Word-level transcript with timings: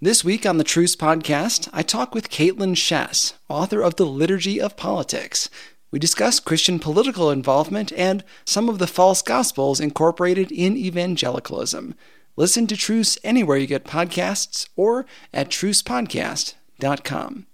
This 0.00 0.24
week 0.24 0.44
on 0.44 0.58
the 0.58 0.64
Truce 0.64 0.96
Podcast, 0.96 1.68
I 1.72 1.82
talk 1.82 2.16
with 2.16 2.28
Kaitlyn 2.28 2.74
Schiess, 2.74 3.34
author 3.48 3.80
of 3.80 3.94
The 3.94 4.04
Liturgy 4.04 4.60
of 4.60 4.76
Politics. 4.76 5.48
We 5.92 6.00
discuss 6.00 6.40
Christian 6.40 6.80
political 6.80 7.30
involvement 7.30 7.92
and 7.92 8.24
some 8.44 8.68
of 8.68 8.80
the 8.80 8.88
false 8.88 9.22
gospels 9.22 9.78
incorporated 9.78 10.50
in 10.50 10.76
evangelicalism. 10.76 11.94
Listen 12.36 12.66
to 12.66 12.76
Truce 12.76 13.16
anywhere 13.22 13.56
you 13.56 13.68
get 13.68 13.84
podcasts 13.84 14.68
or 14.74 15.06
at 15.32 15.48
trucepodcast.com. 15.48 17.46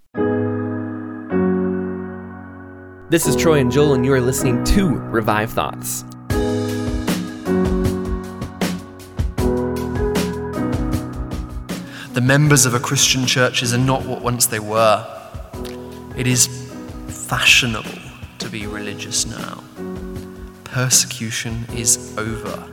This 3.11 3.27
is 3.27 3.37
Troy 3.37 3.59
and 3.59 3.71
Joel, 3.71 3.93
and 3.93 4.05
you 4.07 4.15
are 4.15 4.21
listening 4.21 4.65
to 4.65 4.89
Revived 4.89 5.53
Thoughts. 5.53 6.05
The 12.21 12.27
members 12.27 12.67
of 12.67 12.75
a 12.75 12.79
Christian 12.79 13.25
churches 13.25 13.73
are 13.73 13.79
not 13.79 14.05
what 14.05 14.21
once 14.21 14.45
they 14.45 14.59
were. 14.59 15.07
It 16.19 16.27
is 16.27 16.49
fashionable 17.09 17.99
to 18.41 18.49
be 18.51 18.67
religious 18.67 19.25
now. 19.25 19.65
Persecution 20.65 21.65
is 21.75 22.15
over. 22.19 22.71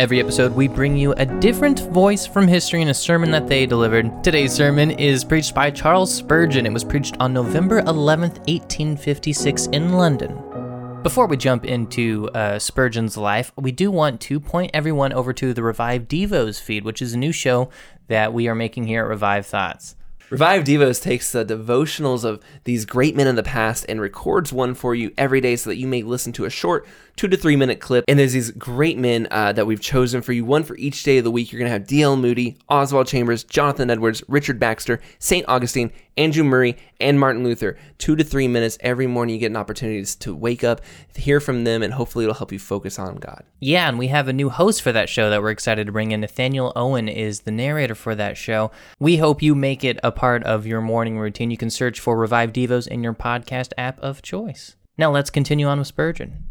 Every 0.00 0.18
episode, 0.18 0.52
we 0.52 0.66
bring 0.66 0.96
you 0.96 1.12
a 1.12 1.26
different 1.26 1.78
voice 1.92 2.26
from 2.26 2.48
history 2.48 2.82
in 2.82 2.88
a 2.88 2.94
sermon 2.94 3.30
that 3.30 3.46
they 3.46 3.66
delivered. 3.66 4.24
Today's 4.24 4.52
sermon 4.52 4.90
is 4.90 5.22
preached 5.22 5.54
by 5.54 5.70
Charles 5.70 6.12
Spurgeon. 6.12 6.66
It 6.66 6.72
was 6.72 6.82
preached 6.82 7.16
on 7.20 7.32
November 7.32 7.82
11th, 7.82 8.38
1856, 8.48 9.66
in 9.66 9.92
London. 9.92 10.63
Before 11.04 11.26
we 11.26 11.36
jump 11.36 11.66
into 11.66 12.30
uh, 12.30 12.58
Spurgeon's 12.58 13.18
life, 13.18 13.52
we 13.56 13.72
do 13.72 13.90
want 13.90 14.22
to 14.22 14.40
point 14.40 14.70
everyone 14.72 15.12
over 15.12 15.34
to 15.34 15.52
the 15.52 15.62
Revived 15.62 16.08
Devos 16.08 16.58
feed, 16.58 16.82
which 16.82 17.02
is 17.02 17.12
a 17.12 17.18
new 17.18 17.30
show 17.30 17.68
that 18.08 18.32
we 18.32 18.48
are 18.48 18.54
making 18.54 18.86
here 18.86 19.02
at 19.02 19.08
Revived 19.08 19.46
Thoughts. 19.46 19.96
Revived 20.30 20.66
Devos 20.66 21.02
takes 21.02 21.30
the 21.30 21.44
devotionals 21.44 22.24
of 22.24 22.42
these 22.64 22.86
great 22.86 23.14
men 23.14 23.26
in 23.26 23.36
the 23.36 23.42
past 23.42 23.84
and 23.86 24.00
records 24.00 24.50
one 24.50 24.72
for 24.72 24.94
you 24.94 25.12
every 25.18 25.42
day 25.42 25.56
so 25.56 25.68
that 25.68 25.76
you 25.76 25.86
may 25.86 26.02
listen 26.02 26.32
to 26.32 26.46
a 26.46 26.50
short 26.50 26.86
two 27.16 27.28
to 27.28 27.36
three 27.36 27.56
minute 27.56 27.80
clip. 27.80 28.06
And 28.08 28.18
there's 28.18 28.32
these 28.32 28.50
great 28.52 28.96
men 28.96 29.28
uh, 29.30 29.52
that 29.52 29.66
we've 29.66 29.82
chosen 29.82 30.22
for 30.22 30.32
you, 30.32 30.46
one 30.46 30.64
for 30.64 30.74
each 30.76 31.02
day 31.02 31.18
of 31.18 31.24
the 31.24 31.30
week. 31.30 31.52
You're 31.52 31.58
going 31.58 31.68
to 31.68 31.72
have 31.72 31.86
D.L. 31.86 32.16
Moody, 32.16 32.56
Oswald 32.68 33.06
Chambers, 33.08 33.44
Jonathan 33.44 33.90
Edwards, 33.90 34.24
Richard 34.26 34.58
Baxter, 34.58 35.00
St. 35.18 35.44
Augustine, 35.48 35.92
Andrew 36.16 36.44
Murray, 36.44 36.76
and 37.00 37.18
Martin 37.18 37.44
Luther. 37.44 37.76
Two 37.98 38.16
to 38.16 38.24
three 38.24 38.48
minutes 38.48 38.78
every 38.80 39.06
morning. 39.06 39.34
You 39.34 39.40
get 39.40 39.50
an 39.50 39.56
opportunity 39.56 40.04
to 40.04 40.34
wake 40.34 40.64
up, 40.64 40.80
hear 41.14 41.40
from 41.40 41.64
them, 41.64 41.82
and 41.82 41.94
hopefully 41.94 42.24
it'll 42.24 42.34
help 42.34 42.52
you 42.52 42.58
focus 42.58 42.98
on 42.98 43.16
God. 43.16 43.44
Yeah, 43.60 43.88
and 43.88 43.98
we 43.98 44.08
have 44.08 44.28
a 44.28 44.32
new 44.32 44.48
host 44.48 44.82
for 44.82 44.92
that 44.92 45.08
show 45.08 45.30
that 45.30 45.42
we're 45.42 45.50
excited 45.50 45.86
to 45.86 45.92
bring 45.92 46.12
in. 46.12 46.20
Nathaniel 46.20 46.72
Owen 46.76 47.08
is 47.08 47.40
the 47.40 47.50
narrator 47.50 47.94
for 47.94 48.14
that 48.14 48.36
show. 48.36 48.70
We 48.98 49.16
hope 49.16 49.42
you 49.42 49.54
make 49.54 49.84
it 49.84 49.98
a 50.02 50.12
part 50.12 50.44
of 50.44 50.66
your 50.66 50.80
morning 50.80 51.18
routine. 51.18 51.50
You 51.50 51.56
can 51.56 51.70
search 51.70 52.00
for 52.00 52.16
Revived 52.16 52.56
Devos 52.56 52.86
in 52.86 53.02
your 53.02 53.14
podcast 53.14 53.72
app 53.76 53.98
of 54.00 54.22
choice. 54.22 54.76
Now 54.96 55.10
let's 55.10 55.30
continue 55.30 55.66
on 55.66 55.78
with 55.78 55.88
Spurgeon. 55.88 56.44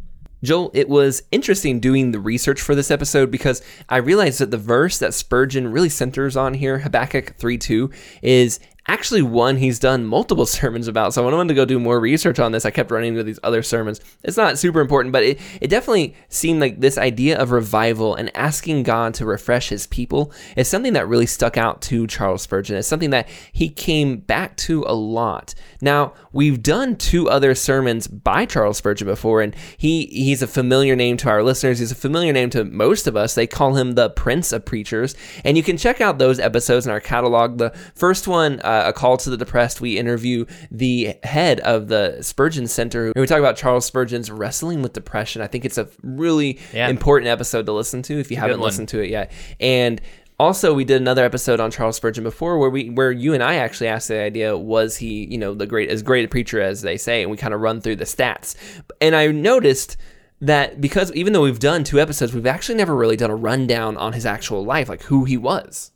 Joel, 0.44 0.72
it 0.74 0.90
was 0.90 1.24
interesting 1.32 1.80
doing 1.80 2.12
the 2.12 2.20
research 2.20 2.60
for 2.60 2.76
this 2.76 2.92
episode 2.92 3.32
because 3.32 3.62
I 3.88 3.98
realized 3.98 4.40
that 4.40 4.52
the 4.52 4.58
verse 4.58 4.98
that 4.98 5.14
Spurgeon 5.14 5.72
really 5.72 5.88
centers 5.88 6.36
on 6.36 6.54
here, 6.54 6.80
Habakkuk 6.80 7.38
3 7.38 7.58
2, 7.58 7.90
is 8.22 8.60
actually 8.88 9.22
one 9.22 9.58
he's 9.58 9.80
done 9.80 10.06
multiple 10.06 10.46
sermons 10.54 10.88
about. 10.88 11.14
So 11.14 11.24
when 11.24 11.34
I 11.34 11.38
wanted 11.38 11.50
to 11.50 11.56
go 11.56 11.66
do 11.66 11.80
more 11.80 12.00
research 12.00 12.40
on 12.40 12.52
this, 12.52 12.66
I 12.66 12.72
kept 12.72 12.92
running 12.92 13.10
into 13.10 13.24
these 13.24 13.40
other 13.44 13.64
sermons. 13.64 14.02
It's 14.24 14.38
not 14.38 14.58
super 14.58 14.82
important, 14.82 15.14
but 15.14 15.24
it, 15.24 15.40
it 15.62 15.70
definitely 15.70 16.16
seemed 16.30 16.60
like 16.60 16.80
this 16.80 16.98
idea 16.98 17.40
of 17.40 17.52
revival 17.52 18.16
and 18.16 18.36
asking 18.36 18.84
God 18.84 19.14
to 19.16 19.26
refresh 19.26 19.70
his 19.70 19.88
people 19.88 20.32
is 20.56 20.68
something 20.68 20.94
that 20.94 21.08
really 21.08 21.26
stuck 21.26 21.58
out 21.58 21.82
to 21.84 22.08
Charles 22.08 22.42
Spurgeon. 22.42 22.76
It's 22.76 22.88
something 22.88 23.12
that 23.12 23.28
he 23.52 23.70
came 23.70 24.18
back 24.18 24.58
to 24.58 24.84
a 24.88 24.94
lot. 24.94 25.54
Now, 25.82 26.14
we've 26.32 26.62
done 26.62 26.96
two 26.96 27.30
other 27.30 27.56
sermons 27.56 28.08
by 28.08 28.46
Charles 28.46 28.78
Spurgeon 28.78 29.08
before, 29.08 29.42
and 29.42 29.56
he 29.78 30.06
he's 30.08 30.42
a 30.42 30.48
familiar 30.48 30.96
name 30.96 31.18
to 31.18 31.30
our 31.30 31.44
listeners. 31.44 31.80
He's 31.80 31.92
a 31.92 31.96
familiar 31.96 32.34
name 32.34 32.50
to 32.52 32.64
most 32.64 33.08
of 33.08 33.16
us. 33.16 33.36
They 33.36 33.48
call 33.48 33.76
him 33.76 33.94
the 33.94 34.10
Prince 34.10 34.52
of 34.52 34.66
Preachers. 34.66 35.16
And 35.44 35.58
you 35.58 35.64
can 35.64 35.78
check 35.78 36.02
out 36.02 36.20
those 36.20 36.40
episodes 36.40 36.86
in 36.86 36.92
our 36.92 37.00
catalog. 37.00 37.58
The 37.58 37.72
first 37.96 38.28
one, 38.28 38.60
uh, 38.62 38.73
uh, 38.82 38.90
a 38.90 38.94
call 38.94 39.18
to 39.18 39.30
the 39.30 39.38
depressed, 39.38 39.82
we 39.82 39.98
interview 39.98 40.46
the 40.72 41.16
head 41.24 41.60
of 41.62 41.88
the 41.88 42.18
Spurgeon 42.22 42.68
Center. 42.68 43.06
And 43.08 43.16
we 43.22 43.28
talk 43.28 43.40
about 43.40 43.56
Charles 43.58 43.86
Spurgeon's 43.86 44.32
wrestling 44.32 44.82
with 44.82 44.94
depression. 44.94 45.42
I 45.42 45.48
think 45.48 45.66
it's 45.66 45.78
a 45.78 45.88
really 46.02 46.60
Yeah. 46.74 46.90
important 46.90 47.30
episode 47.30 47.66
to 47.68 47.72
listen 47.74 48.02
to 48.04 48.20
if 48.20 48.32
you 48.32 48.38
haven't 48.38 48.60
listened 48.60 48.90
to 48.90 49.00
it 49.02 49.10
yet. 49.10 49.32
And 49.60 50.02
also, 50.40 50.74
we 50.74 50.84
did 50.84 51.00
another 51.00 51.24
episode 51.24 51.60
on 51.60 51.70
Charles 51.72 51.96
Spurgeon 51.96 52.24
before, 52.24 52.58
where 52.58 52.70
we 52.70 52.90
where 52.90 53.12
you 53.12 53.34
and 53.36 53.44
I 53.44 53.56
actually 53.56 53.88
asked 53.88 54.08
the 54.08 54.20
idea: 54.20 54.58
was 54.58 54.98
he, 54.98 55.26
you 55.30 55.38
know, 55.38 55.54
the 55.54 55.68
great 55.68 55.90
as 55.90 56.02
great 56.02 56.26
a 56.26 56.28
preacher 56.28 56.60
as 56.60 56.82
they 56.82 56.98
say? 56.98 57.22
And 57.22 57.30
we 57.30 57.38
kind 57.38 57.54
of 57.54 57.62
run 57.62 57.80
through 57.82 57.98
the 57.98 58.06
stats. 58.06 58.56
And 59.00 59.16
I 59.16 59.28
noticed 59.28 59.96
that 60.42 60.82
because 60.82 61.14
even 61.14 61.32
though 61.34 61.44
we've 61.44 61.60
done 61.60 61.84
two 61.86 62.00
episodes, 62.00 62.34
we've 62.34 62.48
actually 62.48 62.76
never 62.76 62.96
really 62.96 63.16
done 63.16 63.30
a 63.30 63.36
rundown 63.36 63.96
on 63.96 64.12
his 64.14 64.26
actual 64.26 64.66
life, 64.66 64.90
like 64.90 65.04
who 65.04 65.24
he 65.24 65.38
was. 65.38 65.92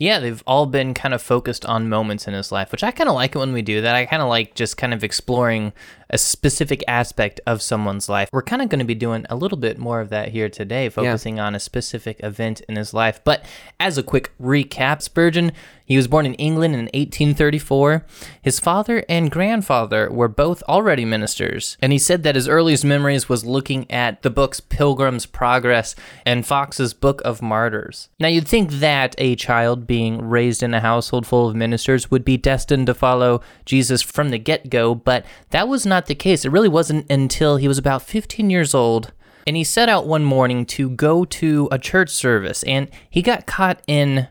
Yeah, 0.00 0.18
they've 0.18 0.42
all 0.46 0.64
been 0.64 0.94
kind 0.94 1.12
of 1.12 1.20
focused 1.20 1.66
on 1.66 1.90
moments 1.90 2.26
in 2.26 2.32
his 2.32 2.50
life, 2.50 2.72
which 2.72 2.82
I 2.82 2.90
kind 2.90 3.10
of 3.10 3.14
like 3.14 3.36
it 3.36 3.38
when 3.38 3.52
we 3.52 3.60
do 3.60 3.82
that. 3.82 3.94
I 3.94 4.06
kind 4.06 4.22
of 4.22 4.30
like 4.30 4.54
just 4.54 4.78
kind 4.78 4.94
of 4.94 5.04
exploring 5.04 5.74
a 6.10 6.18
specific 6.18 6.84
aspect 6.86 7.40
of 7.46 7.62
someone's 7.62 8.08
life. 8.08 8.28
We're 8.32 8.42
kind 8.42 8.60
of 8.60 8.68
going 8.68 8.80
to 8.80 8.84
be 8.84 8.94
doing 8.94 9.24
a 9.30 9.36
little 9.36 9.58
bit 9.58 9.78
more 9.78 10.00
of 10.00 10.10
that 10.10 10.28
here 10.28 10.48
today, 10.48 10.88
focusing 10.88 11.40
on 11.40 11.54
a 11.54 11.60
specific 11.60 12.20
event 12.22 12.60
in 12.68 12.76
his 12.76 12.92
life. 12.92 13.20
But 13.24 13.44
as 13.78 13.96
a 13.96 14.02
quick 14.02 14.32
recap, 14.40 15.02
Spurgeon, 15.02 15.52
he 15.90 15.96
was 15.96 16.06
born 16.06 16.24
in 16.24 16.34
England 16.34 16.74
in 16.74 16.82
1834. 16.82 18.06
His 18.40 18.60
father 18.60 19.04
and 19.08 19.28
grandfather 19.28 20.08
were 20.08 20.28
both 20.28 20.62
already 20.68 21.04
ministers, 21.04 21.76
and 21.82 21.90
he 21.90 21.98
said 21.98 22.22
that 22.22 22.36
his 22.36 22.46
earliest 22.46 22.84
memories 22.84 23.28
was 23.28 23.44
looking 23.44 23.90
at 23.90 24.22
the 24.22 24.30
books 24.30 24.60
Pilgrim's 24.60 25.26
Progress 25.26 25.96
and 26.24 26.46
Foxe's 26.46 26.94
Book 26.94 27.20
of 27.24 27.42
Martyrs. 27.42 28.08
Now, 28.20 28.28
you'd 28.28 28.46
think 28.46 28.70
that 28.74 29.16
a 29.18 29.34
child 29.34 29.88
being 29.88 30.28
raised 30.28 30.62
in 30.62 30.74
a 30.74 30.80
household 30.80 31.26
full 31.26 31.48
of 31.48 31.56
ministers 31.56 32.08
would 32.08 32.24
be 32.24 32.36
destined 32.36 32.86
to 32.86 32.94
follow 32.94 33.40
Jesus 33.64 34.00
from 34.00 34.30
the 34.30 34.38
get 34.38 34.70
go, 34.70 34.94
but 34.94 35.26
that 35.50 35.66
was 35.66 35.84
not 35.84 35.99
the 36.06 36.14
case. 36.14 36.44
It 36.44 36.50
really 36.52 36.68
wasn't 36.68 37.10
until 37.10 37.56
he 37.56 37.68
was 37.68 37.78
about 37.78 38.02
15 38.02 38.50
years 38.50 38.74
old 38.74 39.12
and 39.46 39.56
he 39.56 39.64
set 39.64 39.88
out 39.88 40.06
one 40.06 40.24
morning 40.24 40.66
to 40.66 40.90
go 40.90 41.24
to 41.24 41.68
a 41.72 41.78
church 41.78 42.10
service 42.10 42.62
and 42.64 42.88
he 43.08 43.22
got 43.22 43.46
caught 43.46 43.80
in 43.86 44.28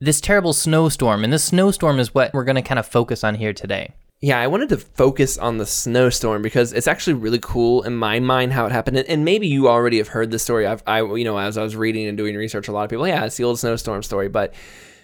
this 0.00 0.20
terrible 0.20 0.52
snowstorm 0.52 1.24
and 1.24 1.32
this 1.32 1.44
snowstorm 1.44 1.98
is 1.98 2.14
what 2.14 2.32
we're 2.32 2.44
going 2.44 2.56
to 2.56 2.62
kind 2.62 2.78
of 2.78 2.86
focus 2.86 3.22
on 3.24 3.34
here 3.34 3.52
today 3.52 3.94
Yeah, 4.22 4.38
I 4.38 4.46
wanted 4.48 4.68
to 4.70 4.76
focus 4.76 5.38
on 5.38 5.56
the 5.58 5.64
snowstorm 5.66 6.42
because 6.42 6.72
it's 6.74 6.86
actually 6.88 7.14
really 7.14 7.38
cool 7.40 7.82
in 7.82 7.96
my 7.96 8.20
mind 8.20 8.52
how 8.52 8.66
it 8.66 8.72
happened. 8.72 8.98
And- 8.98 9.08
And 9.08 9.24
maybe 9.24 9.46
you 9.46 9.66
already 9.68 9.96
have 9.98 10.08
heard 10.08 10.30
this 10.30 10.42
story. 10.42 10.66
I've, 10.66 10.82
I, 10.86 11.00
you 11.02 11.24
know, 11.24 11.38
as 11.38 11.56
I 11.56 11.62
was 11.62 11.74
reading 11.74 12.06
and 12.06 12.18
doing 12.18 12.36
research, 12.36 12.68
a 12.68 12.72
lot 12.72 12.84
of 12.84 12.90
people, 12.90 13.08
yeah, 13.08 13.24
it's 13.24 13.36
the 13.38 13.44
old 13.44 13.58
snowstorm 13.58 14.02
story. 14.02 14.28
But 14.28 14.52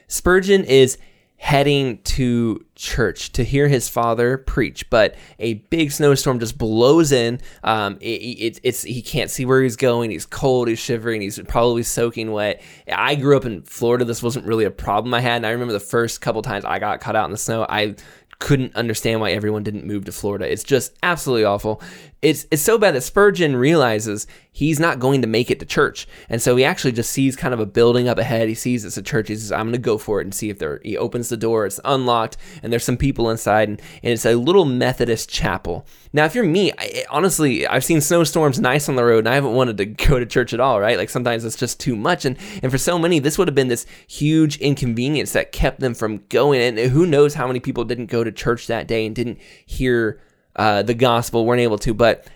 Spurgeon 0.09 0.65
is 0.65 0.98
heading 1.39 1.99
to 2.03 2.65
church 2.75 3.31
to 3.33 3.45
hear 3.45 3.69
his 3.69 3.89
father 3.89 4.39
preach, 4.39 4.89
but 4.91 5.15
a 5.39 5.55
big 5.55 5.93
snowstorm 5.93 6.41
just 6.41 6.57
blows 6.57 7.13
in. 7.13 7.41
Um, 7.63 7.99
it, 8.01 8.07
it, 8.07 8.61
it's 8.63 8.83
he 8.83 9.03
can't 9.03 9.31
see 9.31 9.45
where 9.45 9.63
he's 9.63 9.77
going. 9.77 10.11
He's 10.11 10.27
cold. 10.27 10.69
He's 10.69 10.79
shivering. 10.79 11.21
He's 11.21 11.39
probably 11.41 11.83
soaking 11.83 12.33
wet. 12.33 12.63
I 12.91 13.15
grew 13.17 13.37
up 13.37 13.45
in 13.45 13.63
Florida. 13.63 14.05
This 14.05 14.23
wasn't 14.23 14.47
really 14.47 14.65
a 14.65 14.71
problem 14.71 15.13
I 15.15 15.21
had. 15.21 15.37
And 15.37 15.47
I 15.47 15.51
remember 15.51 15.73
the 15.73 15.81
first 15.81 16.21
couple 16.21 16.43
times 16.43 16.65
I 16.65 16.79
got 16.79 17.01
caught 17.01 17.17
out 17.17 17.27
in 17.27 17.33
the 17.33 17.39
snow. 17.39 17.67
I 17.69 17.97
couldn't 18.39 18.77
understand 18.77 19.21
why 19.21 19.33
everyone 19.33 19.63
didn't 19.63 19.87
move 19.87 20.05
to 20.05 20.13
Florida. 20.13 20.51
It's 20.51 20.65
just 20.65 20.95
absolutely 21.03 21.45
awful. 21.45 21.81
It's 22.23 22.47
it's 22.51 22.63
so 22.63 22.79
bad 22.79 22.95
that 22.95 23.03
Spurgeon 23.03 23.57
realizes 23.57 24.27
he's 24.51 24.81
not 24.81 24.99
going 24.99 25.21
to 25.21 25.29
make 25.29 25.51
it 25.51 25.61
to 25.61 25.67
church, 25.67 26.09
and 26.29 26.41
so 26.41 26.57
he 26.57 26.65
actually 26.65 26.93
just 26.93 27.11
sees 27.11 27.37
kind 27.37 27.55
of 27.55 27.61
a 27.61 27.67
building 27.67 28.09
up 28.09 28.19
ahead. 28.19 28.49
He 28.49 28.55
sees 28.55 28.85
it's 28.85 28.97
a 28.97 29.03
church. 29.03 29.29
He 29.29 29.37
says, 29.37 29.53
"I'm 29.53 29.67
going 29.67 29.73
to 29.73 29.79
go 29.79 29.99
for 29.99 30.21
it 30.21 30.25
and 30.25 30.35
see 30.35 30.51
if 30.51 30.59
there." 30.59 30.81
He 30.83 30.97
opens 30.97 31.28
the 31.28 31.37
door. 31.37 31.66
It's 31.66 31.78
unlocked, 31.84 32.37
and 32.63 32.72
there's 32.72 32.84
some 32.84 32.97
people 32.97 33.31
inside, 33.31 33.69
and, 33.69 33.81
and 34.03 34.13
it's 34.13 34.25
a 34.25 34.34
little 34.34 34.65
Methodist 34.65 35.28
chapel. 35.28 35.87
Now, 36.13 36.25
if 36.25 36.34
you're 36.34 36.45
me, 36.45 36.72
I, 36.78 37.05
honestly, 37.10 37.66
I've 37.66 37.84
seen 37.84 38.01
snowstorms 38.01 38.59
nice 38.59 38.89
on 38.89 38.97
the 38.97 39.05
road, 39.05 39.21
and 39.21 39.28
I 39.28 39.34
haven't 39.34 39.55
wanted 39.55 39.77
to 39.77 39.84
go 40.09 40.19
to 40.19 40.27
church 40.27 40.55
at 40.55 40.60
all. 40.60 40.81
Right? 40.81 40.97
Like 40.97 41.10
sometimes 41.10 41.45
it's 41.45 41.57
just 41.57 41.78
too 41.78 41.97
much, 41.97 42.25
and 42.25 42.37
and 42.63 42.72
for 42.72 42.78
so 42.78 42.99
many, 42.99 43.19
this 43.19 43.37
would 43.39 43.49
have 43.49 43.55
been 43.55 43.69
this 43.69 43.87
huge 44.09 44.57
inconvenience 44.57 45.33
that 45.33 45.53
kept 45.53 45.81
them 45.81 45.95
from 45.95 46.25
going. 46.31 46.60
And 46.60 46.78
who 46.78 47.07
knows 47.07 47.34
how 47.34 47.47
many 47.47 47.60
people 47.60 47.84
didn't 47.84 48.07
go 48.07 48.25
to 48.27 48.33
church 48.33 48.67
that 48.67 48.87
day 48.87 49.07
and 49.07 49.15
didn't 49.15 49.39
hear 49.65 50.21
uh, 50.55 50.83
the 50.83 50.95
gospel, 50.95 51.45
weren't 51.47 51.61
able 51.61 51.78
to. 51.78 51.95
But 51.95 52.27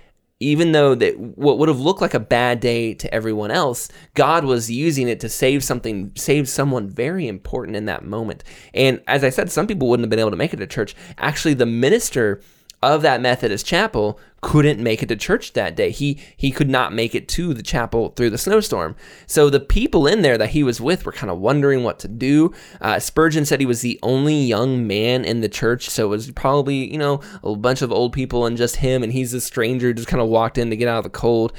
even 0.40 0.72
though 0.72 0.94
that 0.94 1.18
what 1.18 1.58
would 1.58 1.68
have 1.68 1.80
looked 1.80 2.00
like 2.00 2.14
a 2.14 2.20
bad 2.20 2.60
day 2.60 2.94
to 2.94 3.14
everyone 3.14 3.50
else, 3.50 3.90
God 4.14 4.44
was 4.44 4.70
using 4.70 5.06
it 5.06 5.20
to 5.20 5.28
save 5.28 5.62
something, 5.62 6.12
save 6.16 6.48
someone 6.48 6.88
very 6.88 7.28
important 7.28 7.76
in 7.76 7.84
that 7.84 8.04
moment. 8.04 8.42
And 8.72 9.02
as 9.06 9.22
I 9.22 9.28
said, 9.28 9.52
some 9.52 9.66
people 9.66 9.88
wouldn't 9.88 10.04
have 10.04 10.10
been 10.10 10.18
able 10.18 10.30
to 10.30 10.36
make 10.36 10.54
it 10.54 10.56
to 10.56 10.66
church. 10.66 10.96
Actually, 11.18 11.54
the 11.54 11.66
minister 11.66 12.40
of 12.82 13.02
that 13.02 13.20
Methodist 13.20 13.66
chapel 13.66 14.18
couldn't 14.40 14.82
make 14.82 15.02
it 15.02 15.08
to 15.10 15.16
church 15.16 15.52
that 15.52 15.76
day. 15.76 15.90
He 15.90 16.18
he 16.34 16.50
could 16.50 16.70
not 16.70 16.94
make 16.94 17.14
it 17.14 17.28
to 17.28 17.52
the 17.52 17.62
chapel 17.62 18.10
through 18.16 18.30
the 18.30 18.38
snowstorm. 18.38 18.96
So 19.26 19.50
the 19.50 19.60
people 19.60 20.06
in 20.06 20.22
there 20.22 20.38
that 20.38 20.50
he 20.50 20.62
was 20.62 20.80
with 20.80 21.04
were 21.04 21.12
kind 21.12 21.30
of 21.30 21.38
wondering 21.38 21.84
what 21.84 21.98
to 22.00 22.08
do. 22.08 22.52
Uh, 22.80 22.98
Spurgeon 22.98 23.44
said 23.44 23.60
he 23.60 23.66
was 23.66 23.82
the 23.82 23.98
only 24.02 24.34
young 24.34 24.86
man 24.86 25.26
in 25.26 25.42
the 25.42 25.48
church, 25.48 25.90
so 25.90 26.06
it 26.06 26.08
was 26.08 26.30
probably 26.30 26.90
you 26.90 26.96
know 26.96 27.20
a 27.44 27.54
bunch 27.54 27.82
of 27.82 27.92
old 27.92 28.14
people 28.14 28.46
and 28.46 28.56
just 28.56 28.76
him, 28.76 29.02
and 29.02 29.12
he's 29.12 29.34
a 29.34 29.40
stranger 29.42 29.92
just 29.92 30.08
kind 30.08 30.22
of 30.22 30.28
walked 30.28 30.56
in 30.56 30.70
to 30.70 30.76
get 30.76 30.88
out 30.88 30.98
of 30.98 31.04
the 31.04 31.10
cold. 31.10 31.52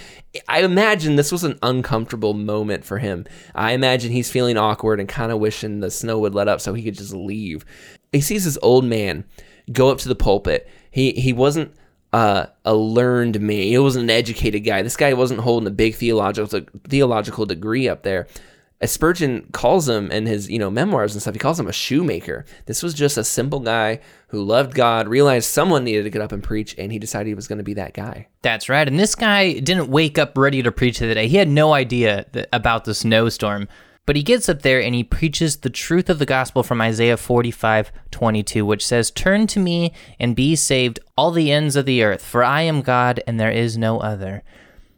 I 0.48 0.64
imagine 0.64 1.18
this 1.18 1.32
was 1.32 1.44
an 1.44 1.60
uncomfortable 1.62 2.34
moment 2.34 2.84
for 2.84 2.98
him. 2.98 3.26
I 3.54 3.74
imagine 3.74 4.12
he's 4.12 4.32
feeling 4.32 4.58
awkward 4.58 5.00
and 5.00 5.08
kind 5.08 5.32
of 5.32 5.40
wishing 5.40 5.82
the 5.82 5.92
snow 5.92 6.18
would 6.20 6.34
let 6.34 6.48
up 6.48 6.62
so 6.62 6.74
he 6.74 6.84
could 6.84 6.98
just 6.98 7.14
leave. 7.14 7.64
He 8.12 8.22
sees 8.22 8.46
this 8.46 8.58
old 8.62 8.86
man 8.86 9.26
go 9.72 9.90
up 9.90 10.00
to 10.00 10.08
the 10.08 10.16
pulpit. 10.16 10.70
He 10.92 11.12
he 11.14 11.34
wasn't 11.34 11.74
uh, 12.14 12.48
a 12.66 12.76
learned 12.76 13.40
man. 13.40 13.64
He 13.64 13.78
wasn't 13.78 14.04
an 14.04 14.10
educated 14.10 14.64
guy. 14.64 14.82
This 14.82 14.98
guy 14.98 15.14
wasn't 15.14 15.40
holding 15.40 15.68
a 15.68 15.72
big 15.72 15.96
theological 15.96 16.62
theological 16.88 17.46
degree 17.46 17.88
up 17.88 18.04
there. 18.04 18.28
As 18.82 18.92
Spurgeon 18.92 19.46
calls 19.52 19.88
him 19.88 20.10
in 20.12 20.26
his 20.26 20.50
you 20.50 20.60
know 20.60 20.70
memoirs 20.70 21.14
and 21.14 21.22
stuff, 21.22 21.36
he 21.36 21.40
calls 21.40 21.60
him 21.60 21.68
a 21.68 21.74
shoemaker. 21.74 22.46
This 22.66 22.84
was 22.84 22.94
just 22.94 23.18
a 23.18 23.24
simple 23.24 23.60
guy 23.60 24.02
who 24.30 24.44
loved 24.44 24.74
God, 24.74 25.08
realized 25.08 25.48
someone 25.50 25.84
needed 25.84 26.04
to 26.04 26.10
get 26.10 26.22
up 26.22 26.32
and 26.32 26.44
preach, 26.44 26.76
and 26.78 26.92
he 26.92 27.00
decided 27.00 27.28
he 27.28 27.36
was 27.36 27.48
going 27.48 27.60
to 27.60 27.64
be 27.64 27.76
that 27.76 27.94
guy. 27.94 28.28
That's 28.42 28.70
right. 28.70 28.88
And 28.88 29.00
this 29.00 29.16
guy 29.16 29.54
didn't 29.60 29.90
wake 29.90 30.18
up 30.18 30.38
ready 30.38 30.64
to 30.64 30.72
preach 30.72 30.98
today. 30.98 31.28
He 31.28 31.38
had 31.38 31.48
no 31.48 31.74
idea 31.74 32.26
that, 32.32 32.50
about 32.52 32.86
the 32.86 32.96
snowstorm. 32.96 33.68
But 34.06 34.16
he 34.16 34.24
gets 34.24 34.50
up 34.50 34.64
there 34.64 34.82
and 34.82 34.96
he 34.96 35.04
preaches 35.04 35.58
the 35.58 35.70
truth 35.70 36.10
of 36.10 36.20
the 36.20 36.26
gospel 36.26 36.64
from 36.64 36.82
Isaiah 36.82 37.18
45 37.18 37.92
22, 38.10 38.66
which 38.66 38.86
says, 38.86 39.12
Turn 39.12 39.48
to 39.48 39.60
me 39.60 39.94
and 40.20 40.36
be 40.36 40.56
saved, 40.56 41.00
all 41.16 41.32
the 41.32 41.52
ends 41.52 41.76
of 41.76 41.86
the 41.86 42.04
earth, 42.04 42.24
for 42.24 42.44
I 42.44 42.62
am 42.62 42.82
God 42.82 43.22
and 43.28 43.40
there 43.40 43.52
is 43.52 43.78
no 43.78 44.00
other. 44.00 44.44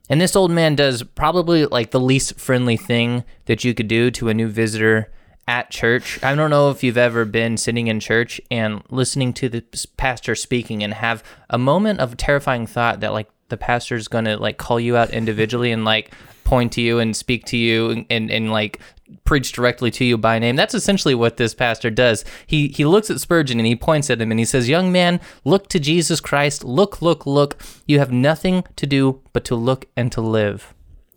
And 0.10 0.22
this 0.22 0.36
old 0.36 0.52
man 0.52 0.76
does 0.76 1.04
probably 1.04 1.66
like 1.66 1.92
the 1.92 2.00
least 2.00 2.40
friendly 2.40 2.78
thing 2.78 3.24
that 3.46 3.64
you 3.64 3.74
could 3.74 3.88
do 3.88 4.12
to 4.12 4.30
a 4.30 4.34
new 4.34 4.48
visitor 4.48 5.12
at 5.48 5.70
church. 5.70 6.22
I 6.24 6.36
don't 6.36 6.50
know 6.50 6.70
if 6.70 6.84
you've 6.84 6.98
ever 6.98 7.26
been 7.26 7.58
sitting 7.58 7.88
in 7.88 8.00
church 8.00 8.40
and 8.50 8.84
listening 8.90 9.34
to 9.34 9.50
the 9.50 9.64
pastor 9.98 10.36
speaking 10.36 10.84
and 10.84 10.94
have 10.94 11.24
a 11.50 11.58
moment 11.58 12.00
of 12.00 12.16
terrifying 12.18 12.68
thought 12.68 13.02
that 13.02 13.14
like 13.14 13.30
the 13.50 13.58
pastor's 13.58 14.08
going 14.08 14.26
to 14.26 14.38
like 14.38 14.58
call 14.58 14.80
you 14.80 14.96
out 14.96 15.12
individually 15.12 15.72
and 15.72 15.86
like 15.86 16.12
point 16.54 16.72
to 16.72 16.82
you 16.82 17.00
and 17.00 17.16
speak 17.16 17.46
to 17.46 17.58
you 17.58 17.90
and, 17.90 18.06
and, 18.12 18.30
and 18.30 18.52
like 18.52 18.80
preach 19.24 19.54
directly 19.54 19.90
to 19.90 20.06
you 20.06 20.20
by 20.20 20.38
name. 20.38 20.56
That's 20.56 20.76
essentially 20.76 21.16
what 21.16 21.38
this 21.38 21.56
pastor 21.56 21.90
does. 21.90 22.24
He 22.46 22.68
he 22.68 22.86
looks 22.86 23.10
at 23.10 23.20
Spurgeon 23.20 23.60
and 23.60 23.66
he 23.66 23.76
points 23.76 24.12
at 24.12 24.22
him 24.22 24.30
and 24.30 24.40
he 24.40 24.46
says, 24.46 24.70
"Young 24.70 24.92
man, 24.92 25.20
look 25.44 25.68
to 25.70 25.80
Jesus 25.80 26.20
Christ. 26.20 26.64
Look, 26.64 27.02
look, 27.02 27.26
look. 27.26 27.60
You 27.88 27.98
have 27.98 28.12
nothing 28.12 28.66
to 28.76 28.86
do 28.86 29.20
but 29.34 29.44
to 29.46 29.56
look 29.56 29.88
and 29.98 30.12
to 30.12 30.22
live." 30.22 30.76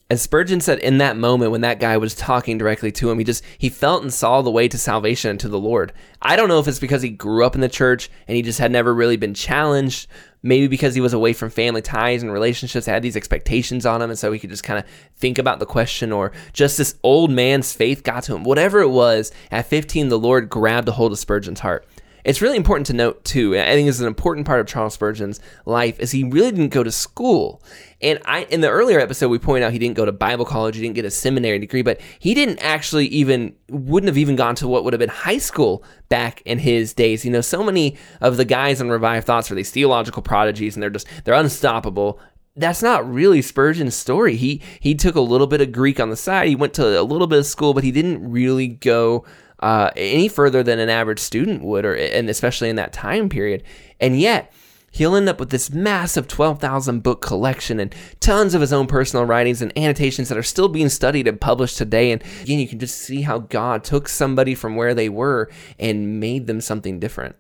As 0.09 0.23
Spurgeon 0.23 0.63
said 0.63 0.79
in 0.79 0.99
that 0.99 1.19
moment 1.19 1.51
when 1.51 1.61
that 1.63 1.81
guy 1.81 1.99
was 1.99 2.15
talking 2.15 2.57
directly 2.57 2.91
to 2.93 3.11
him, 3.11 3.19
he 3.19 3.25
just 3.25 3.45
he 3.59 3.69
felt 3.69 4.03
and 4.03 4.15
saw 4.15 4.41
the 4.41 4.51
way 4.51 4.69
to 4.69 4.79
salvation 4.79 5.33
and 5.33 5.41
to 5.41 5.49
the 5.49 5.59
Lord. 5.59 5.93
I 6.23 6.37
don't 6.37 6.49
know 6.49 6.61
if 6.61 6.69
it's 6.69 6.79
because 6.79 7.03
he 7.03 7.11
grew 7.11 7.45
up 7.45 7.55
in 7.55 7.61
the 7.61 7.69
church 7.69 8.09
and 8.27 8.37
he 8.37 8.43
just 8.43 8.59
had 8.59 8.73
never 8.73 8.95
really 8.95 9.19
been 9.19 9.35
challenged 9.35 10.09
maybe 10.47 10.69
because 10.69 10.95
he 10.95 11.01
was 11.01 11.13
away 11.13 11.33
from 11.33 11.51
family 11.51 11.83
ties 11.83 12.23
and 12.23 12.33
relationships, 12.33 12.87
had 12.87 13.03
these 13.03 13.17
expectations 13.17 13.85
on 13.85 14.01
him, 14.01 14.11
and 14.11 14.19
so 14.19 14.33
he 14.33 14.39
could 14.39 14.51
just 14.51 14.65
kind 14.65 14.79
of 14.79 14.85
think 15.17 15.39
about 15.39 15.59
the 15.59 15.67
question, 15.67 16.13
or 16.13 16.33
just 16.53 16.79
this 16.79 16.95
old 17.03 17.31
man's 17.31 17.73
faith 17.73 18.03
got 18.03 18.23
to 18.25 18.35
him. 18.35 18.45
Whatever 18.45 18.81
it 18.81 18.91
was, 18.91 19.33
at 19.51 19.67
15, 19.67 20.09
the 20.09 20.19
Lord 20.19 20.49
grabbed 20.49 20.89
a 20.89 20.93
hold 20.93 21.13
of 21.13 21.19
Spurgeon's 21.19 21.61
heart. 21.61 21.87
It's 22.27 22.43
really 22.43 22.57
important 22.57 22.87
to 22.89 22.93
note 22.93 23.25
too. 23.25 23.57
I 23.57 23.67
think 23.67 23.89
is 23.89 24.01
an 24.01 24.09
important 24.09 24.47
part 24.47 24.59
of 24.59 24.67
Charles 24.67 24.95
Spurgeon's 24.95 25.39
life 25.65 26.01
is 26.01 26.11
he 26.11 26.25
really 26.25 26.51
didn't 26.51 26.71
go 26.71 26.83
to 26.83 26.91
school. 26.91 27.63
And 28.03 28.19
I 28.25 28.43
in 28.47 28.63
the 28.63 28.69
earlier 28.69 28.99
episode 28.99 29.29
we 29.29 29.39
pointed 29.39 29.65
out 29.65 29.73
he 29.73 29.79
didn't 29.79 29.97
go 29.97 30.05
to 30.05 30.11
Bible 30.11 30.45
college, 30.45 30.75
he 30.75 30.83
didn't 30.83 30.97
get 30.97 31.05
a 31.05 31.11
seminary 31.11 31.61
degree, 31.61 31.83
but 31.83 32.01
he 32.19 32.35
didn't 32.35 32.59
actually 32.59 33.07
even 33.07 33.55
wouldn't 33.71 34.09
have 34.09 34.19
even 34.19 34.35
gone 34.35 34.57
to 34.57 34.67
what 34.67 34.83
would 34.83 34.93
have 34.93 34.99
been 34.99 35.09
high 35.09 35.39
school 35.39 35.85
back 36.09 36.43
in 36.45 36.59
his 36.59 36.93
days. 36.93 37.25
You 37.25 37.31
know, 37.31 37.41
so 37.41 37.63
many 37.63 37.97
of 38.21 38.37
the 38.37 38.45
guys 38.45 38.81
on 38.81 38.89
Revived 38.89 39.25
Thoughts 39.25 39.49
are 39.53 39.55
these 39.55 39.71
theological 39.71 40.21
prodigies 40.21 40.75
and 40.75 40.83
they're 40.83 40.91
just 40.91 41.07
they're 41.23 41.35
unstoppable 41.35 42.21
that's 42.57 42.83
not 42.83 43.09
really 43.09 43.43
Spurgeon's 43.43 43.95
story. 43.95 44.35
He 44.35 44.63
he 44.81 44.95
took 44.95 45.15
a 45.15 45.21
little 45.21 45.47
bit 45.47 45.61
of 45.61 45.73
Greek 45.73 46.01
on 46.01 46.09
the 46.09 46.17
side. 46.17 46.49
He 46.49 46.57
went 46.57 46.75
to 46.75 46.99
a 46.99 47.03
little 47.03 47.27
bit 47.27 47.39
of 47.39 47.47
school, 47.47 47.75
but 47.75 47.85
he 47.85 47.93
didn't 47.93 48.29
really 48.31 48.67
go 48.67 49.27
uh, 49.61 49.91
any 49.97 50.29
further 50.29 50.63
than 50.63 50.79
an 50.79 50.89
average 50.89 51.19
student 51.19 51.63
would, 51.63 51.85
or 51.85 51.95
and 51.95 52.29
especially 52.29 52.69
in 52.69 52.77
that 52.77 52.93
time 52.93 53.29
period. 53.29 53.63
And 54.01 54.19
yet, 54.21 54.53
he'll 54.91 55.15
end 55.17 55.29
up 55.29 55.39
with 55.39 55.51
this 55.51 55.71
massive 55.71 56.27
12,000 56.27 57.03
book 57.03 57.21
collection 57.21 57.79
and 57.81 57.95
tons 58.21 58.55
of 58.55 58.61
his 58.61 58.73
own 58.73 58.87
personal 58.87 59.27
writings 59.27 59.61
and 59.61 59.77
annotations 59.77 60.29
that 60.29 60.39
are 60.39 60.43
still 60.43 60.69
being 60.69 60.89
studied 60.89 61.29
and 61.29 61.41
published 61.41 61.77
today. 61.77 62.13
And 62.13 62.23
again, 62.43 62.59
you 62.59 62.69
can 62.69 62.79
just 62.79 62.99
see 62.99 63.23
how 63.23 63.39
God 63.39 63.85
took 63.85 64.09
somebody 64.09 64.55
from 64.55 64.77
where 64.77 64.95
they 64.95 65.09
were 65.09 65.51
and 65.79 66.21
made 66.21 66.47
them 66.47 66.61
something 66.61 66.99
different. 66.99 67.37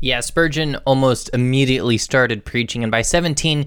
Yeah, 0.00 0.20
Spurgeon 0.20 0.76
almost 0.86 1.28
immediately 1.34 1.98
started 1.98 2.44
preaching, 2.44 2.84
and 2.84 2.90
by 2.92 3.02
17, 3.02 3.66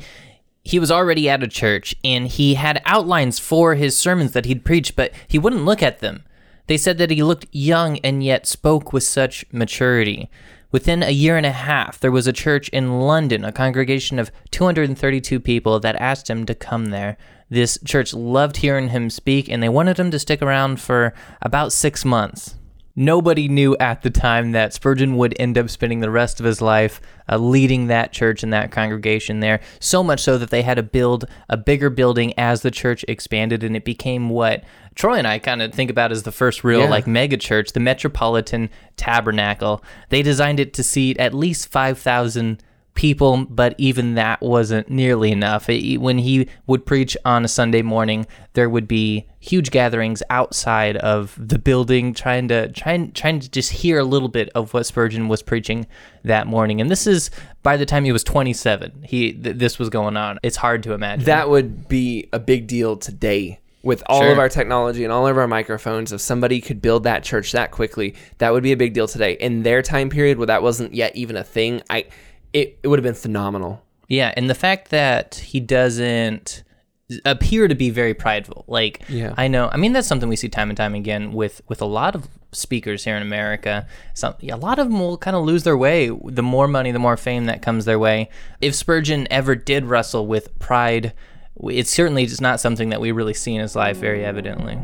he 0.63 0.79
was 0.79 0.91
already 0.91 1.27
at 1.27 1.44
a 1.44 1.47
church 1.47 1.95
and 2.03 2.27
he 2.27 2.53
had 2.53 2.81
outlines 2.85 3.39
for 3.39 3.75
his 3.75 3.97
sermons 3.97 4.31
that 4.33 4.45
he'd 4.45 4.63
preach, 4.63 4.95
but 4.95 5.12
he 5.27 5.39
wouldn't 5.39 5.65
look 5.65 5.81
at 5.81 6.00
them. 6.00 6.24
They 6.68 6.78
said 6.78 6.98
that 6.98 7.12
he 7.12 7.24
looked 7.24 7.48
young 7.52 7.98
and 8.00 8.24
yet 8.24 8.46
spoke 8.48 8.94
with 8.94 9.04
such 9.04 9.46
maturity. 9.52 10.30
Within 10.72 11.04
a 11.04 11.10
year 11.10 11.36
and 11.36 11.46
a 11.46 11.52
half, 11.52 12.00
there 12.00 12.12
was 12.12 12.28
a 12.28 12.34
church 12.34 12.69
in 12.69 13.02
London, 13.02 13.44
a 13.44 13.52
congregation 13.52 14.19
of 14.19 14.31
232 14.52 15.40
people, 15.40 15.80
that 15.81 15.96
asked 15.98 16.30
him 16.30 16.46
to 16.46 16.56
come 16.56 16.88
there. 16.88 17.18
This 17.50 17.78
church 17.84 18.13
loved 18.13 18.58
hearing 18.58 18.90
him 18.90 19.10
speak, 19.10 19.50
and 19.50 19.62
they 19.62 19.68
wanted 19.68 20.00
him 20.00 20.12
to 20.12 20.19
stick 20.19 20.42
around 20.42 20.80
for 20.80 21.13
about 21.42 21.74
six 21.74 22.06
months. 22.06 22.56
Nobody 22.95 23.47
knew 23.47 23.75
at 23.77 24.01
the 24.01 24.09
time 24.09 24.51
that 24.51 24.73
Spurgeon 24.73 25.15
would 25.17 25.35
end 25.39 25.57
up 25.57 25.69
spending 25.69 25.99
the 25.99 26.09
rest 26.09 26.39
of 26.39 26.45
his 26.45 26.61
life 26.61 26.99
uh, 27.29 27.38
leading 27.38 27.88
that 27.88 28.11
church 28.11 28.43
and 28.43 28.51
that 28.51 28.71
congregation 28.71 29.39
there. 29.39 29.61
So 29.79 30.03
much 30.03 30.19
so 30.19 30.38
that 30.38 30.49
they 30.49 30.61
had 30.61 30.75
to 30.75 30.83
build 30.83 31.25
a 31.49 31.57
bigger 31.57 31.89
building 31.89 32.33
as 32.38 32.61
the 32.61 32.71
church 32.71 33.05
expanded, 33.07 33.63
and 33.63 33.75
it 33.75 33.85
became 33.85 34.29
what 34.29 34.63
Troy 34.95 35.15
and 35.15 35.27
I 35.27 35.39
kind 35.39 35.61
of 35.61 35.73
think 35.73 35.89
about 35.89 36.11
as 36.11 36.23
the 36.23 36.31
first 36.31 36.63
real 36.63 36.81
yeah. 36.81 36.89
like 36.89 37.07
mega 37.07 37.38
church, 37.38 37.71
the 37.71 37.79
Metropolitan 37.79 38.69
Tabernacle. 38.97 39.83
They 40.09 40.21
designed 40.21 40.59
it 40.59 40.73
to 40.73 40.83
seat 40.83 41.17
at 41.17 41.33
least 41.33 41.69
5,000 41.69 42.61
people, 42.93 43.45
but 43.45 43.73
even 43.77 44.15
that 44.15 44.41
wasn't 44.41 44.89
nearly 44.89 45.31
enough. 45.31 45.69
It, 45.69 45.97
when 45.97 46.17
he 46.19 46.47
would 46.67 46.85
preach 46.85 47.15
on 47.25 47.45
a 47.45 47.47
Sunday 47.47 47.81
morning, 47.81 48.27
there 48.53 48.69
would 48.69 48.88
be 48.88 49.27
huge 49.39 49.71
gatherings 49.71 50.21
outside 50.29 50.97
of 50.97 51.35
the 51.38 51.57
building 51.57 52.13
trying 52.13 52.47
to 52.49 52.71
trying 52.71 53.11
trying 53.13 53.39
to 53.39 53.49
just 53.49 53.71
hear 53.71 53.97
a 53.97 54.03
little 54.03 54.27
bit 54.27 54.49
of 54.53 54.73
what 54.73 54.85
Spurgeon 54.85 55.27
was 55.27 55.41
preaching 55.41 55.88
that 56.24 56.48
morning. 56.48 56.81
And 56.81 56.89
this 56.89 57.07
is 57.07 57.31
by 57.63 57.77
the 57.77 57.86
time 57.86 58.03
he 58.03 58.12
was 58.12 58.24
27. 58.24 59.05
He 59.07 59.33
th- 59.33 59.57
this 59.57 59.79
was 59.79 59.89
going 59.89 60.17
on. 60.17 60.39
It's 60.43 60.57
hard 60.57 60.83
to 60.83 60.93
imagine. 60.93 61.25
That 61.25 61.50
would 61.50 61.88
be 61.88 62.27
a 62.33 62.39
big 62.39 62.67
deal 62.67 62.98
today 62.98 63.60
with 63.83 64.03
all 64.05 64.21
sure. 64.21 64.31
of 64.31 64.38
our 64.38 64.50
technology 64.50 65.03
and 65.03 65.12
all 65.12 65.27
of 65.27 65.38
our 65.38 65.48
microphones, 65.48 66.13
if 66.13 66.21
somebody 66.21 66.62
could 66.62 66.81
build 66.81 67.03
that 67.03 67.24
church 67.24 67.51
that 67.53 67.71
quickly, 67.71 68.13
that 68.38 68.53
would 68.53 68.62
be 68.62 68.71
a 68.71 68.77
big 68.77 68.93
deal 68.93 69.07
today. 69.07 69.33
In 69.33 69.63
their 69.63 69.81
time 69.81 70.10
period 70.10 70.38
where 70.38 70.48
that 70.48 70.62
wasn't 70.62 70.93
yet 70.93 71.15
even 71.15 71.36
a 71.36 71.43
thing, 71.43 71.81
I 71.89 72.05
it, 72.53 72.79
it 72.84 72.88
would 72.88 73.00
have 73.00 73.03
been 73.03 73.13
phenomenal. 73.13 73.84
Yeah, 74.08 74.34
and 74.36 74.50
the 74.50 74.55
fact 74.55 74.89
that 74.89 75.36
he 75.36 75.60
doesn't 75.60 76.63
appear 77.25 77.67
to 77.67 77.75
be 77.75 77.89
very 77.89 78.13
prideful. 78.13 78.65
Like 78.67 79.03
yeah. 79.10 79.34
I 79.38 79.48
know, 79.48 79.70
I 79.72 79.77
mean 79.77 79.93
that's 79.93 80.08
something 80.08 80.29
we 80.29 80.36
see 80.36 80.50
time 80.50 80.70
and 80.70 80.77
time 80.77 80.96
again 80.96 81.34
with 81.34 81.62
with 81.67 81.81
a 81.81 81.86
lot 81.86 82.15
of 82.15 82.27
speakers 82.51 83.03
here 83.03 83.15
in 83.15 83.22
America. 83.22 83.88
Some 84.13 84.36
a 84.41 84.55
lot 84.55 84.79
of 84.79 84.89
them 84.89 85.00
will 85.00 85.17
kind 85.17 85.36
of 85.36 85.43
lose 85.43 85.63
their 85.63 85.77
way. 85.77 86.10
The 86.10 86.43
more 86.43 86.67
money, 86.67 86.91
the 86.91 87.00
more 87.00 87.17
fame 87.17 87.46
that 87.46 87.62
comes 87.62 87.86
their 87.86 88.00
way. 88.00 88.29
If 88.60 88.75
Spurgeon 88.75 89.27
ever 89.31 89.55
did 89.55 89.86
wrestle 89.86 90.27
with 90.27 90.58
pride 90.60 91.13
it's 91.70 91.91
certainly 91.91 92.25
just 92.25 92.41
not 92.41 92.60
something 92.60 92.89
that 92.89 93.01
we 93.01 93.12
really 93.12 93.34
see 93.34 93.55
in 93.55 93.62
his 93.62 93.75
life 93.75 93.98
very 93.98 94.25
evidently. 94.25 94.79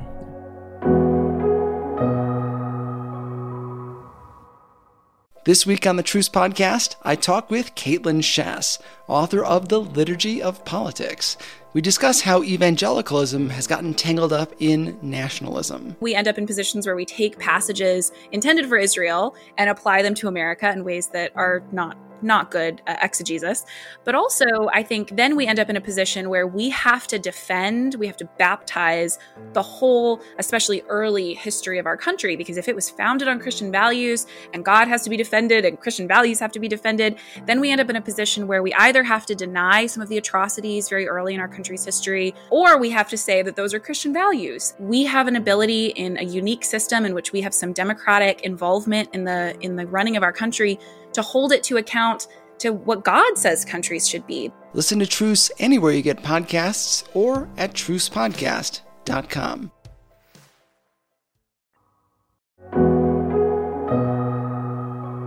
This 5.47 5.65
week 5.65 5.87
on 5.87 5.95
the 5.95 6.03
Truce 6.03 6.27
Podcast, 6.27 6.97
I 7.03 7.15
talk 7.15 7.49
with 7.49 7.73
Kaitlyn 7.73 8.19
Schiess, 8.19 8.79
author 9.07 9.45
of 9.45 9.69
The 9.69 9.79
Liturgy 9.79 10.41
of 10.41 10.65
Politics. 10.65 11.37
We 11.71 11.79
discuss 11.79 12.19
how 12.19 12.43
evangelicalism 12.43 13.51
has 13.51 13.65
gotten 13.65 13.93
tangled 13.93 14.33
up 14.33 14.51
in 14.59 14.99
nationalism. 15.01 15.95
We 16.01 16.15
end 16.15 16.27
up 16.27 16.37
in 16.37 16.47
positions 16.47 16.85
where 16.85 16.97
we 16.97 17.05
take 17.05 17.39
passages 17.39 18.11
intended 18.33 18.67
for 18.67 18.75
Israel 18.75 19.37
and 19.57 19.69
apply 19.69 20.01
them 20.01 20.15
to 20.15 20.27
America 20.27 20.69
in 20.69 20.83
ways 20.83 21.07
that 21.13 21.31
are 21.33 21.63
not 21.71 21.95
not 22.21 22.51
good 22.51 22.81
uh, 22.87 22.95
exegesis. 23.01 23.65
But 24.03 24.15
also, 24.15 24.45
I 24.73 24.83
think 24.83 25.15
then 25.15 25.35
we 25.35 25.47
end 25.47 25.59
up 25.59 25.69
in 25.69 25.75
a 25.75 25.81
position 25.81 26.29
where 26.29 26.47
we 26.47 26.69
have 26.69 27.07
to 27.07 27.19
defend, 27.19 27.95
we 27.95 28.07
have 28.07 28.17
to 28.17 28.25
baptize 28.37 29.19
the 29.53 29.61
whole, 29.61 30.21
especially 30.37 30.81
early 30.87 31.33
history 31.33 31.79
of 31.79 31.85
our 31.85 31.97
country, 31.97 32.35
because 32.35 32.57
if 32.57 32.67
it 32.67 32.75
was 32.75 32.89
founded 32.89 33.27
on 33.27 33.39
Christian 33.39 33.71
values 33.71 34.25
and 34.53 34.63
God 34.63 34.87
has 34.87 35.03
to 35.03 35.09
be 35.09 35.17
defended 35.17 35.65
and 35.65 35.79
Christian 35.79 36.07
values 36.07 36.39
have 36.39 36.51
to 36.53 36.59
be 36.59 36.67
defended, 36.67 37.17
then 37.45 37.59
we 37.59 37.71
end 37.71 37.81
up 37.81 37.89
in 37.89 37.95
a 37.95 38.01
position 38.01 38.47
where 38.47 38.63
we 38.63 38.73
either 38.73 39.03
have 39.03 39.25
to 39.27 39.35
deny 39.35 39.85
some 39.85 40.01
of 40.01 40.09
the 40.09 40.17
atrocities 40.17 40.89
very 40.89 41.07
early 41.07 41.33
in 41.33 41.39
our 41.39 41.47
country's 41.47 41.85
history, 41.85 42.33
or 42.49 42.79
we 42.79 42.89
have 42.89 43.09
to 43.09 43.17
say 43.17 43.41
that 43.41 43.55
those 43.55 43.73
are 43.73 43.79
Christian 43.79 44.13
values. 44.13 44.73
We 44.79 45.03
have 45.05 45.27
an 45.27 45.35
ability 45.35 45.87
in 45.87 46.17
a 46.17 46.23
unique 46.23 46.63
system 46.63 47.05
in 47.05 47.13
which 47.13 47.31
we 47.31 47.41
have 47.41 47.53
some 47.53 47.73
democratic 47.73 48.41
involvement 48.41 49.09
in 49.13 49.23
the 49.23 49.57
in 49.61 49.75
the 49.75 49.85
running 49.87 50.17
of 50.17 50.23
our 50.23 50.33
country 50.33 50.79
to 51.13 51.21
hold 51.21 51.51
it 51.51 51.63
to 51.63 51.77
account 51.77 52.27
to 52.59 52.71
what 52.71 53.03
God 53.03 53.37
says 53.37 53.63
countries 53.63 54.09
should 54.09 54.25
be. 54.25 54.51
Listen 54.73 54.99
to 54.99 55.05
Truce 55.07 55.51
anywhere 55.59 55.91
you 55.91 56.01
get 56.01 56.23
podcasts 56.23 57.03
or 57.13 57.49
at 57.57 57.73
trucepodcast.com. 57.73 59.71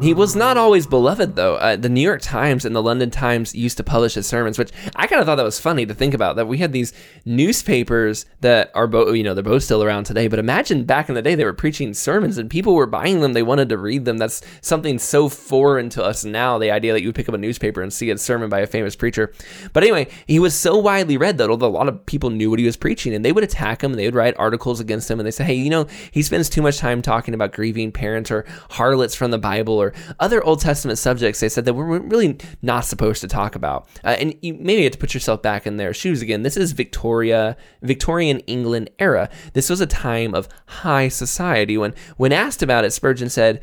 He 0.01 0.15
was 0.15 0.35
not 0.35 0.57
always 0.57 0.87
beloved, 0.87 1.37
though. 1.37 1.57
Uh, 1.57 1.77
the 1.77 1.91
New 1.91 2.01
York 2.01 2.23
Times 2.23 2.65
and 2.65 2.75
the 2.75 2.83
London 2.83 3.11
Times 3.11 3.55
used 3.55 3.77
to 3.77 3.85
publish 3.85 4.15
his 4.15 4.27
sermons, 4.27 4.59
which 4.59 4.71
I 4.97 5.07
kind 5.07 5.21
of 5.21 5.27
thought 5.27 5.35
that 5.35 5.45
was 5.45 5.61
funny 5.61 5.85
to 5.85 5.93
think 5.93 6.15
about. 6.15 6.37
That 6.37 6.49
we 6.49 6.57
had 6.57 6.73
these 6.73 6.95
newspapers 7.27 8.25
that 8.41 8.71
are 8.75 8.87
both, 8.87 9.15
you 9.15 9.23
know, 9.23 9.35
they're 9.35 9.45
both 9.45 9.63
still 9.63 9.83
around 9.83 10.05
today. 10.05 10.27
But 10.27 10.39
imagine 10.39 10.85
back 10.85 11.11
in 11.11 11.15
the 11.15 11.21
day, 11.21 11.35
they 11.35 11.45
were 11.45 11.53
preaching 11.53 11.93
sermons 11.93 12.39
and 12.39 12.49
people 12.49 12.75
were 12.75 12.87
buying 12.87 13.21
them. 13.21 13.35
They 13.35 13.43
wanted 13.43 13.69
to 13.69 13.77
read 13.77 14.07
them. 14.07 14.17
That's 14.17 14.41
something 14.63 14.99
so 14.99 15.29
foreign 15.29 15.91
to 15.91 16.03
us 16.03 16.25
now. 16.25 16.57
The 16.57 16.71
idea 16.71 16.95
that 16.95 17.03
you 17.03 17.09
would 17.09 17.15
pick 17.15 17.29
up 17.29 17.35
a 17.35 17.39
newspaper 17.39 17.83
and 17.83 17.93
see 17.93 18.09
a 18.11 18.17
sermon 18.17 18.49
by 18.49 18.61
a 18.61 18.67
famous 18.67 18.97
preacher. 18.97 19.35
But 19.75 19.83
anyway, 19.83 20.09
he 20.27 20.39
was 20.39 20.55
so 20.55 20.79
widely 20.79 21.19
read 21.19 21.37
that 21.37 21.51
a 21.51 21.55
lot 21.55 21.89
of 21.89 22.07
people 22.07 22.31
knew 22.31 22.49
what 22.49 22.59
he 22.59 22.65
was 22.65 22.77
preaching, 22.79 23.13
and 23.13 23.23
they 23.23 23.33
would 23.33 23.45
attack 23.45 23.85
him, 23.85 23.93
and 23.93 24.01
they 24.01 24.07
would 24.07 24.15
write 24.15 24.35
articles 24.39 24.81
against 24.81 25.11
him, 25.11 25.21
and 25.21 25.27
they 25.27 25.31
say, 25.31 25.45
hey, 25.45 25.55
you 25.55 25.69
know, 25.69 25.87
he 26.11 26.23
spends 26.23 26.49
too 26.49 26.63
much 26.63 26.79
time 26.79 27.03
talking 27.03 27.35
about 27.35 27.53
grieving 27.53 27.93
parents 27.93 28.31
or 28.31 28.47
harlots 28.71 29.15
from 29.15 29.31
the 29.31 29.39
Bible 29.39 29.75
or 29.75 29.90
other 30.19 30.43
Old 30.45 30.61
Testament 30.61 30.99
subjects 30.99 31.41
they 31.41 31.49
said 31.49 31.65
that 31.65 31.75
we're 31.75 31.99
really 31.99 32.39
not 32.63 32.85
supposed 32.85 33.21
to 33.21 33.29
talk 33.29 33.55
about. 33.55 33.89
Uh, 34.05 34.17
and 34.19 34.35
you 34.43 34.55
maybe 34.55 34.85
have 34.85 34.93
to 34.93 34.99
put 34.99 35.15
yourself 35.15 35.43
back 35.43 35.67
in 35.67 35.77
their 35.77 35.95
shoes 35.95 36.23
again. 36.23 36.43
This 36.43 36.57
is 36.57 36.73
Victoria, 36.73 37.57
Victorian 37.83 38.41
England 38.41 38.91
era. 38.99 39.29
This 39.53 39.71
was 39.71 39.81
a 39.81 39.87
time 39.87 40.35
of 40.35 40.49
high 40.67 41.09
society. 41.09 41.77
When 41.77 41.95
when 42.17 42.33
asked 42.33 42.63
about 42.63 42.85
it, 42.85 42.93
Spurgeon 42.93 43.31
said, 43.31 43.61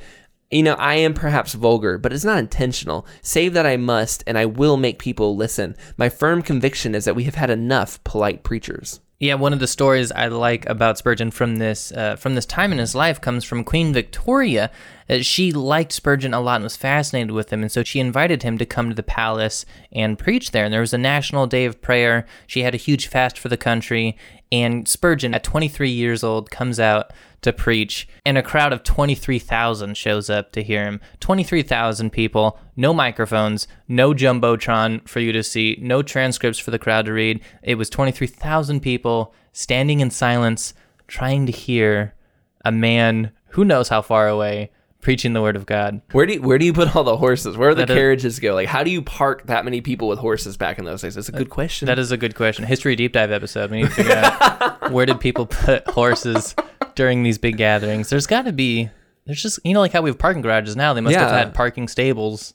you 0.50 0.64
know, 0.64 0.76
I 0.76 0.96
am 0.96 1.14
perhaps 1.14 1.54
vulgar, 1.54 1.98
but 1.98 2.14
it's 2.14 2.24
not 2.24 2.40
intentional. 2.40 3.06
Save 3.22 3.54
that 3.54 3.66
I 3.66 3.76
must, 3.76 4.24
and 4.26 4.38
I 4.38 4.46
will 4.46 4.78
make 4.78 4.98
people 4.98 5.36
listen. 5.36 5.76
My 5.98 6.08
firm 6.08 6.42
conviction 6.42 6.96
is 6.96 7.04
that 7.06 7.16
we 7.16 7.26
have 7.26 7.36
had 7.36 7.50
enough 7.50 8.02
polite 8.06 8.44
preachers. 8.44 9.02
Yeah, 9.20 9.34
one 9.34 9.52
of 9.52 9.60
the 9.60 9.68
stories 9.68 10.12
I 10.12 10.28
like 10.28 10.68
about 10.70 11.00
Spurgeon 11.00 11.32
from 11.32 11.58
this 11.58 11.92
uh, 11.92 12.18
from 12.18 12.36
this 12.36 12.46
time 12.46 12.72
in 12.72 12.78
his 12.78 12.94
life 12.94 13.20
comes 13.20 13.44
from 13.44 13.64
Queen 13.64 13.92
Victoria. 13.92 14.70
She 15.22 15.54
liked 15.54 15.94
Spurgeon 15.94 16.34
a 16.34 16.42
lot 16.42 16.56
and 16.56 16.64
was 16.64 16.76
fascinated 16.76 17.32
with 17.32 17.52
him, 17.52 17.62
and 17.62 17.72
so 17.72 17.84
she 17.84 18.00
invited 18.00 18.44
him 18.44 18.58
to 18.58 18.66
come 18.66 18.90
to 18.90 18.96
the 18.96 19.04
palace 19.04 19.66
and 19.92 20.20
preach 20.20 20.52
there. 20.52 20.66
And 20.66 20.74
there 20.74 20.82
was 20.82 20.94
a 20.94 20.98
national 20.98 21.48
day 21.48 21.66
of 21.66 21.82
prayer. 21.82 22.26
She 22.46 22.64
had 22.64 22.74
a 22.74 22.78
huge 22.78 23.08
fast 23.08 23.40
for 23.40 23.48
the 23.48 23.56
country, 23.56 24.18
and 24.52 24.88
Spurgeon, 24.88 25.34
at 25.34 25.44
23 25.44 25.90
years 25.90 26.24
old, 26.24 26.52
comes 26.52 26.80
out 26.80 27.14
to 27.42 27.54
preach, 27.54 28.08
and 28.26 28.38
a 28.38 28.44
crowd 28.44 28.74
of 28.74 28.84
23,000 28.84 29.96
shows 29.96 30.30
up 30.30 30.52
to 30.52 30.64
hear 30.64 30.84
him. 30.84 31.00
23,000 31.20 32.10
people, 32.10 32.60
no 32.76 32.94
microphones, 32.94 33.68
no 33.88 34.14
jumbotron 34.14 35.08
for 35.08 35.20
you 35.20 35.32
to 35.32 35.44
see, 35.44 35.78
no 35.80 36.02
transcripts 36.02 36.60
for 36.60 36.72
the 36.72 36.80
crowd 36.80 37.06
to 37.06 37.14
read. 37.14 37.40
It 37.62 37.76
was 37.76 37.90
23,000 37.90 38.82
people 38.82 39.34
standing 39.54 40.00
in 40.02 40.10
silence, 40.10 40.74
trying 41.08 41.46
to 41.46 41.52
hear 41.52 42.16
a 42.66 42.72
man 42.72 43.32
who 43.52 43.64
knows 43.64 43.90
how 43.90 44.02
far 44.02 44.28
away 44.28 44.72
preaching 45.08 45.32
the 45.32 45.42
word 45.42 45.56
of 45.56 45.66
God. 45.66 46.02
Where 46.12 46.26
do 46.26 46.34
you, 46.34 46.42
where 46.42 46.58
do 46.58 46.66
you 46.66 46.74
put 46.74 46.94
all 46.94 47.06
the 47.06 47.16
horses? 47.16 47.56
Where 47.56 47.70
do 47.70 47.76
the 47.76 47.86
carriages 47.86 48.40
go? 48.40 48.54
Like, 48.54 48.68
how 48.68 48.84
do 48.84 48.92
you 48.92 49.02
park 49.02 49.46
that 49.46 49.64
many 49.64 49.80
people 49.80 50.10
with 50.10 50.20
horses 50.20 50.58
back 50.58 50.80
in 50.80 50.84
those 50.84 51.02
days? 51.02 51.16
That's 51.16 51.30
a 51.30 51.32
good 51.32 51.50
question. 51.50 51.86
That 51.86 51.98
is 51.98 52.12
a 52.12 52.18
good 52.18 52.36
question. 52.36 52.66
History 52.66 52.94
deep 52.98 53.14
dive 53.14 53.32
episode. 53.32 53.72
We 53.72 53.84
need 53.84 53.88
to 53.88 53.94
figure 53.94 54.12
out 54.12 54.92
where 54.92 55.06
did 55.06 55.22
people 55.22 55.46
put 55.46 55.88
horses 55.88 56.54
during 56.96 57.24
these 57.24 57.38
big 57.38 57.56
gatherings. 57.56 58.10
There's 58.10 58.28
got 58.28 58.42
to 58.42 58.52
be. 58.52 58.90
There's 59.26 59.42
just 59.42 59.62
you 59.64 59.74
know 59.74 59.80
like 59.80 59.94
how 59.94 60.02
we 60.02 60.10
have 60.10 60.20
parking 60.20 60.42
garages 60.42 60.76
now. 60.76 60.94
They 60.94 61.00
must 61.00 61.14
yeah. 61.14 61.22
have 61.22 61.32
had 61.32 61.54
parking 61.54 61.88
stables 61.88 62.54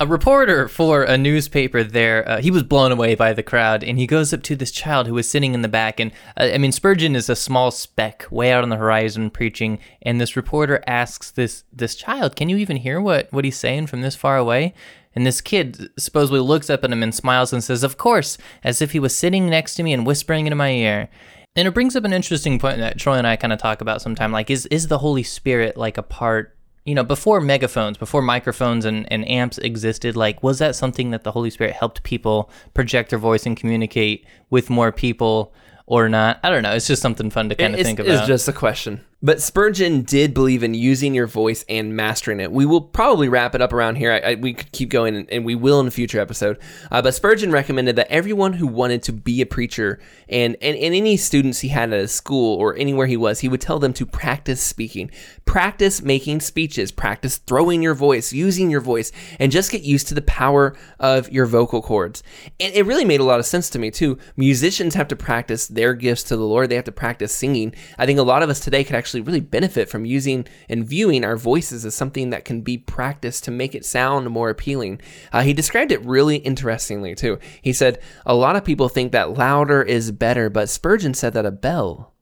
a 0.00 0.06
reporter 0.06 0.68
for 0.68 1.02
a 1.02 1.18
newspaper 1.18 1.82
there, 1.82 2.28
uh, 2.28 2.40
he 2.40 2.50
was 2.50 2.62
blown 2.62 2.92
away 2.92 3.14
by 3.14 3.32
the 3.32 3.42
crowd, 3.42 3.82
and 3.82 3.98
he 3.98 4.06
goes 4.06 4.32
up 4.32 4.42
to 4.44 4.54
this 4.54 4.70
child 4.70 5.06
who 5.06 5.14
was 5.14 5.28
sitting 5.28 5.54
in 5.54 5.62
the 5.62 5.68
back. 5.68 5.98
And 5.98 6.12
uh, 6.36 6.50
I 6.54 6.58
mean, 6.58 6.72
Spurgeon 6.72 7.16
is 7.16 7.28
a 7.28 7.36
small 7.36 7.70
speck 7.70 8.26
way 8.30 8.52
out 8.52 8.62
on 8.62 8.68
the 8.68 8.76
horizon 8.76 9.30
preaching, 9.30 9.78
and 10.02 10.20
this 10.20 10.36
reporter 10.36 10.82
asks 10.86 11.30
this 11.30 11.64
this 11.72 11.94
child, 11.94 12.36
"Can 12.36 12.48
you 12.48 12.56
even 12.56 12.76
hear 12.76 13.00
what 13.00 13.32
what 13.32 13.44
he's 13.44 13.56
saying 13.56 13.88
from 13.88 14.02
this 14.02 14.14
far 14.14 14.36
away?" 14.36 14.74
And 15.14 15.26
this 15.26 15.40
kid 15.40 15.90
supposedly 15.98 16.40
looks 16.40 16.70
up 16.70 16.84
at 16.84 16.92
him 16.92 17.02
and 17.02 17.14
smiles 17.14 17.52
and 17.52 17.64
says, 17.64 17.82
"Of 17.82 17.98
course," 17.98 18.38
as 18.62 18.80
if 18.80 18.92
he 18.92 19.00
was 19.00 19.16
sitting 19.16 19.48
next 19.48 19.74
to 19.74 19.82
me 19.82 19.92
and 19.92 20.06
whispering 20.06 20.46
into 20.46 20.56
my 20.56 20.70
ear. 20.70 21.08
And 21.56 21.66
it 21.66 21.74
brings 21.74 21.96
up 21.96 22.04
an 22.04 22.12
interesting 22.12 22.60
point 22.60 22.78
that 22.78 22.98
Troy 22.98 23.14
and 23.14 23.26
I 23.26 23.34
kind 23.34 23.52
of 23.52 23.58
talk 23.58 23.80
about 23.80 24.00
sometime. 24.00 24.30
Like, 24.30 24.48
is 24.48 24.66
is 24.66 24.86
the 24.86 24.98
Holy 24.98 25.24
Spirit 25.24 25.76
like 25.76 25.98
a 25.98 26.04
part 26.04 26.54
you 26.88 26.94
know, 26.94 27.04
before 27.04 27.38
megaphones, 27.38 27.98
before 27.98 28.22
microphones 28.22 28.86
and, 28.86 29.10
and 29.12 29.28
amps 29.28 29.58
existed, 29.58 30.16
like, 30.16 30.42
was 30.42 30.58
that 30.58 30.74
something 30.74 31.10
that 31.10 31.22
the 31.22 31.32
Holy 31.32 31.50
Spirit 31.50 31.74
helped 31.74 32.02
people 32.02 32.50
project 32.72 33.10
their 33.10 33.18
voice 33.18 33.44
and 33.44 33.58
communicate 33.58 34.24
with 34.48 34.70
more 34.70 34.90
people 34.90 35.52
or 35.84 36.08
not? 36.08 36.40
I 36.42 36.48
don't 36.48 36.62
know. 36.62 36.72
It's 36.72 36.86
just 36.86 37.02
something 37.02 37.28
fun 37.28 37.50
to 37.50 37.54
kind 37.54 37.74
of 37.74 37.82
think 37.82 37.98
about. 37.98 38.10
It's 38.10 38.26
just 38.26 38.48
a 38.48 38.54
question. 38.54 39.04
But 39.20 39.42
Spurgeon 39.42 40.02
did 40.02 40.32
believe 40.32 40.62
in 40.62 40.74
using 40.74 41.12
your 41.12 41.26
voice 41.26 41.64
and 41.68 41.96
mastering 41.96 42.38
it. 42.38 42.52
We 42.52 42.64
will 42.64 42.80
probably 42.80 43.28
wrap 43.28 43.52
it 43.56 43.60
up 43.60 43.72
around 43.72 43.96
here. 43.96 44.12
I, 44.12 44.18
I, 44.18 44.34
we 44.36 44.54
could 44.54 44.70
keep 44.70 44.90
going, 44.90 45.16
and, 45.16 45.28
and, 45.28 45.44
we 45.44 45.56
will 45.56 45.80
in 45.80 45.88
a 45.88 45.90
future 45.90 46.20
episode. 46.20 46.56
Uh, 46.88 47.02
but 47.02 47.14
Spurgeon 47.14 47.50
recommended 47.50 47.96
that 47.96 48.12
everyone 48.12 48.52
who 48.52 48.66
wanted 48.68 49.02
to 49.04 49.12
be 49.12 49.40
a 49.40 49.46
preacher 49.46 49.98
and, 50.28 50.56
and, 50.62 50.76
and 50.76 50.94
any 50.94 51.16
students 51.16 51.58
he 51.60 51.68
had 51.68 51.92
at 51.92 51.98
his 51.98 52.12
school 52.12 52.54
or 52.58 52.76
anywhere 52.76 53.08
he 53.08 53.16
was, 53.16 53.40
he 53.40 53.48
would 53.48 53.60
tell 53.60 53.80
them 53.80 53.92
to 53.94 54.06
practice 54.06 54.62
speaking, 54.62 55.10
practice 55.44 56.00
making 56.00 56.40
speeches, 56.40 56.92
practice 56.92 57.38
throwing 57.38 57.82
your 57.82 57.94
voice, 57.94 58.32
using 58.32 58.70
your 58.70 58.80
voice, 58.80 59.10
and 59.40 59.50
just 59.50 59.72
get 59.72 59.82
used 59.82 60.06
to 60.06 60.14
the 60.14 60.22
power 60.22 60.76
of 61.00 61.28
your 61.32 61.46
vocal 61.46 61.82
cords. 61.82 62.22
And 62.60 62.72
it 62.72 62.86
really 62.86 63.04
made 63.04 63.20
a 63.20 63.24
lot 63.24 63.40
of 63.40 63.46
sense 63.46 63.68
to 63.70 63.80
me, 63.80 63.90
too. 63.90 64.16
Musicians 64.36 64.94
have 64.94 65.08
to 65.08 65.16
practice 65.16 65.66
their 65.66 65.94
gifts 65.94 66.22
to 66.24 66.36
the 66.36 66.44
Lord, 66.44 66.68
they 66.68 66.76
have 66.76 66.84
to 66.84 66.92
practice 66.92 67.34
singing. 67.34 67.74
I 67.98 68.06
think 68.06 68.20
a 68.20 68.22
lot 68.22 68.44
of 68.44 68.48
us 68.48 68.60
today 68.60 68.84
could 68.84 68.94
actually 68.94 69.07
actually 69.08 69.22
really 69.22 69.40
benefit 69.40 69.88
from 69.88 70.04
using 70.04 70.46
and 70.68 70.86
viewing 70.86 71.24
our 71.24 71.38
voices 71.38 71.86
as 71.86 71.94
something 71.94 72.28
that 72.28 72.44
can 72.44 72.60
be 72.60 72.76
practiced 72.76 73.42
to 73.42 73.50
make 73.50 73.74
it 73.74 73.86
sound 73.86 74.28
more 74.28 74.50
appealing. 74.50 75.00
Uh, 75.32 75.40
he 75.40 75.54
described 75.54 75.90
it 75.90 76.04
really 76.04 76.36
interestingly, 76.36 77.14
too. 77.14 77.38
He 77.62 77.72
said, 77.72 77.98
A 78.26 78.34
lot 78.34 78.54
of 78.54 78.66
people 78.66 78.90
think 78.90 79.12
that 79.12 79.38
louder 79.38 79.82
is 79.82 80.12
better, 80.12 80.50
but 80.50 80.68
Spurgeon 80.68 81.14
said 81.14 81.32
that 81.32 81.46
a 81.46 81.50
bell 81.50 82.12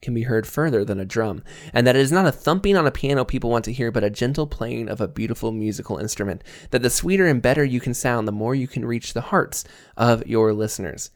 can 0.00 0.14
be 0.14 0.22
heard 0.22 0.46
further 0.46 0.84
than 0.84 1.00
a 1.00 1.04
drum, 1.04 1.42
and 1.72 1.84
that 1.84 1.96
it 1.96 2.00
is 2.00 2.12
not 2.12 2.26
a 2.26 2.32
thumping 2.32 2.76
on 2.76 2.86
a 2.86 2.92
piano 2.92 3.24
people 3.24 3.50
want 3.50 3.64
to 3.64 3.72
hear, 3.72 3.90
but 3.90 4.04
a 4.04 4.10
gentle 4.10 4.46
playing 4.46 4.88
of 4.88 5.00
a 5.00 5.08
beautiful 5.08 5.50
musical 5.50 5.98
instrument. 5.98 6.44
That 6.70 6.82
the 6.82 6.90
sweeter 6.90 7.26
and 7.26 7.42
better 7.42 7.64
you 7.64 7.80
can 7.80 7.92
sound, 7.92 8.28
the 8.28 8.32
more 8.32 8.54
you 8.54 8.68
can 8.68 8.84
reach 8.84 9.14
the 9.14 9.20
hearts 9.20 9.64
of 9.96 10.24
your 10.28 10.52
listeners. 10.52 11.10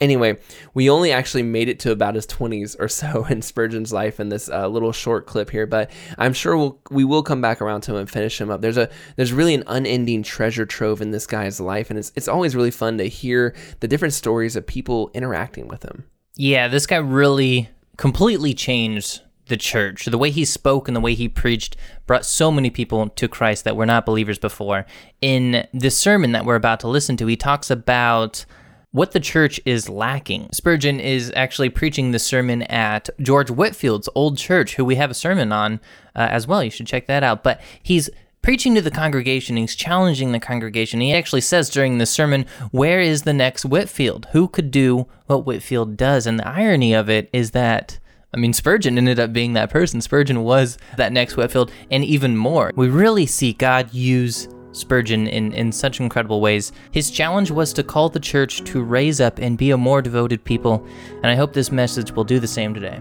Anyway, 0.00 0.38
we 0.72 0.88
only 0.88 1.12
actually 1.12 1.42
made 1.42 1.68
it 1.68 1.78
to 1.80 1.92
about 1.92 2.14
his 2.14 2.26
20s 2.26 2.74
or 2.78 2.88
so 2.88 3.24
in 3.30 3.42
Spurgeon's 3.42 3.92
life 3.92 4.18
in 4.18 4.30
this 4.30 4.48
uh, 4.48 4.66
little 4.66 4.92
short 4.92 5.26
clip 5.26 5.50
here, 5.50 5.66
but 5.66 5.90
I'm 6.16 6.32
sure 6.32 6.56
we'll, 6.56 6.80
we 6.90 7.04
will 7.04 7.22
come 7.22 7.40
back 7.40 7.60
around 7.60 7.82
to 7.82 7.92
him 7.92 7.98
and 7.98 8.10
finish 8.10 8.40
him 8.40 8.50
up. 8.50 8.62
There's 8.62 8.78
a 8.78 8.88
there's 9.16 9.32
really 9.32 9.54
an 9.54 9.64
unending 9.66 10.22
treasure 10.22 10.64
trove 10.64 11.02
in 11.02 11.10
this 11.10 11.26
guy's 11.26 11.60
life, 11.60 11.90
and 11.90 11.98
it's 11.98 12.12
it's 12.16 12.28
always 12.28 12.56
really 12.56 12.70
fun 12.70 12.98
to 12.98 13.04
hear 13.04 13.54
the 13.80 13.88
different 13.88 14.14
stories 14.14 14.56
of 14.56 14.66
people 14.66 15.10
interacting 15.12 15.68
with 15.68 15.82
him. 15.82 16.04
Yeah, 16.36 16.68
this 16.68 16.86
guy 16.86 16.96
really 16.96 17.68
completely 17.98 18.54
changed 18.54 19.20
the 19.50 19.58
church. 19.58 20.06
The 20.06 20.16
way 20.16 20.30
he 20.30 20.46
spoke 20.46 20.88
and 20.88 20.96
the 20.96 21.00
way 21.00 21.12
he 21.14 21.28
preached 21.28 21.76
brought 22.06 22.24
so 22.24 22.50
many 22.50 22.70
people 22.70 23.10
to 23.10 23.28
Christ 23.28 23.64
that 23.64 23.76
were 23.76 23.84
not 23.84 24.06
believers 24.06 24.38
before. 24.38 24.86
In 25.20 25.66
this 25.74 25.98
sermon 25.98 26.32
that 26.32 26.46
we're 26.46 26.54
about 26.54 26.80
to 26.80 26.88
listen 26.88 27.18
to, 27.18 27.26
he 27.26 27.36
talks 27.36 27.70
about 27.70 28.46
what 28.92 29.12
the 29.12 29.20
church 29.20 29.60
is 29.64 29.88
lacking. 29.88 30.48
Spurgeon 30.52 30.98
is 30.98 31.32
actually 31.36 31.70
preaching 31.70 32.10
the 32.10 32.18
sermon 32.18 32.62
at 32.64 33.08
George 33.20 33.50
Whitefield's 33.50 34.08
old 34.14 34.36
church, 34.36 34.74
who 34.74 34.84
we 34.84 34.96
have 34.96 35.10
a 35.10 35.14
sermon 35.14 35.52
on 35.52 35.80
uh, 36.16 36.26
as 36.30 36.46
well. 36.46 36.62
You 36.62 36.70
should 36.70 36.86
check 36.86 37.06
that 37.06 37.22
out. 37.22 37.44
But 37.44 37.60
he's 37.82 38.10
preaching 38.42 38.74
to 38.74 38.82
the 38.82 38.90
congregation, 38.90 39.56
he's 39.56 39.76
challenging 39.76 40.32
the 40.32 40.40
congregation. 40.40 41.00
He 41.00 41.14
actually 41.14 41.42
says 41.42 41.70
during 41.70 41.98
the 41.98 42.06
sermon, 42.06 42.46
Where 42.72 43.00
is 43.00 43.22
the 43.22 43.32
next 43.32 43.64
Whitefield? 43.64 44.26
Who 44.32 44.48
could 44.48 44.70
do 44.70 45.06
what 45.26 45.46
Whitefield 45.46 45.96
does? 45.96 46.26
And 46.26 46.38
the 46.38 46.48
irony 46.48 46.92
of 46.92 47.08
it 47.08 47.30
is 47.32 47.52
that. 47.52 47.98
I 48.32 48.36
mean, 48.36 48.52
Spurgeon 48.52 48.96
ended 48.96 49.18
up 49.18 49.32
being 49.32 49.54
that 49.54 49.70
person. 49.70 50.00
Spurgeon 50.00 50.44
was 50.44 50.78
that 50.96 51.12
next 51.12 51.36
Whitefield, 51.36 51.72
and 51.90 52.04
even 52.04 52.36
more. 52.36 52.72
We 52.76 52.88
really 52.88 53.26
see 53.26 53.52
God 53.52 53.92
use 53.92 54.46
Spurgeon 54.72 55.26
in, 55.26 55.52
in 55.52 55.72
such 55.72 56.00
incredible 56.00 56.40
ways. 56.40 56.72
His 56.90 57.10
challenge 57.10 57.50
was 57.50 57.72
to 57.72 57.82
call 57.82 58.08
the 58.08 58.20
church 58.20 58.62
to 58.64 58.82
raise 58.82 59.20
up 59.20 59.38
and 59.38 59.58
be 59.58 59.70
a 59.70 59.76
more 59.76 60.02
devoted 60.02 60.44
people, 60.44 60.86
and 61.16 61.26
I 61.26 61.34
hope 61.34 61.52
this 61.52 61.72
message 61.72 62.12
will 62.12 62.24
do 62.24 62.38
the 62.38 62.46
same 62.46 62.74
today. 62.74 63.00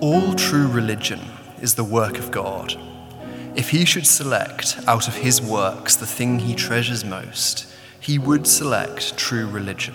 All 0.00 0.34
true 0.34 0.68
religion 0.68 1.20
is 1.60 1.74
the 1.74 1.84
work 1.84 2.18
of 2.18 2.30
God. 2.30 2.74
If 3.54 3.70
he 3.70 3.84
should 3.84 4.06
select 4.06 4.78
out 4.86 5.08
of 5.08 5.16
his 5.16 5.40
works 5.40 5.94
the 5.96 6.06
thing 6.06 6.38
he 6.38 6.54
treasures 6.54 7.04
most, 7.04 7.71
he 8.02 8.18
would 8.18 8.46
select 8.46 9.16
true 9.16 9.46
religion. 9.46 9.94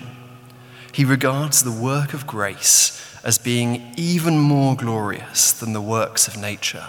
He 0.93 1.03
regards 1.05 1.61
the 1.61 1.71
work 1.71 2.13
of 2.13 2.25
grace 2.25 3.19
as 3.23 3.37
being 3.37 3.93
even 3.97 4.39
more 4.39 4.75
glorious 4.75 5.51
than 5.51 5.73
the 5.73 5.81
works 5.81 6.27
of 6.27 6.37
nature, 6.37 6.87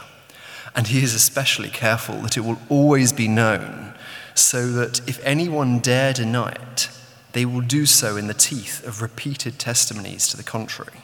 and 0.76 0.86
he 0.86 1.02
is 1.02 1.14
especially 1.14 1.68
careful 1.68 2.20
that 2.20 2.36
it 2.36 2.42
will 2.42 2.60
always 2.68 3.12
be 3.12 3.26
known, 3.26 3.94
so 4.34 4.68
that 4.68 5.06
if 5.08 5.22
anyone 5.24 5.80
dare 5.80 6.12
deny 6.12 6.50
it, 6.52 6.88
they 7.32 7.44
will 7.44 7.62
do 7.62 7.84
so 7.84 8.16
in 8.16 8.28
the 8.28 8.34
teeth 8.34 8.86
of 8.86 9.02
repeated 9.02 9.58
testimonies 9.58 10.28
to 10.28 10.36
the 10.36 10.44
contrary. 10.44 11.02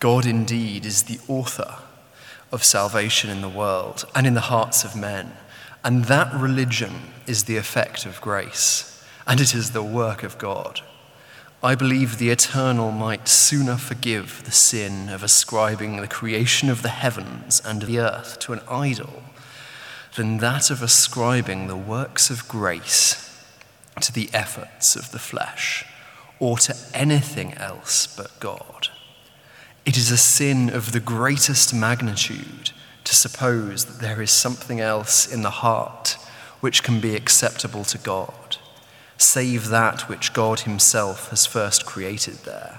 God 0.00 0.26
indeed 0.26 0.84
is 0.84 1.04
the 1.04 1.20
author 1.28 1.76
of 2.50 2.64
salvation 2.64 3.30
in 3.30 3.40
the 3.40 3.48
world 3.48 4.04
and 4.16 4.26
in 4.26 4.34
the 4.34 4.40
hearts 4.40 4.82
of 4.82 4.96
men. 4.96 5.34
And 5.84 6.06
that 6.06 6.34
religion 6.34 7.11
is 7.26 7.44
the 7.44 7.56
effect 7.56 8.06
of 8.06 8.20
grace, 8.20 9.04
and 9.26 9.40
it 9.40 9.54
is 9.54 9.70
the 9.70 9.82
work 9.82 10.22
of 10.22 10.38
God. 10.38 10.80
I 11.62 11.74
believe 11.76 12.18
the 12.18 12.30
eternal 12.30 12.90
might 12.90 13.28
sooner 13.28 13.76
forgive 13.76 14.42
the 14.44 14.50
sin 14.50 15.08
of 15.08 15.22
ascribing 15.22 15.98
the 15.98 16.08
creation 16.08 16.68
of 16.68 16.82
the 16.82 16.88
heavens 16.88 17.62
and 17.64 17.82
the 17.82 18.00
earth 18.00 18.40
to 18.40 18.52
an 18.52 18.60
idol 18.68 19.22
than 20.16 20.38
that 20.38 20.70
of 20.70 20.82
ascribing 20.82 21.68
the 21.68 21.76
works 21.76 22.30
of 22.30 22.48
grace 22.48 23.44
to 24.00 24.12
the 24.12 24.28
efforts 24.32 24.96
of 24.96 25.12
the 25.12 25.18
flesh 25.18 25.84
or 26.38 26.58
to 26.58 26.76
anything 26.92 27.54
else 27.54 28.08
but 28.16 28.40
God. 28.40 28.88
It 29.84 29.96
is 29.96 30.10
a 30.10 30.16
sin 30.16 30.68
of 30.68 30.92
the 30.92 31.00
greatest 31.00 31.72
magnitude 31.72 32.72
to 33.04 33.14
suppose 33.14 33.84
that 33.84 34.00
there 34.00 34.20
is 34.20 34.30
something 34.30 34.80
else 34.80 35.32
in 35.32 35.42
the 35.42 35.50
heart 35.50 36.16
which 36.62 36.84
can 36.84 37.00
be 37.00 37.16
acceptable 37.16 37.82
to 37.82 37.98
God, 37.98 38.56
save 39.18 39.66
that 39.66 40.08
which 40.08 40.32
God 40.32 40.60
Himself 40.60 41.30
has 41.30 41.44
first 41.44 41.84
created 41.84 42.36
there. 42.44 42.78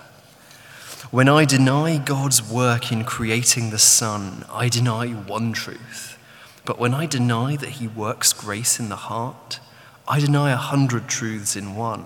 When 1.12 1.28
I 1.28 1.44
deny 1.44 1.98
God's 1.98 2.42
work 2.42 2.94
in 2.94 3.04
creating 3.04 3.70
the 3.70 3.78
sun, 3.78 4.46
I 4.50 4.70
deny 4.70 5.10
one 5.10 5.52
truth. 5.52 6.18
But 6.64 6.80
when 6.80 6.94
I 6.94 7.06
deny 7.06 7.58
that 7.58 7.72
He 7.72 7.88
works 7.90 8.32
grace 8.32 8.80
in 8.80 8.88
the 8.88 8.96
heart, 8.96 9.60
I 10.08 10.22
deny 10.22 10.52
a 10.52 10.56
hundred 10.56 11.10
truths 11.10 11.58
in 11.58 11.76
one. 11.76 12.06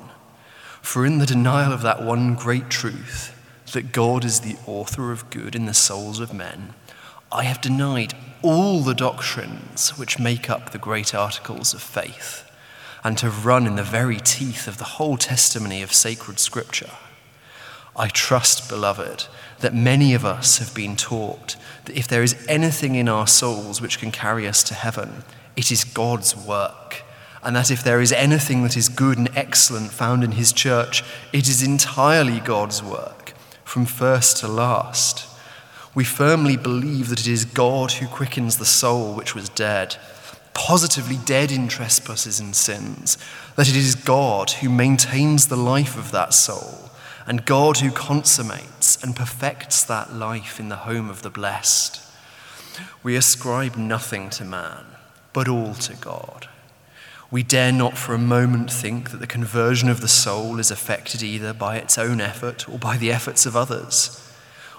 For 0.81 1.05
in 1.05 1.19
the 1.19 1.27
denial 1.27 1.71
of 1.71 1.83
that 1.83 2.01
one 2.01 2.33
great 2.33 2.71
truth, 2.71 3.39
that 3.73 3.91
God 3.91 4.25
is 4.25 4.39
the 4.39 4.57
author 4.65 5.11
of 5.11 5.29
good 5.29 5.55
in 5.55 5.67
the 5.67 5.75
souls 5.75 6.19
of 6.19 6.33
men, 6.33 6.73
I 7.31 7.43
have 7.43 7.61
denied 7.61 8.15
all 8.41 8.81
the 8.81 8.93
doctrines 8.93 9.97
which 9.97 10.19
make 10.19 10.49
up 10.49 10.71
the 10.71 10.77
great 10.77 11.13
articles 11.15 11.73
of 11.73 11.81
faith, 11.81 12.49
and 13.03 13.19
have 13.19 13.45
run 13.45 13.65
in 13.65 13.75
the 13.75 13.83
very 13.83 14.17
teeth 14.17 14.67
of 14.67 14.77
the 14.77 14.83
whole 14.83 15.17
testimony 15.17 15.81
of 15.81 15.93
sacred 15.93 16.39
scripture. 16.39 16.91
I 17.95 18.09
trust, 18.09 18.69
beloved, 18.69 19.25
that 19.59 19.73
many 19.73 20.13
of 20.13 20.23
us 20.23 20.59
have 20.59 20.73
been 20.75 20.95
taught 20.95 21.55
that 21.85 21.97
if 21.97 22.07
there 22.07 22.21
is 22.21 22.45
anything 22.47 22.95
in 22.95 23.09
our 23.09 23.25
souls 23.25 23.81
which 23.81 23.99
can 23.99 24.11
carry 24.11 24.47
us 24.47 24.61
to 24.65 24.75
heaven, 24.75 25.23
it 25.55 25.71
is 25.71 25.83
God's 25.83 26.35
work. 26.35 27.03
And 27.41 27.55
that 27.55 27.71
if 27.71 27.83
there 27.83 28.01
is 28.01 28.11
anything 28.11 28.63
that 28.63 28.77
is 28.77 28.89
good 28.89 29.17
and 29.17 29.29
excellent 29.35 29.91
found 29.91 30.23
in 30.23 30.33
His 30.33 30.51
church, 30.51 31.03
it 31.33 31.47
is 31.47 31.63
entirely 31.63 32.39
God's 32.39 32.83
work, 32.83 33.33
from 33.63 33.85
first 33.85 34.37
to 34.37 34.47
last. 34.47 35.27
We 35.97 36.03
firmly 36.03 36.57
believe 36.57 37.09
that 37.09 37.21
it 37.21 37.27
is 37.27 37.43
God 37.43 37.93
who 37.93 38.05
quickens 38.05 38.57
the 38.57 38.67
soul 38.67 39.15
which 39.15 39.33
was 39.33 39.49
dead, 39.49 39.95
positively 40.53 41.17
dead 41.25 41.51
in 41.51 41.67
trespasses 41.67 42.39
and 42.39 42.55
sins, 42.55 43.17
that 43.55 43.67
it 43.67 43.75
is 43.75 43.95
God 43.95 44.51
who 44.51 44.69
maintains 44.69 45.47
the 45.47 45.55
life 45.55 45.97
of 45.97 46.11
that 46.11 46.35
soul, 46.35 46.91
and 47.25 47.47
God 47.47 47.77
who 47.79 47.89
consummates 47.89 49.03
and 49.03 49.15
perfects 49.15 49.83
that 49.85 50.13
life 50.13 50.59
in 50.59 50.69
the 50.69 50.75
home 50.85 51.09
of 51.09 51.23
the 51.23 51.31
blessed. 51.31 51.99
We 53.01 53.15
ascribe 53.15 53.75
nothing 53.75 54.29
to 54.29 54.45
man, 54.45 54.85
but 55.33 55.47
all 55.47 55.73
to 55.73 55.95
God. 55.95 56.47
We 57.31 57.41
dare 57.41 57.71
not 57.71 57.97
for 57.97 58.13
a 58.13 58.19
moment 58.19 58.71
think 58.71 59.09
that 59.09 59.17
the 59.17 59.25
conversion 59.25 59.89
of 59.89 60.01
the 60.01 60.07
soul 60.07 60.59
is 60.59 60.69
effected 60.69 61.23
either 61.23 61.53
by 61.53 61.77
its 61.77 61.97
own 61.97 62.21
effort 62.21 62.69
or 62.69 62.77
by 62.77 62.97
the 62.97 63.11
efforts 63.11 63.47
of 63.47 63.55
others. 63.55 64.23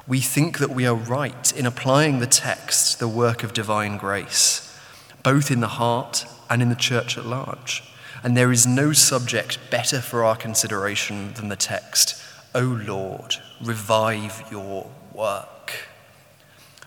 We 0.09 0.21
think 0.21 0.59
that 0.59 0.71
we 0.71 0.87
are 0.87 0.94
right 0.94 1.53
in 1.53 1.66
applying 1.66 2.18
the 2.18 2.27
text, 2.27 2.99
the 2.99 3.07
work 3.07 3.42
of 3.42 3.53
divine 3.53 3.99
grace, 3.99 4.75
both 5.23 5.51
in 5.51 5.61
the 5.61 5.68
heart 5.68 6.25
and 6.49 6.62
in 6.62 6.71
the 6.71 6.75
church 6.75 7.18
at 7.18 7.27
large. 7.27 7.83
And 8.23 8.35
there 8.35 8.51
is 8.51 8.66
no 8.66 8.94
subject 8.94 9.59
better 9.71 10.01
for 10.01 10.25
our 10.25 10.35
consideration 10.35 11.35
than 11.35 11.51
the 11.51 11.57
text, 11.57 12.21
O 12.55 12.61
Lord, 12.61 13.37
revive 13.62 14.44
your 14.51 14.90
work. 15.12 15.75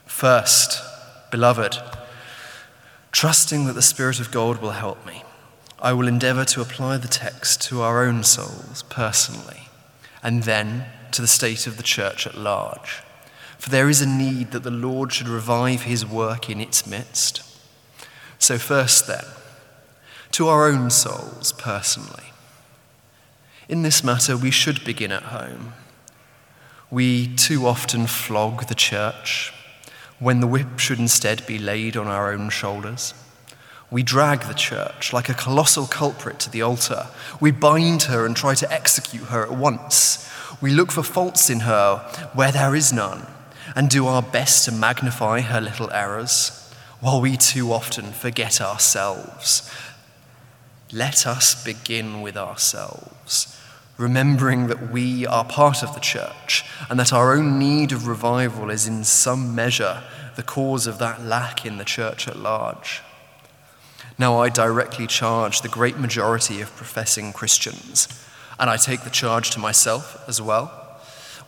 First, 0.08 0.82
beloved, 1.30 1.78
trusting 3.12 3.66
that 3.66 3.74
the 3.74 3.84
Spirit 3.84 4.20
of 4.20 4.32
God 4.32 4.60
will 4.60 4.72
help 4.72 5.06
me. 5.06 5.24
I 5.80 5.94
will 5.94 6.08
endeavor 6.08 6.46
to 6.46 6.62
apply 6.62 6.98
the 6.98 7.08
text 7.08 7.62
to 7.70 7.82
our 7.82 8.04
own 8.04 8.24
souls 8.24 8.84
personally, 8.90 9.70
and 10.24 10.42
then 10.42 10.86
to 11.12 11.22
the 11.22 11.28
state 11.28 11.68
of 11.68 11.78
the 11.78 11.84
church 11.84 12.26
at 12.26 12.36
large. 12.36 13.04
For 13.62 13.70
there 13.70 13.90
is 13.90 14.02
a 14.02 14.08
need 14.08 14.54
that 14.54 14.64
the 14.64 14.72
Lord 14.72 15.14
should 15.14 15.28
revive 15.28 15.84
his 15.84 16.04
work 16.04 16.50
in 16.50 16.60
its 16.60 16.88
midst. 16.88 17.44
So, 18.40 18.58
first, 18.58 19.06
then, 19.06 19.24
to 20.32 20.48
our 20.48 20.68
own 20.68 20.90
souls 20.90 21.54
personally. 21.54 22.34
In 23.70 23.84
this 23.84 24.04
matter, 24.04 24.36
we 24.36 24.50
should 24.50 24.84
begin 24.84 25.12
at 25.12 25.26
home. 25.26 25.74
We 26.90 27.36
too 27.36 27.68
often 27.68 28.08
flog 28.08 28.66
the 28.66 28.74
church 28.74 29.54
when 30.18 30.40
the 30.40 30.48
whip 30.48 30.80
should 30.80 30.98
instead 30.98 31.46
be 31.46 31.60
laid 31.60 31.96
on 31.96 32.08
our 32.08 32.34
own 32.34 32.50
shoulders. 32.50 33.14
We 33.92 34.02
drag 34.02 34.42
the 34.42 34.56
church 34.56 35.14
like 35.14 35.30
a 35.30 35.36
colossal 35.36 35.86
culprit 35.86 36.40
to 36.40 36.50
the 36.50 36.64
altar. 36.64 37.10
We 37.40 37.52
bind 37.52 38.04
her 38.04 38.26
and 38.26 38.36
try 38.36 38.56
to 38.56 38.74
execute 38.74 39.26
her 39.26 39.44
at 39.44 39.52
once. 39.52 40.28
We 40.60 40.72
look 40.72 40.92
for 40.92 41.04
faults 41.04 41.52
in 41.52 41.60
her 41.60 41.98
where 42.34 42.52
there 42.52 42.74
is 42.74 42.92
none 42.92 43.28
and 43.76 43.90
do 43.90 44.08
our 44.08 44.22
best 44.22 44.66
to 44.66 44.72
magnify 44.72 45.42
her 45.42 45.62
little 45.62 45.92
errors, 45.92 46.58
while 47.00 47.22
we 47.22 47.38
too 47.38 47.72
often 47.72 48.12
forget 48.12 48.62
ourselves. 48.62 49.70
Let 50.92 51.26
us 51.26 51.64
begin 51.64 52.22
with 52.22 52.36
ourselves, 52.36 53.58
remembering 53.98 54.68
that 54.68 54.92
we 54.92 55.26
are 55.26 55.46
part 55.46 55.84
of 55.84 55.94
the 55.94 56.00
church 56.00 56.66
and 56.90 57.00
that 57.00 57.14
our 57.14 57.34
own 57.34 57.58
need 57.58 57.92
of 57.92 58.08
revival 58.08 58.70
is 58.70 58.88
in 58.88 59.04
some 59.04 59.56
measure 59.56 60.04
the 60.36 60.44
cause 60.44 60.88
of 60.88 61.00
that 61.00 61.22
lack 61.22 61.66
in 61.66 61.78
the 61.78 61.86
church 61.86 62.28
at 62.28 62.38
large. 62.38 63.02
Now, 64.18 64.40
I 64.40 64.50
directly 64.50 65.08
charge 65.08 65.62
the 65.62 65.70
great 65.70 65.98
majority 65.98 66.62
of 66.62 66.76
professing 66.76 67.34
Christians, 67.34 68.08
and 68.60 68.70
I 68.70 68.78
take 68.78 69.02
the 69.02 69.10
charge 69.10 69.50
to 69.52 69.60
myself 69.60 70.24
as 70.28 70.42
well, 70.42 70.81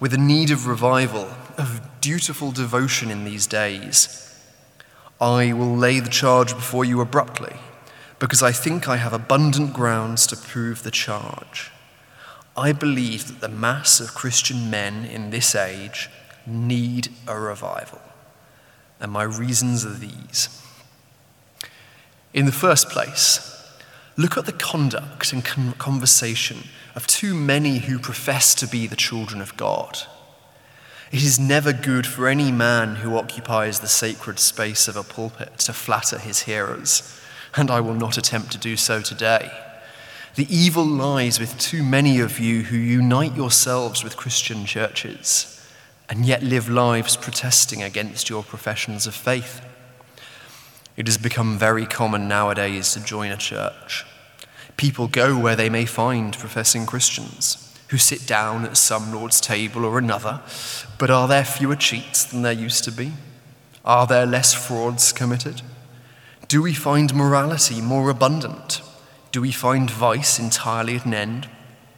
with 0.03 0.13
a 0.13 0.17
need 0.17 0.51
of 0.51 0.67
revival, 0.67 1.29
of 1.57 1.79
dutiful 2.01 2.51
devotion 2.51 3.09
in 3.09 3.23
these 3.23 3.47
days. 3.47 4.37
I 5.21 5.53
will 5.53 5.77
lay 5.77 6.01
the 6.01 6.09
charge 6.09 6.53
before 6.53 6.83
you 6.83 6.99
abruptly, 6.99 7.55
because 8.19 8.43
I 8.43 8.51
think 8.51 8.89
I 8.89 8.97
have 8.97 9.13
abundant 9.13 9.71
grounds 9.71 10.27
to 10.27 10.35
prove 10.35 10.83
the 10.83 10.91
charge. 10.91 11.71
I 12.57 12.73
believe 12.73 13.29
that 13.29 13.39
the 13.39 13.47
mass 13.47 14.01
of 14.01 14.13
Christian 14.13 14.69
men 14.69 15.05
in 15.05 15.29
this 15.29 15.55
age 15.55 16.09
need 16.45 17.07
a 17.25 17.39
revival, 17.39 18.01
and 18.99 19.09
my 19.09 19.23
reasons 19.23 19.85
are 19.85 19.93
these. 19.93 20.61
In 22.33 22.45
the 22.45 22.51
first 22.51 22.89
place, 22.89 23.52
look 24.17 24.37
at 24.37 24.45
the 24.45 24.51
conduct 24.51 25.33
and 25.33 25.43
conversation 25.43 26.63
of 26.95 27.07
too 27.07 27.33
many 27.33 27.79
who 27.79 27.97
profess 27.97 28.53
to 28.55 28.67
be 28.67 28.87
the 28.87 28.95
children 28.95 29.41
of 29.41 29.57
God. 29.57 29.99
It 31.11 31.23
is 31.23 31.39
never 31.39 31.73
good 31.73 32.07
for 32.07 32.27
any 32.27 32.51
man 32.51 32.95
who 32.97 33.17
occupies 33.17 33.79
the 33.79 33.87
sacred 33.87 34.39
space 34.39 34.87
of 34.87 34.95
a 34.95 35.03
pulpit 35.03 35.59
to 35.59 35.73
flatter 35.73 36.17
his 36.17 36.43
hearers, 36.43 37.19
and 37.55 37.69
I 37.69 37.81
will 37.81 37.93
not 37.93 38.17
attempt 38.17 38.51
to 38.53 38.57
do 38.57 38.75
so 38.75 39.01
today. 39.01 39.51
The 40.35 40.47
evil 40.53 40.85
lies 40.85 41.39
with 41.39 41.57
too 41.59 41.83
many 41.83 42.19
of 42.19 42.39
you 42.39 42.63
who 42.63 42.77
unite 42.77 43.35
yourselves 43.35 44.03
with 44.03 44.17
Christian 44.17 44.65
churches 44.65 45.49
and 46.09 46.25
yet 46.25 46.43
live 46.43 46.69
lives 46.69 47.15
protesting 47.15 47.83
against 47.83 48.29
your 48.29 48.43
professions 48.43 49.07
of 49.07 49.13
faith. 49.13 49.61
It 50.95 51.07
has 51.07 51.17
become 51.17 51.57
very 51.57 51.85
common 51.85 52.27
nowadays 52.27 52.93
to 52.93 53.03
join 53.03 53.31
a 53.31 53.37
church. 53.37 54.05
People 54.77 55.07
go 55.07 55.37
where 55.37 55.55
they 55.55 55.69
may 55.69 55.85
find 55.85 56.37
professing 56.37 56.85
Christians 56.85 57.59
who 57.89 57.97
sit 57.97 58.25
down 58.25 58.65
at 58.65 58.77
some 58.77 59.13
Lord's 59.13 59.39
table 59.39 59.85
or 59.85 59.97
another, 59.97 60.41
but 60.97 61.11
are 61.11 61.27
there 61.27 61.45
fewer 61.45 61.75
cheats 61.75 62.23
than 62.23 62.41
there 62.41 62.51
used 62.51 62.83
to 62.83 62.91
be? 62.91 63.11
Are 63.85 64.07
there 64.07 64.25
less 64.25 64.53
frauds 64.53 65.11
committed? 65.11 65.61
Do 66.47 66.61
we 66.61 66.73
find 66.73 67.13
morality 67.13 67.81
more 67.81 68.09
abundant? 68.09 68.81
Do 69.31 69.41
we 69.41 69.51
find 69.51 69.89
vice 69.89 70.39
entirely 70.39 70.95
at 70.95 71.05
an 71.05 71.13
end? 71.13 71.49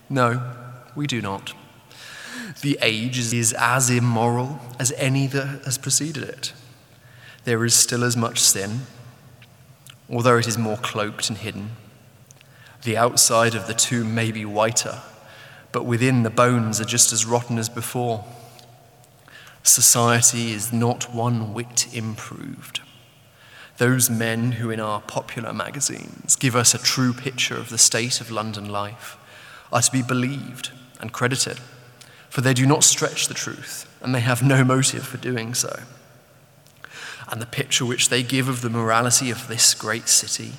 No, 0.10 0.54
we 0.96 1.08
do 1.08 1.22
not. 1.22 1.54
The 2.62 2.78
age 2.82 3.18
is 3.18 3.54
as 3.54 3.90
immoral 3.90 4.60
as 4.80 4.92
any 4.94 5.28
that 5.28 5.64
has 5.66 5.78
preceded 5.78 6.24
it. 6.24 6.54
There 7.46 7.64
is 7.64 7.76
still 7.76 8.04
as 8.04 8.18
much 8.18 8.40
sin, 8.40 8.82
although 10.10 10.38
it 10.38 10.48
is 10.48 10.58
more 10.58 10.78
cloaked 10.78 11.30
and 11.30 11.38
hidden. 11.38 11.72
The 12.84 12.98
outside 12.98 13.54
of 13.54 13.68
the 13.68 13.76
tomb 13.76 14.16
may 14.16 14.32
be 14.32 14.46
whiter, 14.46 15.02
but 15.72 15.86
within 15.86 16.24
the 16.24 16.32
bones 16.32 16.82
are 16.82 16.86
just 16.86 17.14
as 17.14 17.26
rotten 17.26 17.60
as 17.60 17.70
before. 17.70 18.26
Society 19.62 20.52
is 20.52 20.74
not 20.74 21.14
one 21.14 21.54
whit 21.54 21.88
improved. 21.94 22.82
Those 23.78 24.10
men 24.10 24.54
who, 24.54 24.72
in 24.72 24.80
our 24.80 25.02
popular 25.02 25.54
magazines, 25.54 26.36
give 26.36 26.56
us 26.56 26.74
a 26.74 26.80
true 26.80 27.14
picture 27.14 27.58
of 27.58 27.70
the 27.70 27.78
state 27.78 28.22
of 28.22 28.32
London 28.32 28.70
life 28.70 29.18
are 29.72 29.82
to 29.82 29.92
be 29.92 30.02
believed 30.02 30.72
and 31.00 31.14
credited, 31.14 31.60
for 32.28 32.42
they 32.42 32.54
do 32.56 32.66
not 32.66 32.84
stretch 32.84 33.28
the 33.28 33.34
truth 33.36 33.88
and 34.02 34.16
they 34.16 34.20
have 34.22 34.42
no 34.42 34.64
motive 34.64 35.06
for 35.06 35.18
doing 35.18 35.54
so. 35.54 35.82
And 37.30 37.42
the 37.42 37.46
picture 37.46 37.86
which 37.86 38.10
they 38.10 38.24
give 38.24 38.48
of 38.48 38.62
the 38.62 38.70
morality 38.70 39.32
of 39.32 39.48
this 39.48 39.74
great 39.74 40.08
city 40.08 40.54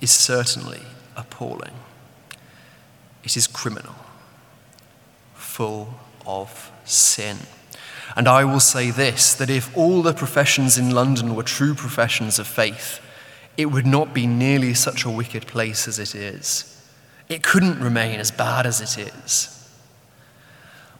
is 0.00 0.10
certainly 0.10 0.82
appalling. 1.16 1.74
It 3.24 3.36
is 3.36 3.46
criminal, 3.46 3.94
full 5.34 5.94
of 6.26 6.70
sin. 6.84 7.38
And 8.16 8.28
I 8.28 8.44
will 8.44 8.60
say 8.60 8.90
this 8.90 9.34
that 9.34 9.50
if 9.50 9.76
all 9.76 10.02
the 10.02 10.12
professions 10.12 10.78
in 10.78 10.90
London 10.90 11.34
were 11.34 11.42
true 11.42 11.74
professions 11.74 12.38
of 12.38 12.46
faith, 12.46 13.00
it 13.56 13.66
would 13.66 13.86
not 13.86 14.12
be 14.12 14.26
nearly 14.26 14.74
such 14.74 15.04
a 15.04 15.10
wicked 15.10 15.46
place 15.46 15.88
as 15.88 15.98
it 15.98 16.14
is. 16.14 16.70
It 17.28 17.42
couldn't 17.42 17.80
remain 17.80 18.20
as 18.20 18.30
bad 18.30 18.66
as 18.66 18.80
it 18.80 18.98
is. 18.98 19.63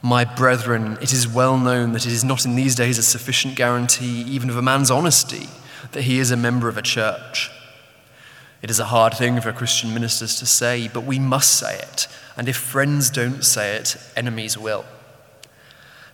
My 0.05 0.23
brethren, 0.23 0.99
it 1.01 1.11
is 1.11 1.27
well 1.27 1.57
known 1.57 1.93
that 1.93 2.05
it 2.05 2.11
is 2.11 2.23
not 2.23 2.45
in 2.45 2.55
these 2.55 2.75
days 2.75 2.99
a 2.99 3.03
sufficient 3.03 3.55
guarantee, 3.55 4.21
even 4.27 4.51
of 4.51 4.55
a 4.55 4.61
man's 4.61 4.91
honesty, 4.91 5.49
that 5.93 6.03
he 6.03 6.19
is 6.19 6.29
a 6.29 6.37
member 6.37 6.69
of 6.69 6.77
a 6.77 6.83
church. 6.83 7.49
It 8.61 8.69
is 8.69 8.79
a 8.79 8.85
hard 8.85 9.15
thing 9.15 9.41
for 9.41 9.51
Christian 9.51 9.95
ministers 9.95 10.35
to 10.35 10.45
say, 10.45 10.91
but 10.93 11.05
we 11.05 11.17
must 11.17 11.57
say 11.57 11.79
it. 11.79 12.07
And 12.37 12.47
if 12.47 12.55
friends 12.55 13.09
don't 13.09 13.43
say 13.43 13.77
it, 13.77 13.97
enemies 14.15 14.59
will 14.59 14.85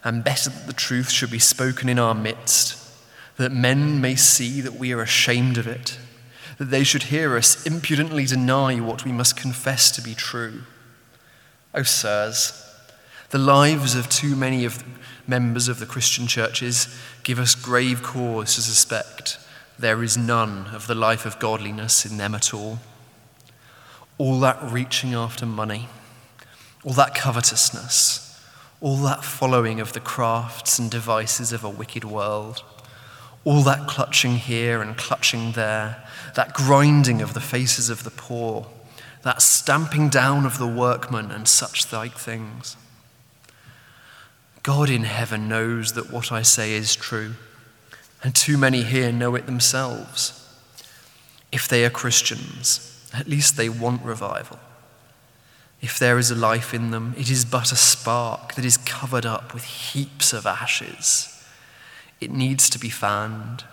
and 0.04 0.24
better 0.24 0.50
that 0.50 0.68
the 0.68 0.74
truth 0.74 1.10
should 1.10 1.30
be 1.32 1.40
spoken 1.40 1.90
in 1.90 2.00
our 2.00 2.16
midst, 2.16 2.78
that 3.38 3.52
men 3.52 4.02
may 4.02 4.16
see 4.16 4.62
that 4.62 4.76
we 4.76 4.94
are 4.94 5.02
ashamed 5.02 5.58
of 5.58 5.68
it, 5.68 6.00
that 6.58 6.72
they 6.72 6.84
should 6.84 7.04
hear 7.04 7.36
us 7.36 7.66
impudently 7.66 8.26
deny 8.26 8.80
what 8.80 9.04
we 9.04 9.12
must 9.12 9.36
confess 9.36 9.92
to 9.92 10.02
be 10.02 10.16
true. 10.16 10.62
O 11.74 11.80
oh, 11.80 11.84
sirs, 11.84 12.71
the 13.32 13.38
lives 13.38 13.96
of 13.96 14.10
too 14.10 14.36
many 14.36 14.66
of 14.66 14.84
members 15.26 15.70
of 15.70 15.80
the 15.80 15.86
Christian 15.86 16.28
churches 16.28 17.00
give 17.24 17.40
us 17.40 17.56
grave 17.56 18.04
cause 18.04 18.56
to 18.56 18.62
suspect 18.62 19.40
there 19.80 20.04
is 20.04 20.18
none 20.18 20.68
of 20.68 20.88
the 20.88 20.96
life 20.96 21.26
of 21.26 21.40
godliness 21.40 22.06
in 22.06 22.18
them 22.18 22.36
at 22.36 22.54
all. 22.54 22.80
All 24.18 24.40
that 24.42 24.60
reaching 24.62 25.14
after 25.14 25.46
money, 25.46 25.88
all 26.84 26.94
that 26.94 27.16
covetousness, 27.16 28.28
all 28.82 28.98
that 28.98 29.24
following 29.24 29.80
of 29.80 29.94
the 29.94 30.00
crafts 30.02 30.78
and 30.78 30.92
devices 30.92 31.54
of 31.54 31.64
a 31.64 31.70
wicked 31.70 32.04
world, 32.04 32.64
all 33.46 33.62
that 33.62 33.88
clutching 33.88 34.36
here 34.36 34.82
and 34.82 34.98
clutching 34.98 35.54
there, 35.54 36.04
that 36.36 36.54
grinding 36.54 37.22
of 37.22 37.34
the 37.34 37.40
faces 37.40 37.90
of 37.90 38.04
the 38.04 38.12
poor, 38.12 38.68
that 39.24 39.42
stamping 39.42 40.10
down 40.10 40.46
of 40.46 40.58
the 40.58 40.68
workman, 40.68 41.32
and 41.32 41.48
such 41.48 41.92
like 41.94 42.18
things. 42.18 42.76
God 44.64 44.90
in 44.90 45.04
heaven 45.04 45.50
knows 45.50 45.94
that 45.94 46.12
what 46.12 46.32
I 46.32 46.44
say 46.44 46.74
is 46.74 46.96
true, 46.96 47.34
and 48.24 48.36
too 48.36 48.58
many 48.58 48.84
here 48.84 49.12
know 49.12 49.36
it 49.36 49.48
themselves. 49.48 50.38
If 51.52 51.68
they 51.68 51.84
are 51.84 51.90
Christians, 51.90 53.10
at 53.14 53.28
least 53.28 53.58
they 53.58 53.70
want 53.70 54.04
revival. 54.04 54.60
If 55.82 55.98
there 55.98 56.20
is 56.20 56.30
a 56.30 56.36
life 56.36 56.76
in 56.76 56.92
them, 56.92 57.16
it 57.18 57.32
is 57.32 57.44
but 57.44 57.72
a 57.72 57.76
spark 57.76 58.54
that 58.54 58.64
is 58.64 58.78
covered 58.78 59.26
up 59.26 59.54
with 59.54 59.64
heaps 59.64 60.32
of 60.32 60.46
ashes. 60.46 61.44
It 62.20 62.30
needs 62.30 62.70
to 62.70 62.78
be 62.78 62.90
fanned, 62.90 63.64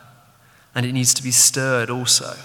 and 0.74 0.86
it 0.86 0.92
needs 0.92 1.12
to 1.14 1.22
be 1.22 1.30
stirred 1.30 1.90
also, 1.90 2.36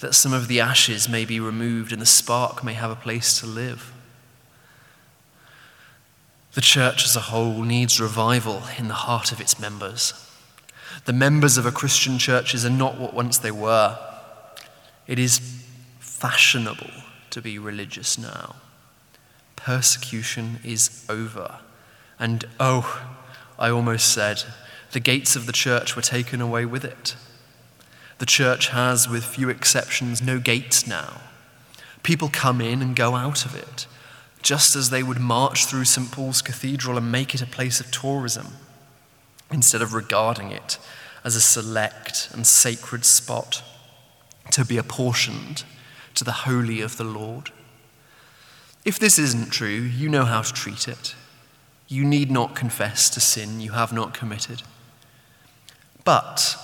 that 0.00 0.14
some 0.14 0.32
of 0.32 0.48
the 0.48 0.60
ashes 0.60 1.08
may 1.08 1.24
be 1.24 1.38
removed 1.38 1.92
and 1.92 2.02
the 2.02 2.06
spark 2.06 2.64
may 2.64 2.72
have 2.72 2.90
a 2.90 2.96
place 2.96 3.38
to 3.38 3.46
live. 3.46 3.92
The 6.54 6.60
church 6.60 7.04
as 7.04 7.16
a 7.16 7.20
whole 7.20 7.62
needs 7.62 8.00
revival 8.00 8.62
in 8.78 8.88
the 8.88 8.94
heart 8.94 9.32
of 9.32 9.40
its 9.40 9.58
members. 9.58 10.12
The 11.04 11.12
members 11.12 11.58
of 11.58 11.66
a 11.66 11.72
Christian 11.72 12.18
church 12.18 12.54
are 12.54 12.70
not 12.70 12.98
what 12.98 13.14
once 13.14 13.38
they 13.38 13.50
were. 13.50 13.98
It 15.06 15.18
is 15.18 15.40
fashionable 15.98 16.90
to 17.30 17.42
be 17.42 17.58
religious 17.58 18.16
now 18.16 18.56
persecution 19.64 20.60
is 20.62 21.04
over. 21.08 21.58
And 22.18 22.44
oh, 22.60 23.02
I 23.58 23.70
almost 23.70 24.12
said, 24.12 24.44
the 24.92 25.00
gates 25.00 25.36
of 25.36 25.46
the 25.46 25.52
church 25.52 25.96
were 25.96 26.02
taken 26.02 26.42
away 26.42 26.66
with 26.66 26.84
it. 26.84 27.16
The 28.18 28.26
church 28.26 28.68
has, 28.68 29.08
with 29.08 29.24
few 29.24 29.48
exceptions, 29.48 30.22
no 30.22 30.38
gates 30.38 30.86
now. 30.86 31.22
People 32.02 32.28
come 32.28 32.60
in 32.60 32.82
and 32.82 32.94
go 32.94 33.14
out 33.14 33.46
of 33.46 33.54
it, 33.54 33.86
just 34.44 34.76
as 34.76 34.90
they 34.90 35.02
would 35.02 35.18
march 35.18 35.64
through 35.64 35.86
St. 35.86 36.12
Paul's 36.12 36.42
Cathedral 36.42 36.98
and 36.98 37.10
make 37.10 37.34
it 37.34 37.42
a 37.42 37.46
place 37.46 37.80
of 37.80 37.90
tourism, 37.90 38.48
instead 39.50 39.82
of 39.82 39.94
regarding 39.94 40.52
it 40.52 40.78
as 41.24 41.34
a 41.34 41.40
select 41.40 42.28
and 42.32 42.46
sacred 42.46 43.04
spot 43.06 43.64
to 44.52 44.64
be 44.64 44.76
apportioned 44.76 45.64
to 46.14 46.24
the 46.24 46.32
holy 46.32 46.82
of 46.82 46.98
the 46.98 47.04
Lord. 47.04 47.50
If 48.84 48.98
this 48.98 49.18
isn't 49.18 49.50
true, 49.50 49.68
you 49.68 50.10
know 50.10 50.26
how 50.26 50.42
to 50.42 50.52
treat 50.52 50.86
it. 50.86 51.14
You 51.88 52.04
need 52.04 52.30
not 52.30 52.54
confess 52.54 53.08
to 53.10 53.20
sin 53.20 53.60
you 53.60 53.72
have 53.72 53.94
not 53.94 54.12
committed. 54.12 54.62
But 56.04 56.56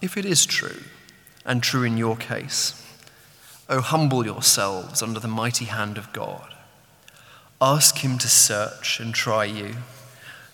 if 0.00 0.16
it 0.16 0.24
is 0.24 0.46
true, 0.46 0.84
and 1.44 1.62
true 1.62 1.82
in 1.82 1.96
your 1.96 2.16
case, 2.16 2.80
oh, 3.68 3.80
humble 3.80 4.24
yourselves 4.24 5.02
under 5.02 5.18
the 5.18 5.26
mighty 5.26 5.64
hand 5.64 5.98
of 5.98 6.12
God. 6.12 6.54
Ask 7.60 7.98
Him 7.98 8.18
to 8.18 8.28
search 8.28 9.00
and 9.00 9.12
try 9.12 9.44
you, 9.44 9.76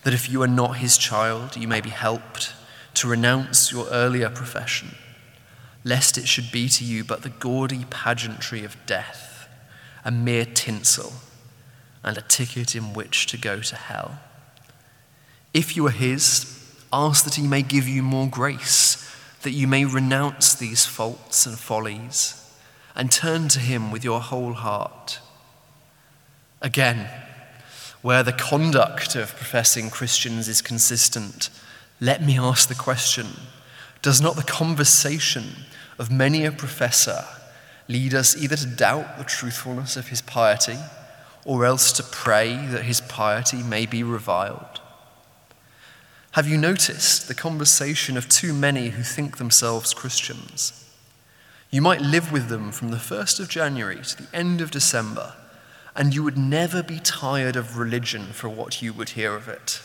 that 0.03 0.13
if 0.13 0.29
you 0.29 0.41
are 0.41 0.47
not 0.47 0.77
His 0.77 0.97
child, 0.97 1.55
you 1.55 1.67
may 1.67 1.81
be 1.81 1.89
helped 1.89 2.53
to 2.95 3.07
renounce 3.07 3.71
your 3.71 3.87
earlier 3.89 4.29
profession, 4.29 4.95
lest 5.83 6.17
it 6.17 6.27
should 6.27 6.51
be 6.51 6.67
to 6.69 6.83
you 6.83 7.03
but 7.03 7.21
the 7.21 7.29
gaudy 7.29 7.85
pageantry 7.89 8.63
of 8.63 8.77
death 8.85 9.35
a 10.05 10.11
mere 10.11 10.45
tinsel 10.45 11.13
and 12.03 12.17
a 12.17 12.21
ticket 12.21 12.75
in 12.75 12.93
which 12.93 13.25
to 13.25 13.37
go 13.37 13.59
to 13.59 13.75
hell. 13.75 14.19
If 15.53 15.75
you 15.75 15.87
are 15.87 15.91
His, 15.91 16.45
ask 16.93 17.25
that 17.25 17.35
He 17.35 17.47
may 17.47 17.63
give 17.63 17.87
you 17.87 18.03
more 18.03 18.27
grace, 18.27 19.01
that 19.41 19.51
you 19.51 19.67
may 19.67 19.83
renounce 19.83 20.53
these 20.53 20.85
faults 20.85 21.47
and 21.47 21.57
follies 21.57 22.41
and 22.95 23.11
turn 23.11 23.47
to 23.49 23.59
Him 23.59 23.91
with 23.91 24.03
your 24.03 24.21
whole 24.21 24.53
heart. 24.53 25.19
Again, 26.65 27.07
where 28.01 28.23
the 28.23 28.33
conduct 28.33 29.15
of 29.15 29.35
professing 29.35 29.91
Christians 29.91 30.47
is 30.47 30.63
consistent, 30.63 31.51
let 32.01 32.23
me 32.23 32.39
ask 32.39 32.67
the 32.67 32.73
question 32.73 33.27
Does 34.01 34.19
not 34.19 34.35
the 34.35 34.41
conversation 34.41 35.43
of 35.99 36.11
many 36.11 36.43
a 36.43 36.51
professor 36.51 37.23
lead 37.87 38.15
us 38.15 38.35
either 38.35 38.55
to 38.55 38.65
doubt 38.65 39.19
the 39.19 39.23
truthfulness 39.23 39.95
of 39.95 40.07
his 40.07 40.23
piety 40.23 40.79
or 41.45 41.65
else 41.65 41.91
to 41.91 42.01
pray 42.03 42.65
that 42.71 42.85
his 42.85 42.99
piety 42.99 43.61
may 43.61 43.85
be 43.85 44.01
reviled. 44.01 44.81
Have 46.31 46.47
you 46.47 46.57
noticed 46.57 47.27
the 47.27 47.35
conversation 47.35 48.17
of 48.17 48.27
too 48.27 48.55
many 48.55 48.89
who 48.89 49.03
think 49.03 49.37
themselves 49.37 49.93
Christians? 49.93 50.83
You 51.69 51.83
might 51.83 52.01
live 52.01 52.31
with 52.31 52.49
them 52.49 52.71
from 52.71 52.89
the 52.89 52.97
1st 52.97 53.39
of 53.39 53.49
January 53.49 54.01
to 54.01 54.23
the 54.23 54.35
end 54.35 54.61
of 54.61 54.71
December, 54.71 55.33
and 55.95 56.13
you 56.13 56.23
would 56.23 56.37
never 56.37 56.83
be 56.83 56.99
tired 56.99 57.55
of 57.55 57.77
religion 57.77 58.25
for 58.27 58.49
what 58.49 58.81
you 58.81 58.91
would 58.93 59.09
hear 59.09 59.35
of 59.35 59.47
it. 59.47 59.81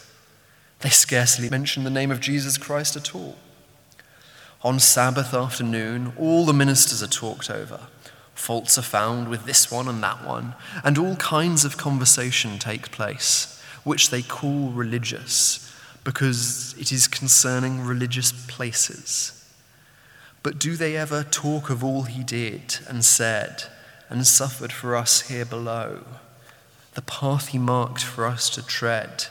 They 0.80 0.88
scarcely 0.88 1.48
mention 1.50 1.84
the 1.84 1.90
name 1.90 2.10
of 2.10 2.20
Jesus 2.20 2.58
Christ 2.58 2.96
at 2.96 3.14
all. 3.14 3.36
On 4.62 4.80
Sabbath 4.80 5.32
afternoon, 5.32 6.12
all 6.18 6.44
the 6.44 6.52
ministers 6.52 7.02
are 7.02 7.06
talked 7.06 7.50
over. 7.50 7.80
Faults 8.34 8.76
are 8.78 8.82
found 8.82 9.28
with 9.28 9.44
this 9.44 9.70
one 9.70 9.88
and 9.88 10.02
that 10.02 10.24
one, 10.24 10.54
and 10.82 10.98
all 10.98 11.16
kinds 11.16 11.64
of 11.64 11.76
conversation 11.76 12.58
take 12.58 12.90
place, 12.90 13.62
which 13.84 14.10
they 14.10 14.22
call 14.22 14.70
religious, 14.70 15.74
because 16.04 16.74
it 16.78 16.90
is 16.90 17.06
concerning 17.06 17.82
religious 17.82 18.32
places. 18.32 19.36
But 20.42 20.58
do 20.58 20.76
they 20.76 20.96
ever 20.96 21.22
talk 21.22 21.68
of 21.68 21.84
all 21.84 22.02
he 22.02 22.24
did 22.24 22.78
and 22.88 23.04
said 23.04 23.64
and 24.10 24.26
suffered 24.26 24.72
for 24.72 24.94
us 24.94 25.22
here 25.22 25.46
below? 25.46 26.04
The 26.94 27.02
path 27.02 27.48
he 27.48 27.58
marked 27.58 28.02
for 28.02 28.26
us 28.26 28.50
to 28.50 28.66
tread 28.66 29.26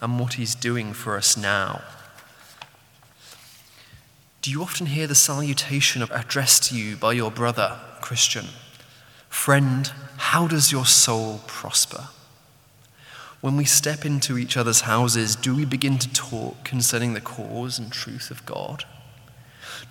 and 0.00 0.18
what 0.18 0.34
he's 0.34 0.54
doing 0.54 0.94
for 0.94 1.16
us 1.16 1.36
now. 1.36 1.82
Do 4.40 4.50
you 4.50 4.62
often 4.62 4.86
hear 4.86 5.06
the 5.06 5.14
salutation 5.14 6.02
addressed 6.02 6.64
to 6.64 6.76
you 6.76 6.96
by 6.96 7.12
your 7.12 7.30
brother, 7.30 7.78
Christian? 8.00 8.46
Friend, 9.28 9.90
how 10.16 10.48
does 10.48 10.72
your 10.72 10.86
soul 10.86 11.40
prosper? 11.46 12.08
When 13.40 13.56
we 13.56 13.64
step 13.64 14.04
into 14.04 14.38
each 14.38 14.56
other's 14.56 14.82
houses, 14.82 15.34
do 15.36 15.54
we 15.54 15.64
begin 15.64 15.98
to 15.98 16.12
talk 16.12 16.64
concerning 16.64 17.14
the 17.14 17.20
cause 17.20 17.78
and 17.78 17.92
truth 17.92 18.30
of 18.30 18.46
God? 18.46 18.84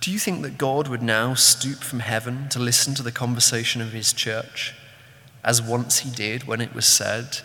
Do 0.01 0.11
you 0.11 0.17
think 0.17 0.41
that 0.41 0.57
God 0.57 0.87
would 0.87 1.03
now 1.03 1.35
stoop 1.35 1.83
from 1.83 1.99
heaven 1.99 2.49
to 2.49 2.57
listen 2.57 2.95
to 2.95 3.03
the 3.03 3.11
conversation 3.11 3.83
of 3.83 3.91
his 3.91 4.13
church, 4.13 4.73
as 5.43 5.61
once 5.61 5.99
he 5.99 6.09
did 6.09 6.45
when 6.45 6.59
it 6.59 6.73
was 6.73 6.87
said, 6.87 7.41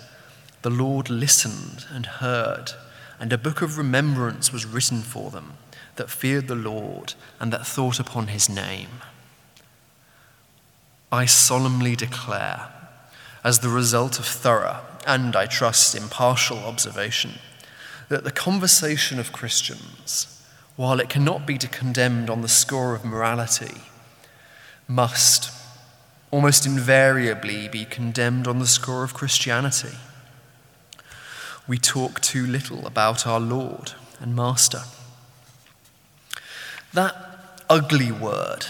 The 0.62 0.70
Lord 0.70 1.10
listened 1.10 1.84
and 1.90 2.06
heard, 2.06 2.72
and 3.20 3.30
a 3.30 3.36
book 3.36 3.60
of 3.60 3.76
remembrance 3.76 4.54
was 4.54 4.64
written 4.64 5.02
for 5.02 5.30
them 5.30 5.58
that 5.96 6.08
feared 6.08 6.48
the 6.48 6.54
Lord 6.54 7.12
and 7.38 7.52
that 7.52 7.66
thought 7.66 8.00
upon 8.00 8.28
his 8.28 8.48
name? 8.48 9.02
I 11.12 11.26
solemnly 11.26 11.94
declare, 11.94 12.72
as 13.44 13.58
the 13.58 13.68
result 13.68 14.18
of 14.18 14.24
thorough 14.24 14.80
and, 15.06 15.36
I 15.36 15.44
trust, 15.44 15.94
impartial 15.94 16.60
observation, 16.60 17.34
that 18.08 18.24
the 18.24 18.32
conversation 18.32 19.18
of 19.18 19.30
Christians 19.30 20.35
while 20.76 21.00
it 21.00 21.08
cannot 21.08 21.46
be 21.46 21.58
condemned 21.58 22.28
on 22.28 22.42
the 22.42 22.48
score 22.48 22.94
of 22.94 23.04
morality, 23.04 23.82
must 24.86 25.50
almost 26.30 26.66
invariably 26.66 27.68
be 27.68 27.84
condemned 27.84 28.46
on 28.46 28.58
the 28.58 28.66
score 28.66 29.02
of 29.02 29.14
Christianity. 29.14 29.96
We 31.66 31.78
talk 31.78 32.20
too 32.20 32.46
little 32.46 32.86
about 32.86 33.26
our 33.26 33.40
Lord 33.40 33.92
and 34.20 34.36
Master. 34.36 34.82
That 36.92 37.14
ugly 37.68 38.12
word, 38.12 38.66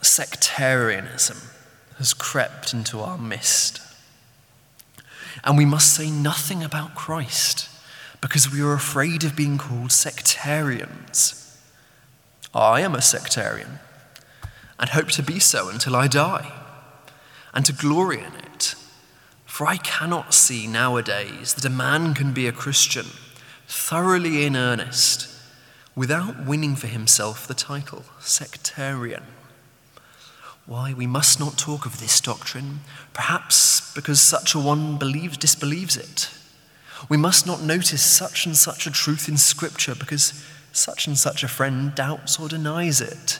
sectarianism, 0.00 1.38
has 1.98 2.14
crept 2.14 2.72
into 2.72 3.00
our 3.00 3.18
midst. 3.18 3.80
And 5.44 5.56
we 5.56 5.64
must 5.64 5.94
say 5.94 6.10
nothing 6.10 6.64
about 6.64 6.94
Christ 6.94 7.68
because 8.20 8.50
we 8.50 8.60
are 8.60 8.72
afraid 8.72 9.24
of 9.24 9.36
being 9.36 9.58
called 9.58 9.92
sectarians. 9.92 11.41
I 12.54 12.80
am 12.80 12.94
a 12.94 13.02
sectarian 13.02 13.78
and 14.78 14.90
hope 14.90 15.08
to 15.12 15.22
be 15.22 15.38
so 15.38 15.68
until 15.68 15.96
I 15.96 16.06
die 16.06 16.52
and 17.54 17.64
to 17.66 17.72
glory 17.72 18.18
in 18.18 18.34
it. 18.34 18.74
For 19.46 19.66
I 19.66 19.76
cannot 19.76 20.34
see 20.34 20.66
nowadays 20.66 21.54
that 21.54 21.64
a 21.64 21.70
man 21.70 22.14
can 22.14 22.32
be 22.32 22.46
a 22.46 22.52
Christian 22.52 23.06
thoroughly 23.66 24.44
in 24.44 24.56
earnest 24.56 25.28
without 25.94 26.46
winning 26.46 26.74
for 26.74 26.86
himself 26.86 27.46
the 27.46 27.54
title 27.54 28.04
sectarian. 28.18 29.24
Why, 30.64 30.94
we 30.94 31.06
must 31.06 31.40
not 31.40 31.58
talk 31.58 31.86
of 31.86 32.00
this 32.00 32.20
doctrine, 32.20 32.80
perhaps 33.12 33.92
because 33.94 34.20
such 34.20 34.54
a 34.54 34.58
one 34.58 34.96
believes, 34.96 35.36
disbelieves 35.36 35.96
it. 35.96 36.30
We 37.08 37.16
must 37.16 37.46
not 37.46 37.62
notice 37.62 38.04
such 38.04 38.46
and 38.46 38.56
such 38.56 38.86
a 38.86 38.90
truth 38.90 39.28
in 39.28 39.36
Scripture 39.36 39.94
because 39.94 40.44
such 40.72 41.06
and 41.06 41.16
such 41.16 41.42
a 41.44 41.48
friend 41.48 41.94
doubts 41.94 42.40
or 42.40 42.48
denies 42.48 43.00
it. 43.00 43.38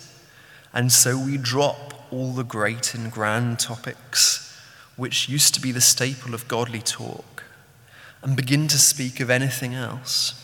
And 0.72 0.92
so 0.92 1.18
we 1.18 1.36
drop 1.36 1.92
all 2.12 2.32
the 2.32 2.44
great 2.44 2.94
and 2.94 3.10
grand 3.10 3.58
topics 3.58 4.48
which 4.96 5.28
used 5.28 5.54
to 5.54 5.60
be 5.60 5.72
the 5.72 5.80
staple 5.80 6.34
of 6.34 6.48
godly 6.48 6.80
talk 6.80 7.44
and 8.22 8.36
begin 8.36 8.68
to 8.68 8.78
speak 8.78 9.20
of 9.20 9.30
anything 9.30 9.74
else 9.74 10.38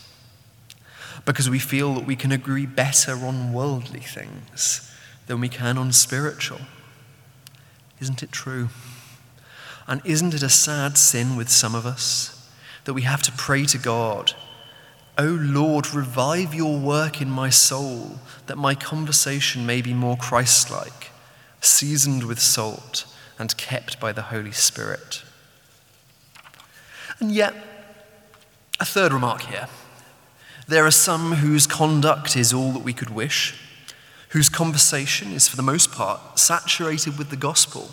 because 1.25 1.49
we 1.49 1.59
feel 1.59 1.93
that 1.93 2.05
we 2.05 2.15
can 2.15 2.31
agree 2.31 2.65
better 2.65 3.13
on 3.13 3.53
worldly 3.53 3.99
things 3.99 4.91
than 5.27 5.39
we 5.39 5.49
can 5.49 5.77
on 5.77 5.91
spiritual. 5.91 6.59
Isn't 7.99 8.23
it 8.23 8.31
true? 8.31 8.69
And 9.87 10.01
isn't 10.05 10.33
it 10.33 10.43
a 10.43 10.49
sad 10.49 10.97
sin 10.97 11.35
with 11.35 11.49
some 11.49 11.75
of 11.75 11.85
us 11.85 12.49
that 12.85 12.93
we 12.93 13.03
have 13.03 13.21
to 13.23 13.31
pray 13.31 13.65
to 13.65 13.77
God 13.77 14.33
O 15.19 15.37
Lord, 15.41 15.93
revive 15.93 16.53
your 16.55 16.79
work 16.79 17.21
in 17.21 17.29
my 17.29 17.49
soul, 17.49 18.19
that 18.45 18.57
my 18.57 18.73
conversation 18.73 19.65
may 19.65 19.81
be 19.81 19.93
more 19.93 20.15
Christ 20.15 20.71
like, 20.71 21.11
seasoned 21.59 22.23
with 22.23 22.39
salt 22.39 23.05
and 23.37 23.57
kept 23.57 23.99
by 23.99 24.13
the 24.13 24.21
Holy 24.21 24.53
Spirit. 24.53 25.23
And 27.19 27.33
yet, 27.33 27.53
a 28.79 28.85
third 28.85 29.11
remark 29.11 29.41
here. 29.41 29.67
There 30.69 30.85
are 30.85 30.91
some 30.91 31.33
whose 31.33 31.67
conduct 31.67 32.37
is 32.37 32.53
all 32.53 32.71
that 32.71 32.85
we 32.85 32.93
could 32.93 33.09
wish, 33.09 33.59
whose 34.29 34.47
conversation 34.47 35.33
is 35.33 35.49
for 35.49 35.57
the 35.57 35.61
most 35.61 35.91
part 35.91 36.39
saturated 36.39 37.17
with 37.17 37.29
the 37.29 37.35
gospel 37.35 37.89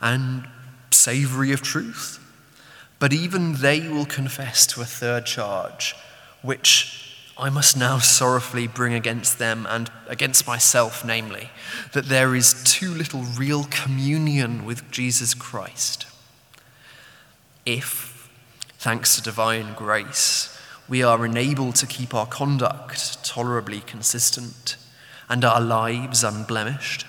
and 0.00 0.48
savory 0.90 1.52
of 1.52 1.62
truth. 1.62 2.18
But 2.98 3.12
even 3.12 3.54
they 3.54 3.86
will 3.86 4.06
confess 4.06 4.66
to 4.68 4.80
a 4.80 4.84
third 4.84 5.24
charge 5.24 5.94
which 6.42 7.08
I 7.40 7.50
must 7.50 7.76
now 7.76 7.98
sorrowfully 7.98 8.66
bring 8.66 8.94
against 8.94 9.38
them 9.38 9.64
and 9.68 9.90
against 10.08 10.46
myself, 10.46 11.04
namely, 11.04 11.50
that 11.92 12.06
there 12.06 12.34
is 12.34 12.64
too 12.64 12.92
little 12.92 13.22
real 13.22 13.64
communion 13.70 14.64
with 14.64 14.90
Jesus 14.90 15.34
Christ. 15.34 16.06
If, 17.64 18.28
thanks 18.78 19.14
to 19.14 19.22
divine 19.22 19.74
grace, 19.74 20.58
we 20.88 21.00
are 21.02 21.24
enabled 21.24 21.76
to 21.76 21.86
keep 21.86 22.12
our 22.12 22.26
conduct 22.26 23.24
tolerably 23.24 23.80
consistent 23.80 24.76
and 25.28 25.44
our 25.44 25.60
lives 25.60 26.24
unblemished, 26.24 27.06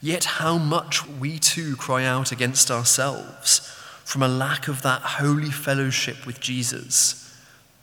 yet 0.00 0.24
how 0.24 0.56
much 0.56 1.06
we 1.06 1.38
too 1.38 1.76
cry 1.76 2.04
out 2.04 2.32
against 2.32 2.70
ourselves 2.70 3.58
from 4.02 4.22
a 4.22 4.28
lack 4.28 4.66
of 4.66 4.80
that 4.80 5.02
holy 5.02 5.50
fellowship 5.50 6.24
with 6.24 6.40
Jesus 6.40 7.29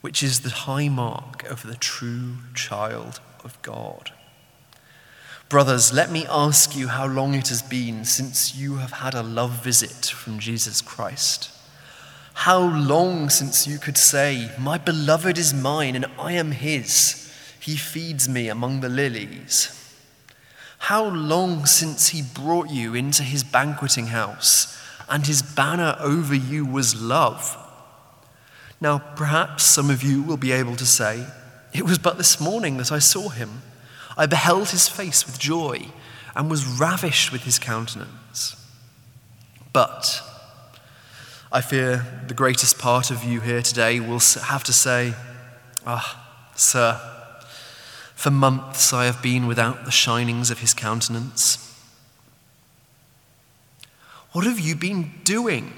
which 0.00 0.22
is 0.22 0.40
the 0.40 0.50
high 0.50 0.88
mark 0.88 1.44
of 1.50 1.62
the 1.62 1.76
true 1.76 2.36
child 2.54 3.20
of 3.44 3.60
God. 3.62 4.12
Brothers, 5.48 5.92
let 5.94 6.10
me 6.10 6.26
ask 6.28 6.76
you 6.76 6.88
how 6.88 7.06
long 7.06 7.34
it 7.34 7.48
has 7.48 7.62
been 7.62 8.04
since 8.04 8.54
you 8.54 8.76
have 8.76 8.92
had 8.92 9.14
a 9.14 9.22
love 9.22 9.64
visit 9.64 10.06
from 10.06 10.38
Jesus 10.38 10.82
Christ. 10.82 11.50
How 12.34 12.60
long 12.60 13.30
since 13.30 13.66
you 13.66 13.78
could 13.78 13.96
say, 13.96 14.50
My 14.58 14.78
beloved 14.78 15.38
is 15.38 15.54
mine 15.54 15.96
and 15.96 16.06
I 16.18 16.32
am 16.32 16.52
his. 16.52 17.34
He 17.58 17.76
feeds 17.76 18.28
me 18.28 18.48
among 18.48 18.80
the 18.80 18.88
lilies. 18.88 19.74
How 20.78 21.04
long 21.04 21.66
since 21.66 22.10
he 22.10 22.22
brought 22.22 22.70
you 22.70 22.94
into 22.94 23.22
his 23.22 23.42
banqueting 23.42 24.08
house 24.08 24.78
and 25.08 25.26
his 25.26 25.42
banner 25.42 25.96
over 25.98 26.34
you 26.34 26.64
was 26.64 27.00
love? 27.00 27.56
Now, 28.80 28.98
perhaps 28.98 29.64
some 29.64 29.90
of 29.90 30.02
you 30.02 30.22
will 30.22 30.36
be 30.36 30.52
able 30.52 30.76
to 30.76 30.86
say, 30.86 31.26
It 31.72 31.84
was 31.84 31.98
but 31.98 32.16
this 32.16 32.40
morning 32.40 32.76
that 32.76 32.92
I 32.92 32.98
saw 32.98 33.28
him. 33.28 33.62
I 34.16 34.26
beheld 34.26 34.70
his 34.70 34.88
face 34.88 35.26
with 35.26 35.38
joy 35.38 35.88
and 36.34 36.50
was 36.50 36.66
ravished 36.66 37.32
with 37.32 37.42
his 37.42 37.58
countenance. 37.58 38.56
But 39.72 40.22
I 41.50 41.60
fear 41.60 42.04
the 42.26 42.34
greatest 42.34 42.78
part 42.78 43.10
of 43.10 43.24
you 43.24 43.40
here 43.40 43.62
today 43.62 44.00
will 44.00 44.20
have 44.20 44.64
to 44.64 44.72
say, 44.72 45.14
Ah, 45.86 46.50
sir, 46.54 47.00
for 48.14 48.30
months 48.30 48.92
I 48.92 49.06
have 49.06 49.22
been 49.22 49.46
without 49.46 49.84
the 49.84 49.90
shinings 49.90 50.50
of 50.50 50.58
his 50.58 50.74
countenance. 50.74 51.64
What 54.32 54.44
have 54.44 54.60
you 54.60 54.74
been 54.76 55.14
doing, 55.24 55.72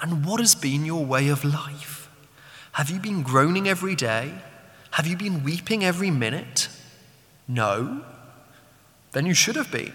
and 0.00 0.24
what 0.24 0.38
has 0.38 0.54
been 0.54 0.84
your 0.84 1.04
way 1.04 1.28
of 1.28 1.44
life? 1.44 1.97
Have 2.72 2.90
you 2.90 3.00
been 3.00 3.22
groaning 3.22 3.68
every 3.68 3.94
day? 3.94 4.32
Have 4.92 5.06
you 5.06 5.16
been 5.16 5.44
weeping 5.44 5.84
every 5.84 6.10
minute? 6.10 6.68
No? 7.46 8.04
Then 9.12 9.26
you 9.26 9.34
should 9.34 9.56
have 9.56 9.70
been. 9.70 9.92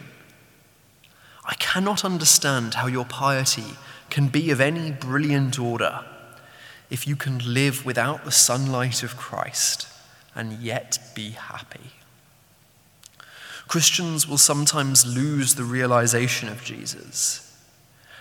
I 1.45 1.55
cannot 1.55 2.05
understand 2.05 2.75
how 2.75 2.87
your 2.87 3.05
piety 3.05 3.75
can 4.09 4.27
be 4.27 4.49
of 4.51 4.61
any 4.61 4.91
brilliant 4.91 5.59
order 5.59 6.05
if 6.89 7.07
you 7.07 7.15
can 7.15 7.39
live 7.39 7.85
without 7.85 8.23
the 8.23 8.31
sunlight 8.31 9.03
of 9.03 9.17
Christ 9.17 9.87
and 10.35 10.53
yet 10.53 10.99
be 11.15 11.31
happy. 11.31 11.91
Christians 13.67 14.27
will 14.27 14.37
sometimes 14.37 15.05
lose 15.05 15.55
the 15.55 15.63
realization 15.63 16.49
of 16.49 16.63
Jesus. 16.63 17.57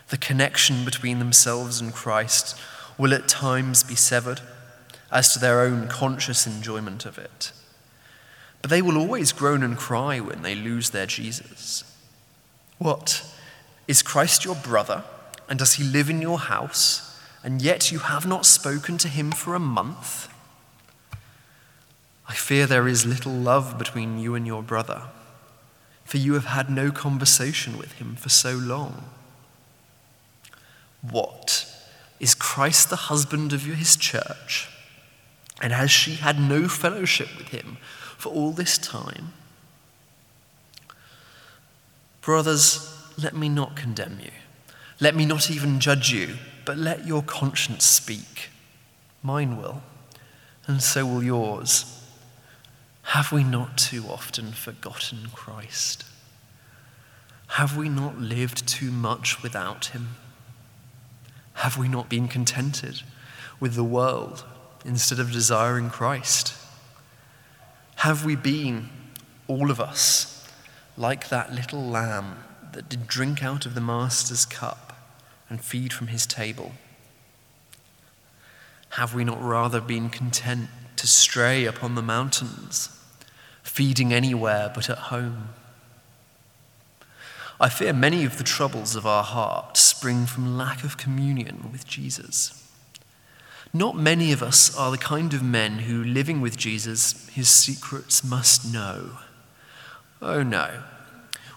The 0.08 0.16
connection 0.16 0.84
between 0.84 1.18
themselves 1.18 1.80
and 1.80 1.92
Christ 1.92 2.58
will 2.98 3.14
at 3.14 3.28
times 3.28 3.82
be 3.82 3.94
severed 3.94 4.40
as 5.10 5.32
to 5.32 5.38
their 5.38 5.60
own 5.60 5.88
conscious 5.88 6.46
enjoyment 6.46 7.04
of 7.04 7.18
it. 7.18 7.52
But 8.60 8.70
they 8.70 8.82
will 8.82 8.96
always 8.96 9.32
groan 9.32 9.62
and 9.62 9.76
cry 9.76 10.20
when 10.20 10.42
they 10.42 10.54
lose 10.54 10.90
their 10.90 11.06
Jesus. 11.06 11.84
What? 12.78 13.24
Is 13.88 14.02
Christ 14.02 14.44
your 14.44 14.54
brother? 14.54 15.04
And 15.48 15.58
does 15.58 15.74
he 15.74 15.84
live 15.84 16.08
in 16.08 16.22
your 16.22 16.38
house? 16.38 17.20
And 17.44 17.60
yet 17.60 17.90
you 17.90 17.98
have 17.98 18.26
not 18.26 18.46
spoken 18.46 18.98
to 18.98 19.08
him 19.08 19.32
for 19.32 19.54
a 19.54 19.60
month? 19.60 20.28
I 22.28 22.34
fear 22.34 22.66
there 22.66 22.88
is 22.88 23.04
little 23.04 23.32
love 23.32 23.76
between 23.78 24.18
you 24.18 24.34
and 24.34 24.46
your 24.46 24.62
brother, 24.62 25.02
for 26.04 26.16
you 26.16 26.34
have 26.34 26.46
had 26.46 26.70
no 26.70 26.90
conversation 26.90 27.76
with 27.76 27.92
him 27.94 28.16
for 28.16 28.28
so 28.28 28.52
long. 28.52 29.10
What? 31.02 31.66
Is 32.22 32.36
Christ 32.36 32.88
the 32.88 33.10
husband 33.10 33.52
of 33.52 33.62
his 33.62 33.96
church? 33.96 34.70
And 35.60 35.72
has 35.72 35.90
she 35.90 36.14
had 36.14 36.38
no 36.38 36.68
fellowship 36.68 37.28
with 37.36 37.48
him 37.48 37.78
for 38.16 38.28
all 38.32 38.52
this 38.52 38.78
time? 38.78 39.32
Brothers, 42.20 42.96
let 43.20 43.34
me 43.34 43.48
not 43.48 43.74
condemn 43.74 44.20
you. 44.20 44.30
Let 45.00 45.16
me 45.16 45.26
not 45.26 45.50
even 45.50 45.80
judge 45.80 46.12
you, 46.12 46.36
but 46.64 46.78
let 46.78 47.08
your 47.08 47.24
conscience 47.24 47.84
speak. 47.84 48.50
Mine 49.24 49.56
will, 49.56 49.82
and 50.68 50.80
so 50.80 51.04
will 51.04 51.24
yours. 51.24 52.06
Have 53.02 53.32
we 53.32 53.42
not 53.42 53.76
too 53.76 54.04
often 54.08 54.52
forgotten 54.52 55.30
Christ? 55.34 56.04
Have 57.48 57.76
we 57.76 57.88
not 57.88 58.20
lived 58.20 58.68
too 58.68 58.92
much 58.92 59.42
without 59.42 59.86
him? 59.86 60.10
Have 61.54 61.78
we 61.78 61.88
not 61.88 62.08
been 62.08 62.28
contented 62.28 63.02
with 63.60 63.74
the 63.74 63.84
world 63.84 64.44
instead 64.84 65.18
of 65.18 65.32
desiring 65.32 65.90
Christ? 65.90 66.54
Have 67.96 68.24
we 68.24 68.34
been, 68.34 68.88
all 69.46 69.70
of 69.70 69.80
us, 69.80 70.48
like 70.96 71.28
that 71.28 71.54
little 71.54 71.82
lamb 71.82 72.38
that 72.72 72.88
did 72.88 73.06
drink 73.06 73.44
out 73.44 73.66
of 73.66 73.74
the 73.74 73.80
Master's 73.80 74.44
cup 74.44 74.92
and 75.48 75.62
feed 75.62 75.92
from 75.92 76.08
his 76.08 76.26
table? 76.26 76.72
Have 78.90 79.14
we 79.14 79.24
not 79.24 79.42
rather 79.42 79.80
been 79.80 80.10
content 80.10 80.68
to 80.96 81.06
stray 81.06 81.64
upon 81.64 81.94
the 81.94 82.02
mountains, 82.02 82.98
feeding 83.62 84.12
anywhere 84.12 84.70
but 84.74 84.90
at 84.90 84.98
home? 84.98 85.50
I 87.62 87.68
fear 87.68 87.92
many 87.92 88.24
of 88.24 88.38
the 88.38 88.44
troubles 88.44 88.96
of 88.96 89.06
our 89.06 89.22
heart 89.22 89.76
spring 89.76 90.26
from 90.26 90.58
lack 90.58 90.82
of 90.82 90.98
communion 90.98 91.70
with 91.70 91.86
Jesus. 91.86 92.68
Not 93.72 93.94
many 93.94 94.32
of 94.32 94.42
us 94.42 94.76
are 94.76 94.90
the 94.90 94.98
kind 94.98 95.32
of 95.32 95.44
men 95.44 95.78
who, 95.78 96.02
living 96.02 96.40
with 96.40 96.56
Jesus, 96.56 97.28
his 97.28 97.48
secrets 97.48 98.24
must 98.24 98.72
know. 98.72 99.18
Oh 100.20 100.42
no, 100.42 100.82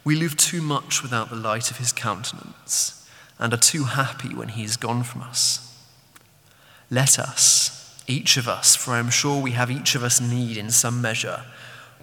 we 0.04 0.15
live 0.15 0.38
too 0.38 0.62
much 0.62 1.02
without 1.02 1.32
the 1.32 1.36
light 1.36 1.72
of 1.72 1.78
his 1.78 1.91
countenance 1.91 3.10
and 3.39 3.52
are 3.52 3.58
too 3.58 3.86
happy 3.86 4.30
when 4.30 4.50
he 4.50 4.63
is 4.63 4.78
gone 4.78 5.02
from 5.02 5.24
us. 5.24 5.76
Let 6.91 7.18
us, 7.18 8.00
each 8.06 8.38
of 8.38 8.48
us, 8.48 8.76
for 8.76 8.91
I 8.91 9.00
am 9.00 9.10
sure 9.10 9.41
we 9.41 9.52
have 9.52 9.72
each 9.72 9.96
of 9.96 10.04
us 10.04 10.22
need 10.22 10.56
in 10.56 10.70
some 10.70 11.02
measure, 11.02 11.46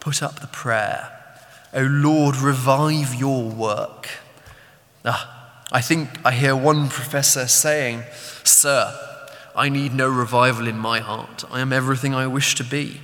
put 0.00 0.24
up 0.24 0.40
the 0.40 0.48
prayer, 0.48 1.21
O 1.74 1.82
Lord, 1.82 2.36
revive 2.36 3.14
your 3.14 3.44
work. 3.48 4.08
Ah, 5.04 5.64
I 5.72 5.80
think 5.80 6.08
I 6.24 6.32
hear 6.32 6.54
one 6.54 6.88
professor 6.88 7.48
saying, 7.48 8.02
Sir, 8.44 8.94
I 9.56 9.68
need 9.68 9.94
no 9.94 10.08
revival 10.08 10.66
in 10.66 10.78
my 10.78 11.00
heart. 11.00 11.44
I 11.50 11.60
am 11.60 11.72
everything 11.72 12.14
I 12.14 12.26
wish 12.26 12.54
to 12.56 12.64
be. 12.64 13.00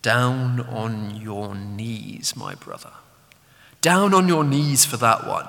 Down 0.00 0.60
on 0.60 1.20
your 1.20 1.54
knees, 1.54 2.34
my 2.34 2.54
brother. 2.54 2.90
Down 3.80 4.14
on 4.14 4.28
your 4.28 4.44
knees 4.44 4.84
for 4.84 4.96
that 4.96 5.26
one. 5.26 5.46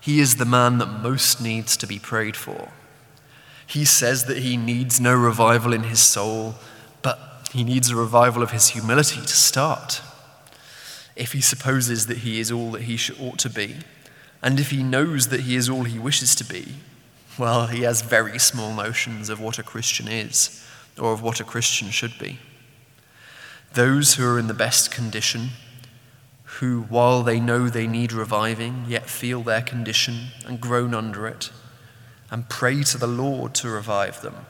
He 0.00 0.20
is 0.20 0.36
the 0.36 0.44
man 0.44 0.78
that 0.78 0.86
most 0.86 1.40
needs 1.40 1.76
to 1.76 1.86
be 1.86 1.98
prayed 1.98 2.36
for. 2.36 2.70
He 3.66 3.84
says 3.84 4.24
that 4.26 4.38
he 4.38 4.56
needs 4.56 5.00
no 5.00 5.14
revival 5.14 5.72
in 5.72 5.82
his 5.84 6.00
soul, 6.00 6.54
but 7.02 7.18
he 7.52 7.64
needs 7.64 7.90
a 7.90 7.96
revival 7.96 8.42
of 8.42 8.52
his 8.52 8.68
humility 8.68 9.20
to 9.20 9.26
start. 9.26 10.00
If 11.16 11.32
he 11.32 11.40
supposes 11.40 12.06
that 12.06 12.18
he 12.18 12.38
is 12.38 12.52
all 12.52 12.70
that 12.72 12.82
he 12.82 12.98
ought 13.20 13.38
to 13.38 13.50
be, 13.50 13.76
and 14.42 14.60
if 14.60 14.70
he 14.70 14.82
knows 14.82 15.28
that 15.28 15.40
he 15.40 15.56
is 15.56 15.68
all 15.68 15.84
he 15.84 15.98
wishes 15.98 16.34
to 16.36 16.44
be, 16.44 16.74
well, 17.38 17.66
he 17.66 17.82
has 17.82 18.02
very 18.02 18.38
small 18.38 18.74
notions 18.74 19.28
of 19.28 19.40
what 19.40 19.58
a 19.58 19.62
Christian 19.62 20.08
is 20.08 20.62
or 20.98 21.12
of 21.12 21.22
what 21.22 21.40
a 21.40 21.44
Christian 21.44 21.90
should 21.90 22.18
be. 22.18 22.38
Those 23.74 24.14
who 24.14 24.26
are 24.26 24.38
in 24.38 24.46
the 24.46 24.54
best 24.54 24.90
condition, 24.90 25.50
who, 26.44 26.82
while 26.82 27.22
they 27.22 27.40
know 27.40 27.68
they 27.68 27.86
need 27.86 28.12
reviving, 28.12 28.84
yet 28.88 29.10
feel 29.10 29.42
their 29.42 29.60
condition 29.60 30.28
and 30.46 30.60
groan 30.60 30.94
under 30.94 31.26
it, 31.26 31.50
and 32.30 32.48
pray 32.48 32.82
to 32.82 32.98
the 32.98 33.06
Lord 33.06 33.54
to 33.56 33.68
revive 33.68 34.22
them. 34.22 34.46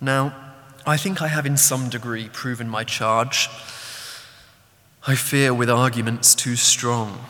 Now, 0.00 0.34
I 0.84 0.96
think 0.96 1.22
I 1.22 1.28
have 1.28 1.46
in 1.46 1.56
some 1.56 1.88
degree 1.88 2.28
proven 2.28 2.68
my 2.68 2.84
charge. 2.84 3.48
I 5.06 5.14
fear 5.16 5.52
with 5.52 5.68
arguments 5.68 6.34
too 6.34 6.56
strong 6.56 7.26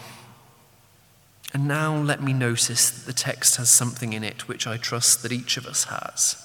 and 1.53 1.69
now 1.69 1.95
let 1.95 2.23
me 2.23 2.33
notice 2.33 2.91
that 2.91 3.07
the 3.07 3.13
text 3.13 3.57
has 3.57 3.71
something 3.71 4.13
in 4.13 4.25
it 4.25 4.49
which 4.49 4.67
I 4.67 4.79
trust 4.79 5.23
that 5.23 5.33
each 5.33 5.57
of 5.57 5.67
us 5.67 5.85
has. 5.85 6.37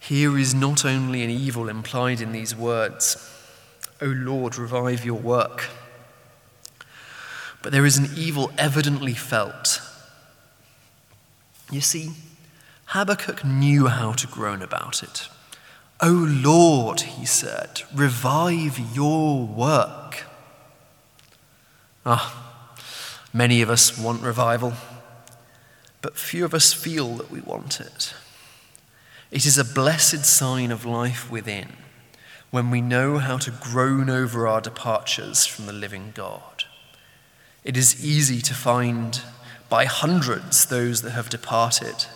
Here 0.00 0.36
is 0.36 0.54
not 0.54 0.84
only 0.84 1.22
an 1.22 1.30
evil 1.30 1.68
implied 1.68 2.20
in 2.20 2.32
these 2.32 2.54
words, 2.54 3.16
O 4.02 4.06
Lord, 4.06 4.58
revive 4.58 5.04
your 5.04 5.18
work, 5.18 5.68
but 7.62 7.72
there 7.72 7.86
is 7.86 7.96
an 7.96 8.10
evil 8.16 8.52
evidently 8.58 9.14
felt. 9.14 9.80
You 11.70 11.80
see, 11.80 12.10
Habakkuk 12.86 13.44
knew 13.44 13.86
how 13.86 14.12
to 14.12 14.26
groan 14.26 14.60
about 14.60 15.02
it. 15.02 15.28
O 16.00 16.10
Lord, 16.10 17.02
he 17.02 17.24
said, 17.24 17.82
revive 17.94 18.78
your 18.94 19.46
work. 19.46 20.24
Ah, 22.04 22.44
Many 23.36 23.62
of 23.62 23.68
us 23.68 23.98
want 23.98 24.22
revival, 24.22 24.74
but 26.00 26.16
few 26.16 26.44
of 26.44 26.54
us 26.54 26.72
feel 26.72 27.16
that 27.16 27.32
we 27.32 27.40
want 27.40 27.80
it. 27.80 28.14
It 29.32 29.44
is 29.44 29.58
a 29.58 29.64
blessed 29.64 30.24
sign 30.24 30.70
of 30.70 30.84
life 30.84 31.28
within 31.28 31.72
when 32.52 32.70
we 32.70 32.80
know 32.80 33.18
how 33.18 33.38
to 33.38 33.50
groan 33.50 34.08
over 34.08 34.46
our 34.46 34.60
departures 34.60 35.46
from 35.46 35.66
the 35.66 35.72
living 35.72 36.12
God. 36.14 36.62
It 37.64 37.76
is 37.76 38.04
easy 38.04 38.40
to 38.42 38.54
find 38.54 39.20
by 39.68 39.86
hundreds 39.86 40.66
those 40.66 41.02
that 41.02 41.10
have 41.10 41.28
departed, 41.28 42.06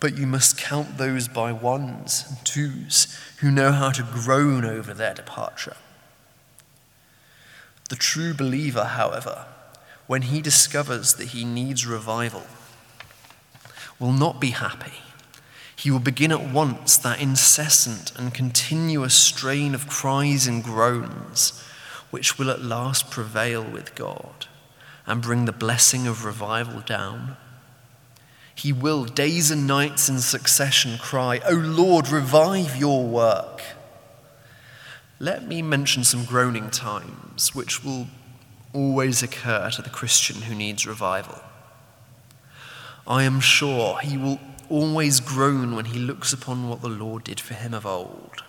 but 0.00 0.16
you 0.16 0.26
must 0.26 0.58
count 0.58 0.98
those 0.98 1.28
by 1.28 1.52
ones 1.52 2.24
and 2.28 2.44
twos 2.44 3.18
who 3.40 3.50
know 3.50 3.72
how 3.72 3.90
to 3.90 4.02
groan 4.02 4.64
over 4.64 4.94
their 4.94 5.14
departure. 5.14 5.76
The 7.88 7.96
true 7.96 8.34
believer, 8.34 8.84
however, 8.84 9.46
when 10.06 10.22
he 10.22 10.40
discovers 10.40 11.14
that 11.14 11.28
he 11.28 11.44
needs 11.44 11.86
revival, 11.86 12.46
will 13.98 14.12
not 14.12 14.40
be 14.40 14.50
happy. 14.50 14.98
He 15.74 15.90
will 15.90 16.00
begin 16.00 16.32
at 16.32 16.52
once 16.52 16.96
that 16.98 17.20
incessant 17.20 18.12
and 18.16 18.34
continuous 18.34 19.14
strain 19.14 19.74
of 19.74 19.88
cries 19.88 20.46
and 20.46 20.62
groans, 20.62 21.62
which 22.10 22.38
will 22.38 22.50
at 22.50 22.62
last 22.62 23.10
prevail 23.10 23.62
with 23.62 23.94
God 23.94 24.46
and 25.06 25.22
bring 25.22 25.44
the 25.44 25.52
blessing 25.52 26.06
of 26.06 26.24
revival 26.24 26.80
down. 26.80 27.36
He 28.58 28.72
will, 28.72 29.04
days 29.04 29.52
and 29.52 29.68
nights 29.68 30.08
in 30.08 30.18
succession, 30.18 30.98
cry, 30.98 31.40
O 31.46 31.52
Lord, 31.52 32.08
revive 32.08 32.76
your 32.76 33.04
work. 33.06 33.62
Let 35.20 35.46
me 35.46 35.62
mention 35.62 36.02
some 36.02 36.24
groaning 36.24 36.68
times 36.70 37.54
which 37.54 37.84
will 37.84 38.08
always 38.72 39.22
occur 39.22 39.70
to 39.70 39.80
the 39.80 39.90
Christian 39.90 40.42
who 40.42 40.56
needs 40.56 40.88
revival. 40.88 41.40
I 43.06 43.22
am 43.22 43.38
sure 43.38 44.00
he 44.00 44.16
will 44.18 44.40
always 44.68 45.20
groan 45.20 45.76
when 45.76 45.84
he 45.84 46.00
looks 46.00 46.32
upon 46.32 46.68
what 46.68 46.82
the 46.82 46.88
Lord 46.88 47.22
did 47.22 47.38
for 47.38 47.54
him 47.54 47.72
of 47.72 47.86
old. 47.86 48.42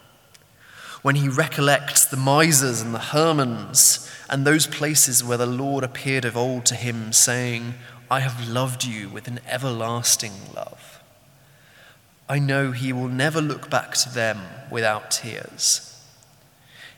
when 1.02 1.16
he 1.16 1.30
recollects 1.30 2.06
the 2.06 2.18
Mizars 2.18 2.84
and 2.84 2.94
the 2.94 3.00
Hermons 3.00 4.10
and 4.30 4.46
those 4.46 4.68
places 4.68 5.24
where 5.24 5.38
the 5.38 5.46
Lord 5.46 5.84
appeared 5.84 6.26
of 6.26 6.36
old 6.36 6.66
to 6.68 6.76
him, 6.76 7.14
saying, 7.14 7.76
I 8.12 8.22
have 8.22 8.50
loved 8.50 8.84
you 8.86 9.08
with 9.08 9.28
an 9.28 9.40
everlasting 9.48 10.34
love. 10.56 11.04
I 12.28 12.40
know 12.40 12.72
he 12.72 12.92
will 12.92 13.08
never 13.08 13.42
look 13.42 13.70
back 13.70 13.94
to 13.98 14.10
them 14.10 14.42
without 14.72 15.12
tears. 15.12 16.04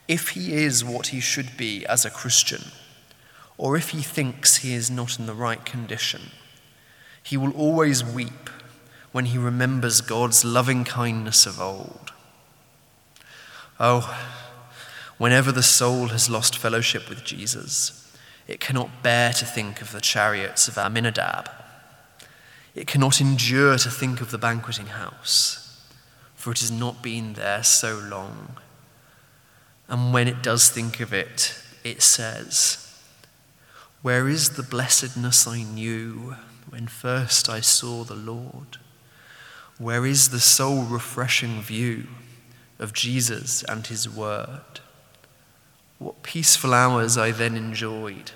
If 0.08 0.30
he 0.30 0.54
is 0.54 0.84
what 0.84 1.08
he 1.08 1.20
should 1.20 1.58
be 1.58 1.86
as 1.86 2.06
a 2.06 2.10
Christian, 2.10 2.64
or 3.58 3.76
if 3.76 3.90
he 3.90 4.02
thinks 4.02 4.58
he 4.58 4.74
is 4.74 4.90
not 4.90 5.20
in 5.20 5.26
the 5.26 5.34
right 5.34 5.64
condition, 5.66 6.32
he 7.22 7.38
will 7.38 7.52
always 7.52 8.04
weep 8.04 8.50
when 9.12 9.26
he 9.26 9.38
remembers 9.38 10.02
God's 10.02 10.46
loving 10.46 10.84
kindness 10.84 11.46
of 11.46 11.60
old. 11.60 12.12
Oh, 13.80 14.28
whenever 15.18 15.52
the 15.52 15.64
soul 15.64 16.08
has 16.08 16.30
lost 16.30 16.58
fellowship 16.58 17.10
with 17.10 17.24
Jesus, 17.24 18.11
it 18.48 18.60
cannot 18.60 19.04
bear 19.04 19.34
to 19.34 19.46
think 19.46 19.82
of 19.82 19.92
the 19.92 20.02
chariots 20.02 20.68
of 20.68 20.78
Amminadab. 20.78 21.50
It 22.74 22.88
cannot 22.88 23.22
endure 23.22 23.78
to 23.78 23.90
think 23.90 24.22
of 24.22 24.32
the 24.32 24.38
banqueting 24.38 24.88
house, 24.88 25.82
for 26.36 26.52
it 26.52 26.60
has 26.60 26.72
not 26.72 27.02
been 27.02 27.34
there 27.34 27.64
so 27.64 27.98
long. 27.98 28.58
And 29.88 30.14
when 30.14 30.28
it 30.28 30.42
does 30.42 30.70
think 30.70 31.00
of 31.00 31.14
it, 31.14 31.56
it 31.84 32.02
says, 32.02 33.00
Where 34.02 34.28
is 34.28 34.52
the 34.52 34.64
blessedness 34.64 35.48
I 35.48 35.64
knew 35.64 36.36
when 36.70 36.88
first 36.88 37.50
I 37.50 37.60
saw 37.60 38.04
the 38.04 38.16
Lord? 38.16 38.78
Where 39.78 40.06
is 40.06 40.30
the 40.30 40.40
soul 40.40 40.84
refreshing 40.84 41.62
view? 41.62 42.08
of 42.82 42.94
Jesus 42.94 43.64
and 43.64 43.86
his 43.88 44.10
word. 44.10 44.81
What 46.02 46.24
peaceful 46.24 46.74
hours 46.74 47.16
I 47.16 47.30
then 47.30 47.56
enjoyed. 47.56 48.32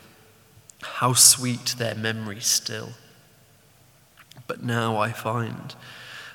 How 0.83 1.13
sweet 1.13 1.73
their 1.79 1.95
memory 1.95 2.39
still. 2.39 2.89
But 4.45 4.61
now 4.61 4.97
I 4.97 5.11
find 5.11 5.73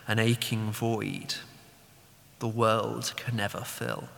an 0.09 0.19
aching 0.19 0.73
void 0.73 1.37
the 2.41 2.49
world 2.49 3.13
can 3.15 3.37
never 3.37 3.61
fill. 3.61 4.09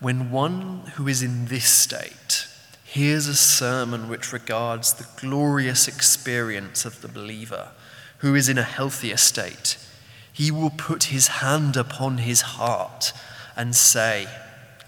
When 0.00 0.32
one 0.32 0.90
who 0.96 1.06
is 1.06 1.22
in 1.22 1.46
this 1.46 1.66
state 1.66 2.48
hears 2.82 3.28
a 3.28 3.36
sermon 3.36 4.08
which 4.08 4.32
regards 4.32 4.94
the 4.94 5.06
glorious 5.20 5.86
experience 5.86 6.84
of 6.84 7.00
the 7.00 7.06
believer 7.06 7.68
who 8.18 8.34
is 8.34 8.48
in 8.48 8.58
a 8.58 8.64
healthier 8.64 9.18
state, 9.18 9.78
he 10.32 10.50
will 10.50 10.70
put 10.70 11.04
his 11.04 11.28
hand 11.28 11.76
upon 11.76 12.18
his 12.18 12.40
heart 12.40 13.12
and 13.54 13.76
say, 13.76 14.26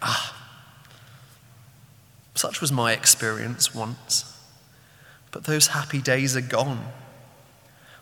Ah, 0.02 0.34
such 2.34 2.60
was 2.60 2.70
my 2.70 2.92
experience 2.92 3.74
once, 3.74 4.38
but 5.30 5.44
those 5.44 5.68
happy 5.68 6.00
days 6.00 6.36
are 6.36 6.42
gone. 6.42 6.86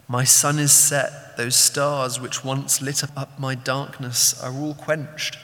My 0.08 0.24
sun 0.24 0.58
is 0.58 0.72
set, 0.72 1.36
those 1.36 1.56
stars 1.56 2.20
which 2.20 2.44
once 2.44 2.82
lit 2.82 3.02
up 3.02 3.38
my 3.38 3.54
darkness 3.54 4.38
are 4.42 4.52
all 4.52 4.74
quenched. 4.74 5.38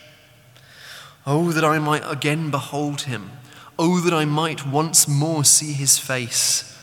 Oh, 1.26 1.52
that 1.52 1.64
I 1.64 1.78
might 1.78 2.02
again 2.10 2.50
behold 2.50 3.02
him. 3.02 3.30
Oh, 3.78 4.00
that 4.00 4.12
I 4.12 4.24
might 4.24 4.66
once 4.66 5.08
more 5.08 5.44
see 5.44 5.72
his 5.72 5.98
face. 5.98 6.76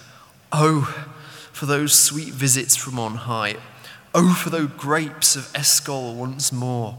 Oh, 0.51 0.81
for 1.51 1.65
those 1.65 1.93
sweet 1.93 2.33
visits 2.33 2.75
from 2.75 2.97
on 2.99 3.15
high. 3.15 3.57
Oh, 4.13 4.33
for 4.33 4.49
those 4.49 4.69
grapes 4.69 5.35
of 5.35 5.51
Eshcol 5.53 6.15
once 6.15 6.51
more, 6.51 6.97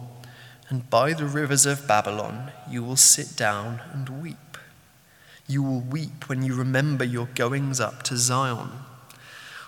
and 0.69 0.89
by 0.91 1.13
the 1.13 1.27
rivers 1.27 1.67
of 1.67 1.87
Babylon 1.89 2.53
you 2.71 2.83
will 2.83 2.97
sit 2.97 3.37
down 3.37 3.81
and 3.93 4.23
weep. 4.23 4.59
You 5.47 5.63
will 5.63 5.81
weep 5.81 6.29
when 6.29 6.43
you 6.43 6.55
remember 6.55 7.05
your 7.05 7.29
goings 7.35 7.81
up 7.81 8.03
to 8.05 8.17
Zion, 8.17 8.71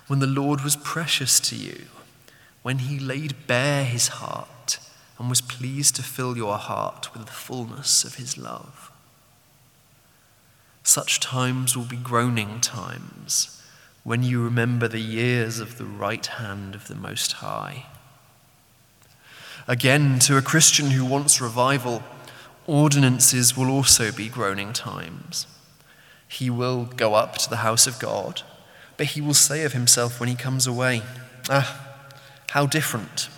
when 0.07 0.19
the 0.19 0.27
Lord 0.27 0.61
was 0.61 0.77
precious 0.77 1.41
to 1.41 1.57
you, 1.57 1.87
when 2.63 2.81
he 2.81 2.99
laid 2.99 3.47
bare 3.47 3.85
his 3.85 4.09
heart 4.09 4.79
and 5.19 5.29
was 5.29 5.41
pleased 5.41 5.97
to 5.97 6.03
fill 6.03 6.37
your 6.37 6.59
heart 6.59 7.13
with 7.15 7.27
the 7.27 7.33
fullness 7.33 8.05
of 8.05 8.17
his 8.17 8.37
love. 8.37 8.91
Such 10.83 11.21
times 11.21 11.77
will 11.77 11.85
be 11.85 11.97
groaning 11.97 12.61
times 12.61 13.63
when 14.03 14.23
you 14.23 14.43
remember 14.43 14.89
the 14.89 15.01
years 15.01 15.61
of 15.61 15.79
the 15.79 15.85
right 15.85 16.25
hand 16.25 16.75
of 16.75 16.89
the 16.89 16.95
Most 16.95 17.33
High. 17.33 17.87
Again, 19.69 20.19
to 20.21 20.37
a 20.37 20.43
Christian 20.43 20.91
who 20.91 21.05
wants 21.05 21.41
revival, 21.41 22.03
ordinances 22.67 23.57
will 23.57 23.71
also 23.71 24.13
be 24.13 24.29
groaning 24.29 24.73
times. 24.73 25.47
He 26.29 26.49
will 26.49 26.85
go 26.85 27.15
up 27.15 27.39
to 27.39 27.51
the 27.51 27.57
house 27.57 27.87
of 27.87 27.99
God, 27.99 28.43
but 28.97 29.09
he 29.09 29.21
will 29.21 29.35
say 29.35 29.65
of 29.65 29.73
himself 29.73 30.21
when 30.21 30.29
he 30.29 30.35
comes 30.35 30.67
away, 30.67 31.03
Ah, 31.49 31.99
how 32.51 32.67
different. 32.67 33.29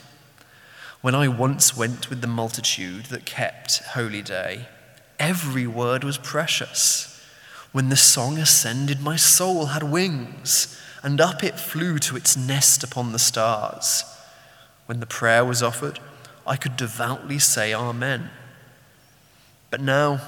When 1.00 1.14
I 1.14 1.26
once 1.28 1.76
went 1.76 2.10
with 2.10 2.20
the 2.20 2.26
multitude 2.26 3.06
that 3.06 3.24
kept 3.24 3.78
holy 3.78 4.22
day, 4.22 4.68
every 5.18 5.66
word 5.66 6.04
was 6.04 6.18
precious. 6.18 7.08
When 7.72 7.88
the 7.88 7.96
song 7.96 8.38
ascended, 8.38 9.00
my 9.00 9.16
soul 9.16 9.66
had 9.66 9.82
wings, 9.82 10.78
and 11.02 11.20
up 11.20 11.42
it 11.42 11.58
flew 11.58 11.98
to 12.00 12.16
its 12.16 12.36
nest 12.36 12.84
upon 12.84 13.12
the 13.12 13.18
stars. 13.18 14.04
When 14.86 15.00
the 15.00 15.06
prayer 15.06 15.44
was 15.44 15.62
offered, 15.62 15.98
I 16.46 16.56
could 16.56 16.76
devoutly 16.76 17.38
say 17.38 17.74
Amen. 17.74 18.30
But 19.70 19.80
now, 19.80 20.20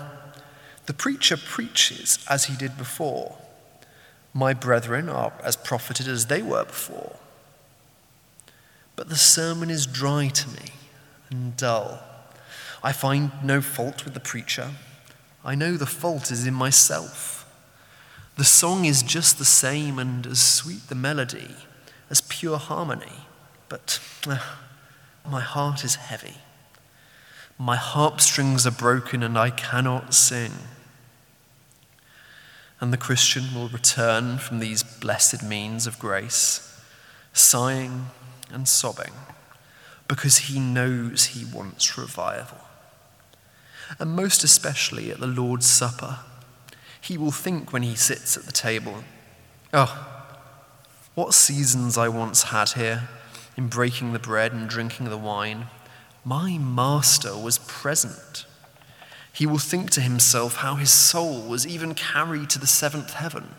the 0.87 0.95
preacher 0.95 1.37
preaches 1.37 2.25
as 2.29 2.45
he 2.45 2.57
did 2.57 2.77
before. 2.77 3.39
My 4.33 4.53
brethren 4.53 5.09
are 5.09 5.33
as 5.43 5.57
profited 5.57 6.09
as 6.09 6.27
they 6.27 6.43
were 6.43 6.65
before. 6.65 7.17
But 8.97 9.09
the 9.09 9.17
sermon 9.17 9.71
is 9.71 9.87
dry 9.87 10.29
to 10.29 10.49
me 10.49 10.71
and 11.31 11.57
dull. 11.57 12.01
I 12.83 12.93
find 12.93 13.31
no 13.43 13.61
fault 13.61 14.05
with 14.05 14.15
the 14.15 14.21
preacher. 14.21 14.71
I 15.45 15.55
know 15.55 15.77
the 15.77 15.87
fault 15.87 16.31
is 16.31 16.47
in 16.47 16.55
myself. 16.55 17.47
The 18.37 18.45
song 18.45 18.85
is 18.85 19.03
just 19.03 19.39
the 19.39 19.45
same 19.45 19.99
and 19.99 20.27
as 20.27 20.43
sweet 20.43 20.89
the 20.89 20.95
melody, 20.95 21.55
as 22.11 22.21
pure 22.21 22.59
harmony, 22.59 23.27
but 23.69 24.01
uh, 24.27 24.39
my 25.29 25.41
heart 25.41 25.85
is 25.85 25.97
heavy. 25.97 26.37
My 27.59 27.77
harp 27.77 28.21
strings 28.21 28.67
are 28.67 28.73
broken 28.73 29.23
and 29.23 29.39
I 29.39 29.51
cannot 29.51 30.15
sing. 30.15 30.53
And 32.81 32.93
the 32.93 32.99
Christian 32.99 33.55
will 33.55 33.69
return 33.69 34.39
from 34.39 34.59
these 34.59 34.83
blessed 34.83 35.43
means 35.43 35.87
of 35.87 35.99
grace, 35.99 36.81
sighing 37.33 38.07
and 38.53 38.69
sobbing, 38.69 39.13
because 40.09 40.39
he 40.39 40.59
knows 40.59 41.27
he 41.27 41.45
wants 41.45 41.97
revival. 41.97 42.59
And 43.99 44.17
most 44.17 44.45
especially 44.45 45.11
at 45.11 45.21
the 45.21 45.27
Lord's 45.27 45.67
Supper 45.67 46.19
he 47.05 47.19
will 47.19 47.31
think 47.31 47.71
when 47.71 47.83
he 47.83 47.95
sits 47.95 48.35
at 48.35 48.45
the 48.45 48.53
table, 48.53 49.05
Oh, 49.75 50.09
what 51.15 51.35
seasons 51.35 51.99
I 51.99 52.09
once 52.09 52.45
had 52.45 52.71
here 52.71 53.09
in 53.57 53.69
breaking 53.69 54.13
the 54.13 54.19
bread 54.19 54.53
and 54.53 54.69
drinking 54.69 55.09
the 55.09 55.19
wine. 55.19 55.67
My 56.25 56.59
master 56.59 57.37
was 57.37 57.59
present. 57.59 58.47
He 59.33 59.47
will 59.47 59.59
think 59.59 59.91
to 59.91 60.01
himself 60.01 60.57
how 60.57 60.77
his 60.77 60.93
soul 60.93 61.43
was 61.43 61.67
even 61.67 61.95
carried 61.95 62.51
to 62.51 62.59
the 62.59 62.67
seventh 62.67 63.15
heaven, 63.15 63.55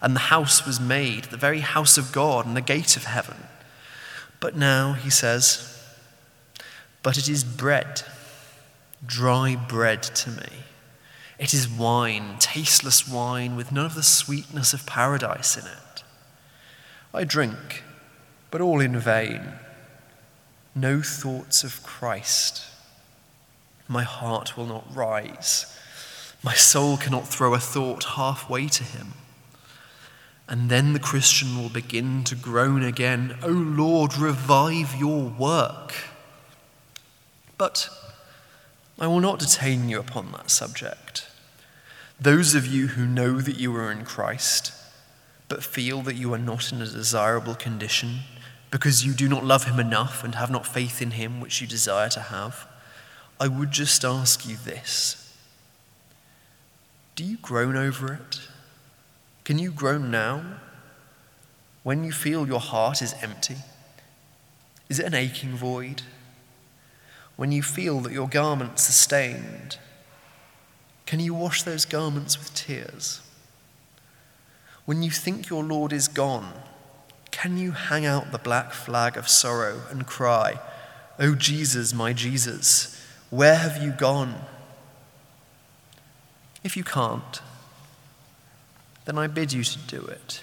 and 0.00 0.14
the 0.14 0.20
house 0.20 0.64
was 0.64 0.80
made, 0.80 1.24
the 1.24 1.36
very 1.36 1.60
house 1.60 1.98
of 1.98 2.12
God 2.12 2.46
and 2.46 2.56
the 2.56 2.60
gate 2.60 2.96
of 2.96 3.04
heaven. 3.04 3.48
But 4.40 4.56
now, 4.56 4.92
he 4.92 5.10
says, 5.10 5.74
but 7.02 7.18
it 7.18 7.28
is 7.28 7.44
bread, 7.44 8.02
dry 9.04 9.56
bread 9.56 10.02
to 10.02 10.30
me. 10.30 10.64
It 11.38 11.54
is 11.54 11.68
wine, 11.68 12.36
tasteless 12.38 13.08
wine, 13.08 13.56
with 13.56 13.72
none 13.72 13.86
of 13.86 13.94
the 13.94 14.02
sweetness 14.02 14.72
of 14.72 14.86
paradise 14.86 15.56
in 15.56 15.64
it. 15.66 16.02
I 17.14 17.24
drink, 17.24 17.82
but 18.50 18.60
all 18.60 18.80
in 18.80 18.98
vain. 18.98 19.40
No 20.74 21.02
thoughts 21.02 21.64
of 21.64 21.82
Christ. 21.82 22.62
My 23.88 24.02
heart 24.02 24.56
will 24.56 24.66
not 24.66 24.84
rise. 24.94 25.74
My 26.42 26.54
soul 26.54 26.96
cannot 26.96 27.26
throw 27.26 27.54
a 27.54 27.58
thought 27.58 28.04
halfway 28.04 28.68
to 28.68 28.84
him. 28.84 29.14
And 30.48 30.70
then 30.70 30.92
the 30.92 31.00
Christian 31.00 31.60
will 31.60 31.68
begin 31.68 32.24
to 32.24 32.34
groan 32.34 32.82
again, 32.82 33.36
O 33.42 33.48
Lord, 33.48 34.16
revive 34.16 34.94
your 34.94 35.24
work. 35.24 35.94
But 37.58 37.90
I 38.98 39.06
will 39.06 39.20
not 39.20 39.40
detain 39.40 39.88
you 39.88 39.98
upon 39.98 40.32
that 40.32 40.50
subject. 40.50 41.26
Those 42.20 42.54
of 42.54 42.66
you 42.66 42.88
who 42.88 43.06
know 43.06 43.40
that 43.40 43.58
you 43.58 43.74
are 43.76 43.92
in 43.92 44.04
Christ, 44.04 44.72
but 45.48 45.62
feel 45.62 46.02
that 46.02 46.16
you 46.16 46.32
are 46.34 46.38
not 46.38 46.72
in 46.72 46.80
a 46.80 46.86
desirable 46.86 47.54
condition 47.54 48.20
because 48.70 49.04
you 49.04 49.12
do 49.12 49.28
not 49.28 49.44
love 49.44 49.64
him 49.64 49.80
enough 49.80 50.22
and 50.22 50.34
have 50.34 50.50
not 50.50 50.66
faith 50.66 51.00
in 51.00 51.12
him 51.12 51.40
which 51.40 51.60
you 51.60 51.66
desire 51.66 52.08
to 52.10 52.20
have, 52.20 52.66
I 53.40 53.48
would 53.48 53.70
just 53.70 54.04
ask 54.04 54.46
you 54.46 54.56
this 54.56 55.34
Do 57.14 57.24
you 57.24 57.38
groan 57.38 57.76
over 57.76 58.12
it? 58.12 58.40
Can 59.44 59.58
you 59.58 59.70
groan 59.70 60.10
now 60.10 60.42
when 61.82 62.04
you 62.04 62.12
feel 62.12 62.46
your 62.46 62.60
heart 62.60 63.00
is 63.00 63.14
empty? 63.22 63.56
Is 64.88 64.98
it 64.98 65.06
an 65.06 65.14
aching 65.14 65.56
void? 65.56 66.02
When 67.36 67.52
you 67.52 67.62
feel 67.62 68.00
that 68.00 68.12
your 68.12 68.28
garments 68.28 68.88
are 68.88 68.92
stained, 68.92 69.78
can 71.06 71.20
you 71.20 71.32
wash 71.32 71.62
those 71.62 71.84
garments 71.84 72.38
with 72.38 72.52
tears? 72.52 73.22
When 74.84 75.02
you 75.02 75.10
think 75.10 75.48
your 75.48 75.62
Lord 75.62 75.92
is 75.92 76.08
gone, 76.08 76.52
can 77.40 77.56
you 77.56 77.70
hang 77.70 78.04
out 78.04 78.32
the 78.32 78.38
black 78.38 78.72
flag 78.72 79.16
of 79.16 79.28
sorrow 79.28 79.82
and 79.90 80.08
cry, 80.08 80.58
O 81.20 81.28
oh 81.28 81.34
Jesus, 81.36 81.94
my 81.94 82.12
Jesus, 82.12 83.00
where 83.30 83.54
have 83.54 83.80
you 83.80 83.92
gone? 83.92 84.34
If 86.64 86.76
you 86.76 86.82
can't, 86.82 87.40
then 89.04 89.18
I 89.18 89.28
bid 89.28 89.52
you 89.52 89.62
to 89.62 89.78
do 89.86 90.00
it. 90.00 90.42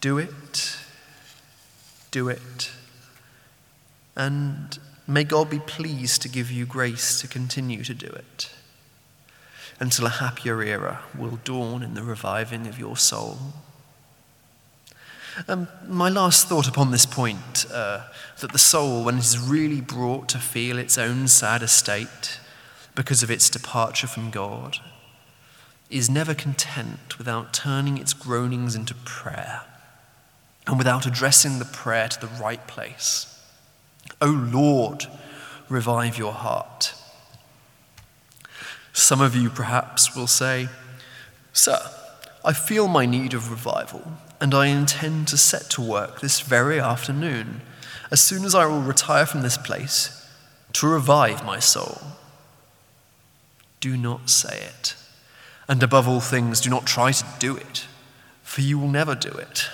Do 0.00 0.18
it, 0.18 0.78
do 2.10 2.28
it, 2.28 2.72
and 4.16 4.76
may 5.06 5.22
God 5.22 5.48
be 5.48 5.60
pleased 5.60 6.22
to 6.22 6.28
give 6.28 6.50
you 6.50 6.66
grace 6.66 7.20
to 7.20 7.28
continue 7.28 7.84
to 7.84 7.94
do 7.94 8.08
it 8.08 8.50
until 9.78 10.06
a 10.06 10.10
happier 10.10 10.60
era 10.60 11.02
will 11.16 11.38
dawn 11.44 11.84
in 11.84 11.94
the 11.94 12.02
reviving 12.02 12.66
of 12.66 12.80
your 12.80 12.96
soul. 12.96 13.38
Um, 15.48 15.68
my 15.88 16.08
last 16.08 16.48
thought 16.48 16.68
upon 16.68 16.90
this 16.90 17.06
point 17.06 17.66
uh, 17.72 18.02
that 18.40 18.52
the 18.52 18.58
soul, 18.58 19.04
when 19.04 19.16
it 19.16 19.24
is 19.24 19.38
really 19.38 19.80
brought 19.80 20.28
to 20.30 20.38
feel 20.38 20.78
its 20.78 20.98
own 20.98 21.28
sad 21.28 21.62
estate 21.62 22.38
because 22.94 23.22
of 23.22 23.30
its 23.30 23.48
departure 23.48 24.06
from 24.06 24.30
God, 24.30 24.78
is 25.88 26.10
never 26.10 26.34
content 26.34 27.18
without 27.18 27.52
turning 27.52 27.98
its 27.98 28.12
groanings 28.12 28.74
into 28.74 28.94
prayer 28.94 29.62
and 30.66 30.78
without 30.78 31.06
addressing 31.06 31.58
the 31.58 31.64
prayer 31.64 32.08
to 32.08 32.20
the 32.20 32.42
right 32.42 32.66
place. 32.66 33.28
O 34.20 34.26
Lord, 34.26 35.06
revive 35.68 36.18
your 36.18 36.32
heart. 36.32 36.94
Some 38.92 39.20
of 39.20 39.34
you 39.34 39.48
perhaps 39.48 40.14
will 40.14 40.26
say, 40.26 40.68
Sir, 41.52 41.78
I 42.44 42.52
feel 42.52 42.88
my 42.88 43.06
need 43.06 43.34
of 43.34 43.50
revival, 43.50 44.12
and 44.42 44.54
I 44.54 44.66
intend 44.66 45.28
to 45.28 45.36
set 45.36 45.70
to 45.70 45.80
work 45.80 46.20
this 46.20 46.40
very 46.40 46.80
afternoon, 46.80 47.60
as 48.10 48.20
soon 48.20 48.44
as 48.44 48.54
I 48.54 48.66
will 48.66 48.80
retire 48.80 49.24
from 49.24 49.42
this 49.42 49.56
place, 49.56 50.28
to 50.74 50.88
revive 50.88 51.44
my 51.44 51.60
soul. 51.60 51.98
Do 53.80 53.96
not 53.96 54.28
say 54.28 54.66
it. 54.66 54.96
And 55.68 55.80
above 55.82 56.08
all 56.08 56.20
things, 56.20 56.60
do 56.60 56.68
not 56.68 56.86
try 56.86 57.12
to 57.12 57.24
do 57.38 57.56
it, 57.56 57.86
for 58.42 58.62
you 58.62 58.78
will 58.78 58.88
never 58.88 59.14
do 59.14 59.30
it. 59.30 59.68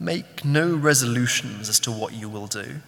Make 0.00 0.44
no 0.44 0.74
resolutions 0.74 1.68
as 1.68 1.78
to 1.80 1.92
what 1.92 2.12
you 2.12 2.28
will 2.28 2.48
do. 2.48 2.80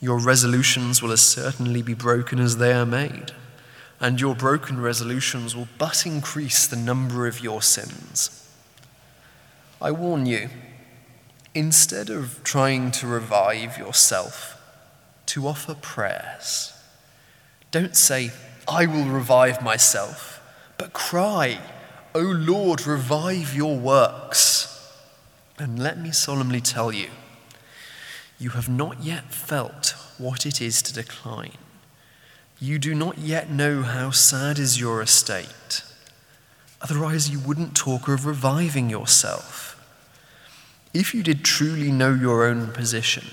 Your 0.00 0.18
resolutions 0.18 1.02
will 1.02 1.12
as 1.12 1.20
certainly 1.20 1.82
be 1.82 1.92
broken 1.92 2.40
as 2.40 2.56
they 2.56 2.72
are 2.72 2.86
made 2.86 3.32
and 4.00 4.18
your 4.18 4.34
broken 4.34 4.80
resolutions 4.80 5.54
will 5.54 5.68
but 5.76 6.06
increase 6.06 6.66
the 6.66 6.76
number 6.76 7.26
of 7.26 7.40
your 7.40 7.60
sins. 7.60 8.39
I 9.82 9.90
warn 9.92 10.26
you, 10.26 10.50
instead 11.54 12.10
of 12.10 12.42
trying 12.44 12.90
to 12.92 13.06
revive 13.06 13.78
yourself, 13.78 14.60
to 15.26 15.46
offer 15.48 15.74
prayers. 15.74 16.72
Don't 17.70 17.96
say, 17.96 18.30
I 18.68 18.86
will 18.86 19.06
revive 19.06 19.62
myself, 19.62 20.42
but 20.76 20.92
cry, 20.92 21.60
O 22.14 22.20
Lord, 22.20 22.86
revive 22.86 23.54
your 23.54 23.78
works. 23.78 24.66
And 25.58 25.78
let 25.78 25.98
me 25.98 26.10
solemnly 26.10 26.60
tell 26.60 26.92
you, 26.92 27.08
you 28.38 28.50
have 28.50 28.68
not 28.68 29.02
yet 29.02 29.32
felt 29.32 29.94
what 30.18 30.44
it 30.46 30.60
is 30.60 30.82
to 30.82 30.94
decline. 30.94 31.58
You 32.58 32.78
do 32.78 32.94
not 32.94 33.18
yet 33.18 33.50
know 33.50 33.82
how 33.82 34.10
sad 34.10 34.58
is 34.58 34.80
your 34.80 35.00
estate. 35.00 35.82
Otherwise, 36.82 37.30
you 37.30 37.38
wouldn't 37.38 37.76
talk 37.76 38.08
of 38.08 38.26
reviving 38.26 38.90
yourself. 38.90 39.69
If 40.92 41.14
you 41.14 41.22
did 41.22 41.44
truly 41.44 41.92
know 41.92 42.12
your 42.12 42.44
own 42.44 42.72
position, 42.72 43.26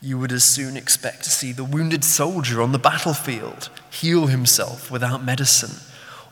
you 0.00 0.18
would 0.18 0.32
as 0.32 0.44
soon 0.44 0.76
expect 0.76 1.24
to 1.24 1.30
see 1.30 1.52
the 1.52 1.64
wounded 1.64 2.02
soldier 2.02 2.60
on 2.60 2.72
the 2.72 2.78
battlefield 2.78 3.68
heal 3.90 4.26
himself 4.26 4.90
without 4.90 5.22
medicine, 5.22 5.80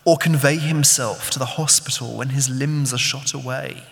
or 0.04 0.16
convey 0.16 0.56
himself 0.56 1.30
to 1.30 1.38
the 1.38 1.44
hospital 1.44 2.16
when 2.16 2.30
his 2.30 2.48
limbs 2.48 2.92
are 2.92 2.98
shot 2.98 3.34
away, 3.34 3.84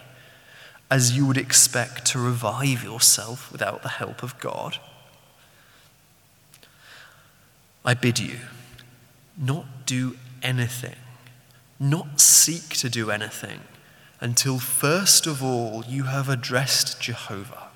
as 0.91 1.17
you 1.17 1.27
would 1.27 1.37
expect 1.37 2.07
to 2.07 2.19
revive 2.19 2.83
yourself 2.83 3.53
without 3.53 3.83
the 3.83 3.89
help 3.91 4.23
of 4.23 4.39
God. 4.41 4.79
I 7.85 7.95
bid 7.95 8.19
you 8.19 8.39
not 9.37 9.87
do 9.87 10.17
anything, 10.43 10.97
not 11.79 12.21
seek 12.21 12.71
to 12.71 12.89
do 12.89 13.11
anything, 13.11 13.61
until 14.21 14.59
first 14.59 15.27
of 15.27 15.43
all 15.43 15.85
you 15.87 16.05
have 16.05 16.29
addressed 16.29 17.01
Jehovah 17.01 17.69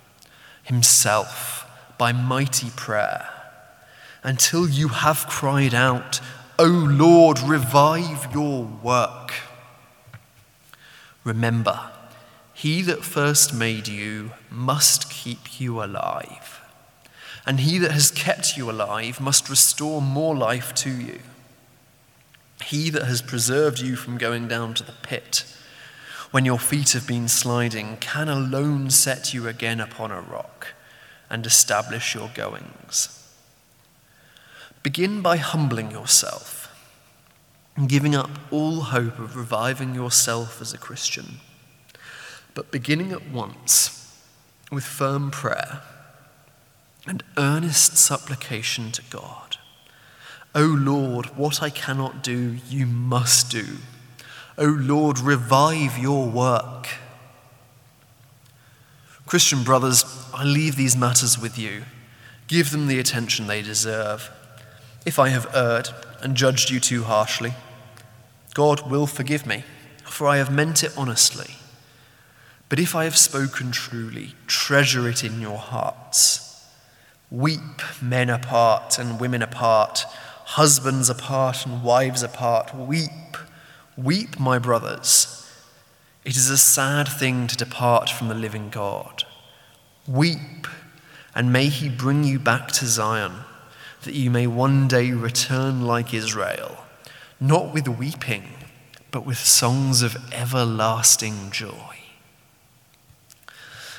Himself 0.62 1.66
by 1.98 2.12
mighty 2.12 2.70
prayer, 2.70 3.28
until 4.22 4.68
you 4.68 4.88
have 4.88 5.26
cried 5.28 5.74
out, 5.74 6.20
O 6.58 6.66
Lord, 6.66 7.40
revive 7.40 8.32
your 8.32 8.64
work. 8.64 9.32
Remember, 11.24 11.90
He 12.52 12.82
that 12.82 13.04
first 13.04 13.54
made 13.54 13.88
you 13.88 14.32
must 14.50 15.10
keep 15.10 15.60
you 15.60 15.82
alive 15.82 16.62
and 17.46 17.60
he 17.60 17.78
that 17.78 17.90
has 17.90 18.10
kept 18.10 18.56
you 18.56 18.70
alive 18.70 19.20
must 19.20 19.48
restore 19.48 20.00
more 20.00 20.34
life 20.34 20.74
to 20.74 20.90
you. 20.90 21.20
He 22.64 22.90
that 22.90 23.04
has 23.04 23.20
preserved 23.20 23.80
you 23.80 23.96
from 23.96 24.18
going 24.18 24.46
down 24.46 24.74
to 24.74 24.84
the 24.84 24.94
pit, 25.02 25.44
when 26.32 26.46
your 26.46 26.58
feet 26.58 26.92
have 26.92 27.06
been 27.06 27.28
sliding, 27.28 27.98
can 27.98 28.28
alone 28.28 28.90
set 28.90 29.32
you 29.32 29.46
again 29.46 29.78
upon 29.80 30.10
a 30.10 30.20
rock 30.20 30.68
and 31.30 31.46
establish 31.46 32.14
your 32.14 32.30
goings. 32.34 33.18
Begin 34.82 35.20
by 35.20 35.36
humbling 35.36 35.90
yourself 35.90 36.74
and 37.76 37.88
giving 37.88 38.14
up 38.14 38.30
all 38.50 38.80
hope 38.80 39.18
of 39.18 39.36
reviving 39.36 39.94
yourself 39.94 40.60
as 40.60 40.72
a 40.72 40.78
Christian, 40.78 41.40
but 42.54 42.72
beginning 42.72 43.12
at 43.12 43.30
once 43.30 44.18
with 44.70 44.84
firm 44.84 45.30
prayer 45.30 45.82
and 47.06 47.22
earnest 47.36 47.98
supplication 47.98 48.90
to 48.92 49.02
God. 49.10 49.58
O 50.54 50.64
Lord, 50.64 51.36
what 51.36 51.62
I 51.62 51.68
cannot 51.68 52.22
do, 52.22 52.56
you 52.68 52.86
must 52.86 53.50
do. 53.50 53.66
O 54.58 54.64
Lord, 54.64 55.18
revive 55.18 55.98
your 55.98 56.28
work. 56.28 56.88
Christian 59.26 59.64
brothers, 59.64 60.04
I 60.34 60.44
leave 60.44 60.76
these 60.76 60.96
matters 60.96 61.38
with 61.38 61.58
you. 61.58 61.84
Give 62.48 62.70
them 62.70 62.86
the 62.86 62.98
attention 62.98 63.46
they 63.46 63.62
deserve. 63.62 64.30
If 65.06 65.18
I 65.18 65.28
have 65.28 65.54
erred 65.54 65.88
and 66.20 66.36
judged 66.36 66.70
you 66.70 66.80
too 66.80 67.04
harshly, 67.04 67.54
God 68.54 68.90
will 68.90 69.06
forgive 69.06 69.46
me, 69.46 69.64
for 70.04 70.26
I 70.28 70.36
have 70.36 70.52
meant 70.52 70.84
it 70.84 70.92
honestly. 70.96 71.56
But 72.68 72.78
if 72.78 72.94
I 72.94 73.04
have 73.04 73.16
spoken 73.16 73.72
truly, 73.72 74.34
treasure 74.46 75.08
it 75.08 75.24
in 75.24 75.40
your 75.40 75.58
hearts 75.58 76.52
Weep 77.32 77.80
men 78.02 78.28
apart 78.28 78.98
and 78.98 79.18
women 79.18 79.40
apart, 79.40 80.04
husbands 80.44 81.08
apart 81.08 81.64
and 81.64 81.82
wives 81.82 82.22
apart. 82.22 82.74
Weep, 82.74 83.38
weep, 83.96 84.38
my 84.38 84.58
brothers. 84.58 85.50
It 86.24 86.36
is 86.36 86.50
a 86.50 86.58
sad 86.58 87.08
thing 87.08 87.46
to 87.48 87.56
depart 87.56 88.08
from 88.08 88.28
the 88.28 88.34
living 88.34 88.70
God. 88.70 89.24
Weep, 90.06 90.66
and 91.34 91.52
may 91.52 91.66
he 91.66 91.88
bring 91.88 92.24
you 92.24 92.38
back 92.38 92.68
to 92.72 92.86
Zion, 92.86 93.32
that 94.02 94.14
you 94.14 94.30
may 94.30 94.46
one 94.46 94.88
day 94.88 95.10
return 95.12 95.82
like 95.82 96.14
Israel, 96.14 96.84
not 97.40 97.72
with 97.72 97.88
weeping, 97.88 98.44
but 99.10 99.26
with 99.26 99.38
songs 99.38 100.02
of 100.02 100.16
everlasting 100.32 101.50
joy. 101.50 101.98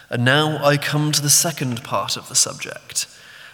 And 0.09 0.25
now 0.25 0.63
I 0.63 0.77
come 0.77 1.11
to 1.11 1.21
the 1.21 1.29
second 1.29 1.83
part 1.83 2.17
of 2.17 2.29
the 2.29 2.35
subject 2.35 3.07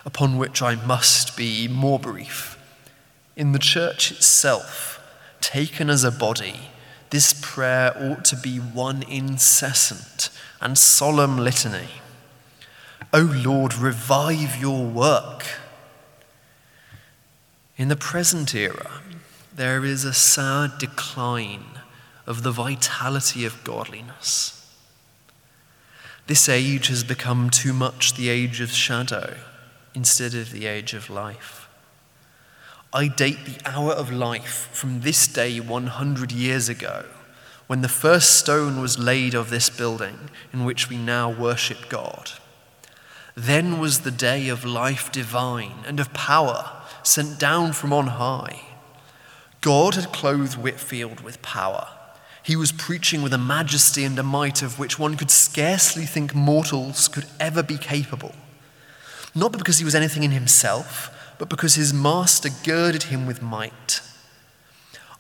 upon 0.06 0.38
which 0.38 0.62
I 0.62 0.76
must 0.76 1.38
be 1.38 1.68
more 1.68 2.00
brief. 2.00 2.58
In 3.36 3.52
the 3.52 3.60
church 3.60 4.12
itself, 4.12 4.99
taken 5.42 5.90
as 5.90 6.04
a 6.04 6.12
body, 6.12 6.70
this 7.10 7.34
prayer 7.42 7.94
ought 7.98 8.24
to 8.26 8.36
be 8.36 8.58
one 8.58 9.04
incessant 9.04 10.30
and 10.62 10.78
solemn 10.78 11.38
litany. 11.38 11.90
O 13.12 13.22
Lord, 13.22 13.74
revive 13.76 14.58
your 14.58 14.86
work. 14.86 15.46
In 17.78 17.88
the 17.88 17.96
present 17.96 18.54
era, 18.54 19.02
there 19.56 19.84
is 19.84 20.04
a 20.04 20.14
sad 20.14 20.78
decline 20.78 21.80
of 22.28 22.44
the 22.44 22.52
vitality 22.52 23.46
of 23.46 23.64
godliness. 23.64 24.56
This 26.28 26.48
age 26.48 26.90
has 26.90 27.04
become 27.04 27.50
too 27.50 27.74
much 27.74 28.14
the 28.14 28.30
age 28.30 28.62
of 28.62 28.70
shadow 28.72 29.36
instead 29.96 30.36
of 30.36 30.52
the 30.52 30.68
age 30.68 30.94
of 30.94 31.10
life. 31.10 31.59
I 32.92 33.08
date 33.08 33.46
the 33.46 33.60
hour 33.70 33.92
of 33.92 34.12
life 34.12 34.70
from 34.72 35.02
this 35.02 35.28
day 35.28 35.60
100 35.60 36.32
years 36.32 36.70
ago, 36.70 37.06
when 37.68 37.82
the 37.82 37.88
first 37.88 38.36
stone 38.36 38.82
was 38.82 38.98
laid 38.98 39.36
of 39.36 39.50
this 39.50 39.70
building 39.70 40.30
in 40.52 40.66
which 40.66 40.90
we 40.90 40.98
now 40.98 41.30
worship 41.30 41.90
God. 41.90 42.32
Then 43.36 43.80
was 43.80 44.00
the 44.00 44.12
day 44.12 44.50
of 44.50 44.66
life 44.66 45.12
divine 45.12 45.84
and 45.86 46.00
of 46.00 46.14
power 46.14 46.72
sent 47.04 47.40
down 47.40 47.74
from 47.74 47.94
on 47.94 48.08
high. 48.08 48.62
God 49.62 49.96
had 49.96 50.12
clothed 50.12 50.56
Whitefield 50.56 51.22
with 51.22 51.42
power 51.42 51.88
he 52.50 52.56
was 52.56 52.72
preaching 52.72 53.22
with 53.22 53.32
a 53.32 53.38
majesty 53.38 54.04
and 54.04 54.18
a 54.18 54.24
might 54.24 54.64
of 54.64 54.80
which 54.80 54.98
one 54.98 55.16
could 55.16 55.30
scarcely 55.30 56.06
think 56.06 56.34
mortals 56.34 57.08
could 57.08 57.28
ever 57.40 57.62
be 57.62 57.78
capable. 57.78 58.34
Not 59.36 59.52
because 59.52 59.78
he 59.78 59.86
was 59.86 59.94
anything 59.94 60.24
in 60.24 60.32
himself, 60.32 61.16
but 61.40 61.50
because 61.50 61.74
his 61.74 61.94
master 61.94 62.50
girded 62.64 63.04
him 63.04 63.26
with 63.26 63.42
might. 63.42 64.02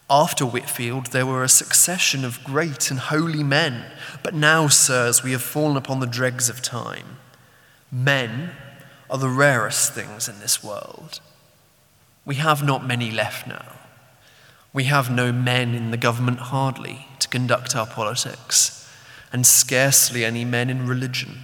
After 0.09 0.45
Whitefield, 0.45 1.07
there 1.07 1.25
were 1.25 1.43
a 1.43 1.49
succession 1.49 2.25
of 2.25 2.43
great 2.43 2.91
and 2.91 2.99
holy 2.99 3.43
men, 3.43 3.85
but 4.21 4.33
now, 4.33 4.67
sirs, 4.67 5.23
we 5.23 5.31
have 5.31 5.41
fallen 5.41 5.77
upon 5.77 5.99
the 5.99 6.05
dregs 6.05 6.49
of 6.49 6.61
time. 6.61 7.17
Men 7.91 8.51
are 9.09 9.17
the 9.17 9.29
rarest 9.29 9.93
things 9.93 10.27
in 10.27 10.39
this 10.39 10.63
world. 10.63 11.21
We 12.25 12.35
have 12.35 12.63
not 12.63 12.85
many 12.85 13.11
left 13.11 13.47
now. 13.47 13.73
We 14.73 14.83
have 14.85 15.09
no 15.09 15.31
men 15.31 15.73
in 15.73 15.91
the 15.91 15.97
government 15.97 16.39
hardly 16.39 17.07
to 17.19 17.27
conduct 17.27 17.75
our 17.75 17.87
politics, 17.87 18.87
and 19.31 19.45
scarcely 19.45 20.25
any 20.25 20.43
men 20.43 20.69
in 20.69 20.87
religion. 20.87 21.39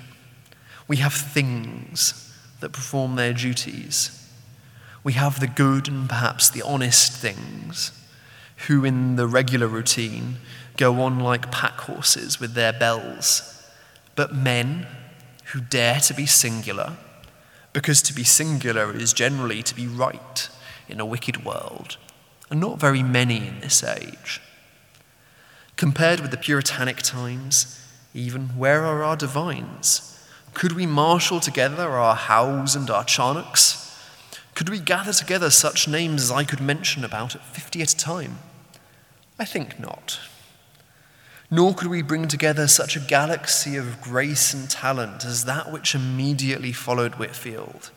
We 0.87 0.97
have 0.97 1.13
things 1.13 2.33
that 2.59 2.73
perform 2.73 3.15
their 3.15 3.33
duties. 3.33 4.24
We 5.05 5.13
have 5.13 5.39
the 5.39 5.45
good 5.45 5.87
and 5.87 6.09
perhaps 6.09 6.49
the 6.49 6.63
honest 6.63 7.11
things, 7.11 7.91
who 8.67 8.83
in 8.83 9.17
the 9.17 9.27
regular 9.27 9.67
routine 9.67 10.37
go 10.77 10.99
on 11.03 11.19
like 11.19 11.51
pack 11.51 11.73
horses 11.81 12.39
with 12.39 12.55
their 12.55 12.73
bells. 12.73 13.63
But 14.15 14.33
men 14.33 14.87
who 15.51 15.61
dare 15.61 15.99
to 15.99 16.13
be 16.15 16.25
singular, 16.25 16.97
because 17.71 18.01
to 18.01 18.15
be 18.15 18.23
singular 18.23 18.95
is 18.95 19.13
generally 19.13 19.61
to 19.61 19.75
be 19.75 19.85
right 19.85 20.49
in 20.89 20.99
a 20.99 21.05
wicked 21.05 21.45
world 21.45 21.97
and 22.49 22.59
not 22.59 22.79
very 22.79 23.03
many 23.03 23.47
in 23.47 23.59
this 23.59 23.83
age. 23.83 24.41
Compared 25.75 26.19
with 26.19 26.31
the 26.31 26.37
Puritanic 26.37 26.97
times, 27.03 27.79
even, 28.15 28.57
where 28.57 28.83
are 28.83 29.03
our 29.03 29.15
divines? 29.15 30.19
Could 30.55 30.71
we 30.71 30.87
marshal 30.87 31.39
together 31.39 31.91
our 31.91 32.15
Howes 32.15 32.75
and 32.75 32.89
our 32.89 33.03
Charnocks? 33.03 33.84
Could 34.55 34.69
we 34.69 34.79
gather 34.79 35.11
together 35.11 35.49
such 35.49 35.87
names 35.87 36.23
as 36.23 36.31
I 36.31 36.45
could 36.45 36.61
mention 36.61 37.03
about 37.03 37.35
at 37.35 37.45
fifty 37.45 37.81
at 37.81 37.91
a 37.91 37.97
time? 37.97 38.39
I 39.37 39.43
think 39.43 39.79
not. 39.79 40.19
Nor 41.51 41.75
could 41.75 41.89
we 41.89 42.01
bring 42.01 42.29
together 42.29 42.67
such 42.67 42.95
a 42.95 43.01
galaxy 43.01 43.75
of 43.75 44.01
grace 44.01 44.53
and 44.53 44.69
talent 44.69 45.25
as 45.25 45.43
that 45.43 45.71
which 45.73 45.93
immediately 45.93 46.71
followed 46.71 47.15
Whitefield. 47.15 47.91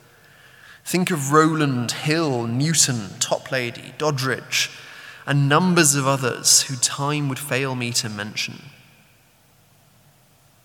Think 0.84 1.12
of 1.12 1.32
Rowland, 1.32 1.92
Hill, 1.92 2.46
Newton, 2.48 3.08
Toplady, 3.20 3.96
Doddridge, 3.96 4.70
and 5.26 5.48
numbers 5.48 5.94
of 5.94 6.08
others 6.08 6.62
who 6.62 6.74
time 6.76 7.28
would 7.28 7.38
fail 7.38 7.76
me 7.76 7.92
to 7.92 8.08
mention. 8.08 8.62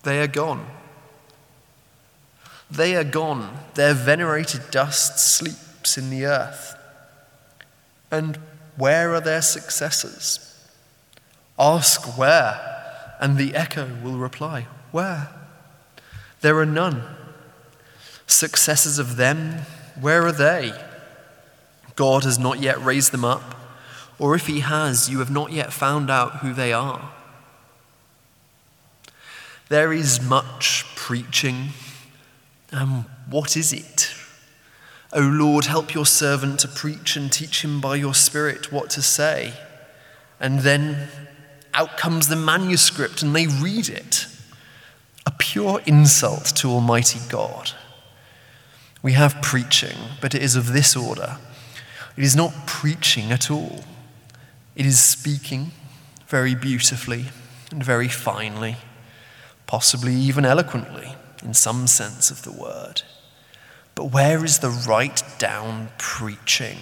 They 0.02 0.20
are 0.20 0.26
gone. 0.26 0.66
They 2.70 2.96
are 2.96 3.04
gone. 3.04 3.58
Their 3.74 3.94
venerated 3.94 4.70
dust 4.70 5.18
sleeps 5.18 5.73
in 5.98 6.10
the 6.10 6.24
earth. 6.26 6.76
And 8.10 8.38
where 8.76 9.14
are 9.14 9.20
their 9.20 9.42
successors? 9.42 10.40
Ask 11.58 12.18
where, 12.18 13.14
and 13.20 13.36
the 13.36 13.54
echo 13.54 13.88
will 14.02 14.18
reply, 14.18 14.66
Where? 14.90 15.28
There 16.40 16.58
are 16.58 16.66
none. 16.66 17.02
Successors 18.26 18.98
of 18.98 19.16
them 19.16 19.62
where 20.00 20.26
are 20.26 20.32
they? 20.32 20.72
God 21.96 22.24
has 22.24 22.38
not 22.38 22.60
yet 22.60 22.82
raised 22.82 23.12
them 23.12 23.24
up, 23.24 23.54
or 24.18 24.34
if 24.34 24.46
He 24.46 24.60
has, 24.60 25.08
you 25.08 25.20
have 25.20 25.30
not 25.30 25.52
yet 25.52 25.72
found 25.72 26.10
out 26.10 26.38
who 26.38 26.52
they 26.52 26.72
are. 26.72 27.12
There 29.68 29.92
is 29.92 30.20
much 30.20 30.84
preaching. 30.96 31.70
And 32.70 33.04
what 33.30 33.56
is 33.56 33.72
it? 33.72 34.13
O 35.14 35.20
Lord, 35.20 35.66
help 35.66 35.94
your 35.94 36.06
servant 36.06 36.58
to 36.60 36.68
preach 36.68 37.14
and 37.14 37.32
teach 37.32 37.64
him 37.64 37.80
by 37.80 37.94
your 37.94 38.14
Spirit 38.14 38.72
what 38.72 38.90
to 38.90 39.02
say. 39.02 39.54
And 40.40 40.60
then 40.60 41.08
out 41.72 41.96
comes 41.96 42.26
the 42.26 42.36
manuscript 42.36 43.22
and 43.22 43.34
they 43.34 43.46
read 43.46 43.88
it. 43.88 44.26
A 45.24 45.30
pure 45.30 45.80
insult 45.86 46.46
to 46.56 46.68
Almighty 46.68 47.20
God. 47.28 47.70
We 49.02 49.12
have 49.12 49.40
preaching, 49.40 49.96
but 50.20 50.34
it 50.34 50.42
is 50.42 50.56
of 50.56 50.72
this 50.72 50.96
order. 50.96 51.36
It 52.16 52.24
is 52.24 52.34
not 52.34 52.66
preaching 52.66 53.30
at 53.30 53.50
all, 53.50 53.84
it 54.74 54.86
is 54.86 55.00
speaking 55.00 55.70
very 56.26 56.54
beautifully 56.54 57.26
and 57.70 57.82
very 57.84 58.08
finely, 58.08 58.76
possibly 59.66 60.14
even 60.14 60.44
eloquently 60.44 61.14
in 61.44 61.54
some 61.54 61.86
sense 61.86 62.30
of 62.30 62.42
the 62.42 62.52
word. 62.52 63.02
But 63.94 64.06
where 64.06 64.44
is 64.44 64.58
the 64.58 64.70
right 64.70 65.22
down 65.38 65.90
preaching, 65.98 66.78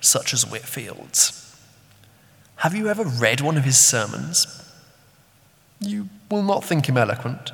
such 0.00 0.32
as 0.32 0.44
Whitefield's? 0.44 1.40
Have 2.56 2.74
you 2.74 2.88
ever 2.88 3.04
read 3.04 3.40
one 3.40 3.56
of 3.58 3.64
his 3.64 3.78
sermons? 3.78 4.70
You 5.80 6.08
will 6.30 6.42
not 6.42 6.64
think 6.64 6.88
him 6.88 6.96
eloquent. 6.96 7.52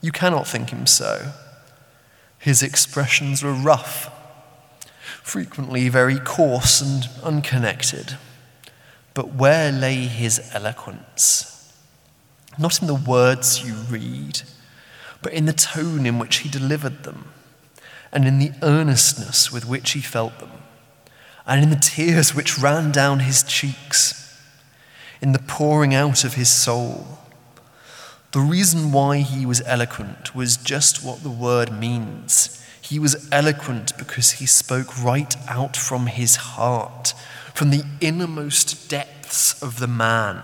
You 0.00 0.12
cannot 0.12 0.46
think 0.46 0.70
him 0.70 0.86
so. 0.86 1.32
His 2.38 2.62
expressions 2.62 3.42
were 3.42 3.52
rough, 3.52 4.10
frequently 5.22 5.88
very 5.88 6.20
coarse 6.20 6.80
and 6.80 7.08
unconnected. 7.24 8.16
But 9.14 9.34
where 9.34 9.72
lay 9.72 10.06
his 10.06 10.40
eloquence? 10.54 11.72
Not 12.56 12.80
in 12.80 12.86
the 12.86 12.94
words 12.94 13.66
you 13.66 13.74
read, 13.74 14.42
but 15.20 15.32
in 15.32 15.46
the 15.46 15.52
tone 15.52 16.06
in 16.06 16.20
which 16.20 16.38
he 16.38 16.48
delivered 16.48 17.02
them, 17.02 17.32
and 18.12 18.26
in 18.26 18.38
the 18.38 18.52
earnestness 18.62 19.52
with 19.52 19.66
which 19.66 19.92
he 19.92 20.00
felt 20.00 20.38
them, 20.38 20.50
and 21.46 21.62
in 21.62 21.70
the 21.70 21.76
tears 21.76 22.34
which 22.34 22.58
ran 22.58 22.92
down 22.92 23.20
his 23.20 23.42
cheeks, 23.42 24.40
in 25.20 25.32
the 25.32 25.38
pouring 25.38 25.94
out 25.94 26.24
of 26.24 26.34
his 26.34 26.50
soul 26.50 27.18
the 28.32 28.40
reason 28.40 28.92
why 28.92 29.18
he 29.18 29.46
was 29.46 29.62
eloquent 29.62 30.34
was 30.34 30.58
just 30.58 31.02
what 31.02 31.22
the 31.22 31.30
word 31.30 31.72
means. 31.72 32.62
He 32.78 32.98
was 32.98 33.26
eloquent 33.32 33.96
because 33.96 34.32
he 34.32 34.44
spoke 34.46 35.02
right 35.02 35.34
out 35.48 35.76
from 35.78 36.06
his 36.08 36.36
heart, 36.36 37.14
from 37.54 37.70
the 37.70 37.84
innermost 38.02 38.90
depths 38.90 39.62
of 39.62 39.78
the 39.78 39.86
man. 39.86 40.42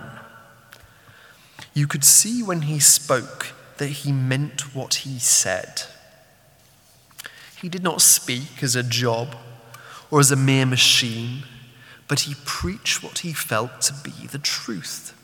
You 1.75 1.85
could 1.85 2.03
see 2.03 2.41
when 2.41 2.63
he 2.63 2.79
spoke 2.79 3.53
that 3.77 3.87
he 3.87 4.11
meant 4.11 4.75
what 4.75 4.95
he 4.95 5.19
said. 5.19 5.83
He 7.65 7.69
did 7.69 7.81
not 7.81 8.03
speak 8.03 8.61
as 8.61 8.75
a 8.75 8.83
job 8.83 9.35
or 10.11 10.19
as 10.19 10.29
a 10.29 10.35
mere 10.35 10.67
machine, 10.67 11.45
but 12.07 12.19
he 12.19 12.35
preached 12.45 13.01
what 13.01 13.17
he 13.17 13.33
felt 13.33 13.81
to 13.81 13.93
be 14.03 14.27
the 14.27 14.37
truth. 14.37 15.19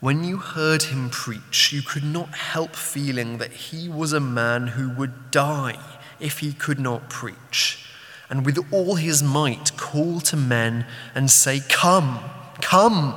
When 0.00 0.22
you 0.22 0.36
heard 0.36 0.82
him 0.82 1.08
preach, 1.08 1.72
you 1.72 1.80
could 1.80 2.04
not 2.04 2.34
help 2.34 2.76
feeling 2.76 3.38
that 3.38 3.52
he 3.52 3.88
was 3.88 4.12
a 4.12 4.20
man 4.20 4.66
who 4.66 4.90
would 4.90 5.30
die 5.30 5.78
if 6.20 6.40
he 6.40 6.52
could 6.52 6.78
not 6.78 7.08
preach, 7.08 7.86
and 8.28 8.44
with 8.44 8.58
all 8.70 8.96
his 8.96 9.22
might 9.22 9.74
call 9.78 10.20
to 10.20 10.36
men 10.36 10.84
and 11.14 11.30
say, 11.30 11.62
Come, 11.70 12.20
come, 12.60 13.14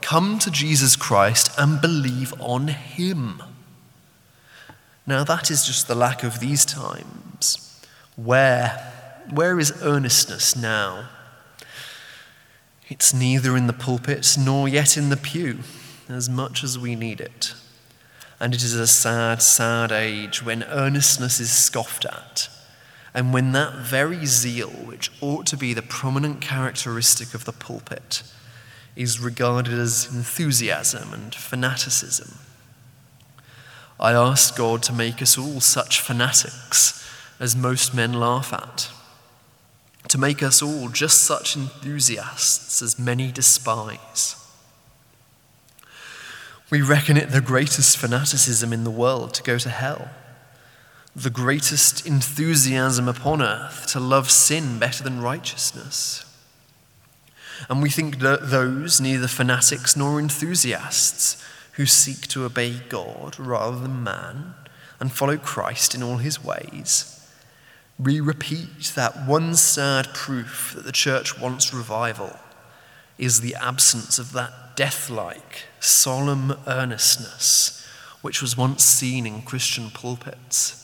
come 0.00 0.38
to 0.38 0.50
Jesus 0.52 0.94
Christ 0.94 1.50
and 1.58 1.80
believe 1.80 2.32
on 2.38 2.68
him. 2.68 3.42
Now, 5.08 5.24
that 5.24 5.50
is 5.50 5.66
just 5.66 5.88
the 5.88 5.96
lack 5.96 6.22
of 6.22 6.38
these 6.38 6.64
times. 6.64 7.21
Where, 8.16 8.92
where 9.30 9.58
is 9.58 9.72
earnestness 9.82 10.54
now? 10.54 11.08
It's 12.88 13.14
neither 13.14 13.56
in 13.56 13.66
the 13.66 13.72
pulpit 13.72 14.36
nor 14.38 14.68
yet 14.68 14.96
in 14.96 15.08
the 15.08 15.16
pew 15.16 15.60
as 16.08 16.28
much 16.28 16.62
as 16.62 16.78
we 16.78 16.94
need 16.94 17.20
it. 17.20 17.54
And 18.38 18.54
it 18.54 18.62
is 18.62 18.74
a 18.74 18.86
sad, 18.86 19.40
sad 19.40 19.92
age 19.92 20.42
when 20.42 20.64
earnestness 20.64 21.40
is 21.40 21.50
scoffed 21.50 22.04
at, 22.04 22.50
and 23.14 23.32
when 23.32 23.52
that 23.52 23.76
very 23.76 24.26
zeal, 24.26 24.68
which 24.68 25.10
ought 25.20 25.46
to 25.46 25.56
be 25.56 25.72
the 25.72 25.82
prominent 25.82 26.40
characteristic 26.40 27.34
of 27.34 27.44
the 27.44 27.52
pulpit, 27.52 28.22
is 28.94 29.20
regarded 29.20 29.72
as 29.72 30.12
enthusiasm 30.12 31.14
and 31.14 31.34
fanaticism. 31.34 32.38
I 33.98 34.12
ask 34.12 34.56
God 34.56 34.82
to 34.84 34.92
make 34.92 35.22
us 35.22 35.38
all 35.38 35.60
such 35.60 36.00
fanatics 36.00 37.01
as 37.42 37.54
most 37.54 37.94
men 37.94 38.14
laugh 38.14 38.52
at, 38.52 38.88
to 40.08 40.16
make 40.16 40.42
us 40.42 40.62
all 40.62 40.88
just 40.88 41.18
such 41.22 41.56
enthusiasts 41.56 42.80
as 42.80 42.98
many 42.98 43.30
despise. 43.30 44.36
We 46.70 46.80
reckon 46.80 47.18
it 47.18 47.30
the 47.30 47.42
greatest 47.42 47.98
fanaticism 47.98 48.72
in 48.72 48.84
the 48.84 48.90
world 48.90 49.34
to 49.34 49.42
go 49.42 49.58
to 49.58 49.68
hell 49.68 50.08
the 51.14 51.30
greatest 51.30 52.06
enthusiasm 52.06 53.06
upon 53.06 53.42
earth 53.42 53.86
to 53.86 54.00
love 54.00 54.30
sin 54.30 54.78
better 54.78 55.04
than 55.04 55.20
righteousness. 55.20 56.24
And 57.68 57.82
we 57.82 57.90
think 57.90 58.20
that 58.20 58.50
those, 58.50 59.00
neither 59.00 59.28
fanatics 59.28 59.94
nor 59.94 60.18
enthusiasts, 60.18 61.44
who 61.72 61.86
seek 61.86 62.26
to 62.28 62.44
obey 62.44 62.80
God 62.88 63.38
rather 63.38 63.78
than 63.78 64.02
man 64.02 64.54
and 65.00 65.12
follow 65.12 65.36
Christ 65.36 65.94
in 65.94 66.02
all 66.02 66.16
his 66.16 66.42
ways, 66.42 67.11
we 67.98 68.20
repeat 68.20 68.92
that 68.94 69.26
one 69.26 69.54
sad 69.54 70.12
proof 70.14 70.72
that 70.74 70.84
the 70.84 70.92
church 70.92 71.38
wants 71.38 71.72
revival 71.72 72.36
is 73.18 73.40
the 73.40 73.54
absence 73.54 74.18
of 74.18 74.32
that 74.32 74.76
death 74.76 75.10
like, 75.10 75.64
solemn 75.80 76.54
earnestness 76.66 77.82
which 78.22 78.40
was 78.40 78.56
once 78.56 78.84
seen 78.84 79.26
in 79.26 79.42
Christian 79.42 79.90
pulpits. 79.90 80.78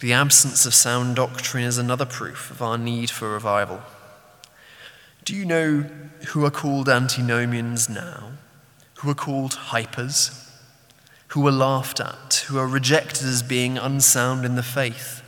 The 0.00 0.12
absence 0.12 0.64
of 0.64 0.74
sound 0.74 1.16
doctrine 1.16 1.64
is 1.64 1.78
another 1.78 2.06
proof 2.06 2.50
of 2.50 2.62
our 2.62 2.78
need 2.78 3.10
for 3.10 3.30
revival. 3.32 3.82
Do 5.24 5.34
you 5.34 5.44
know 5.44 5.80
who 6.28 6.44
are 6.44 6.50
called 6.50 6.88
antinomians 6.88 7.88
now? 7.88 8.30
Who 8.98 9.10
are 9.10 9.14
called 9.14 9.52
hypers? 9.52 10.45
Who 11.36 11.46
are 11.46 11.52
laughed 11.52 12.00
at? 12.00 12.46
Who 12.48 12.56
are 12.56 12.66
rejected 12.66 13.26
as 13.26 13.42
being 13.42 13.76
unsound 13.76 14.46
in 14.46 14.54
the 14.54 14.62
faith? 14.62 15.20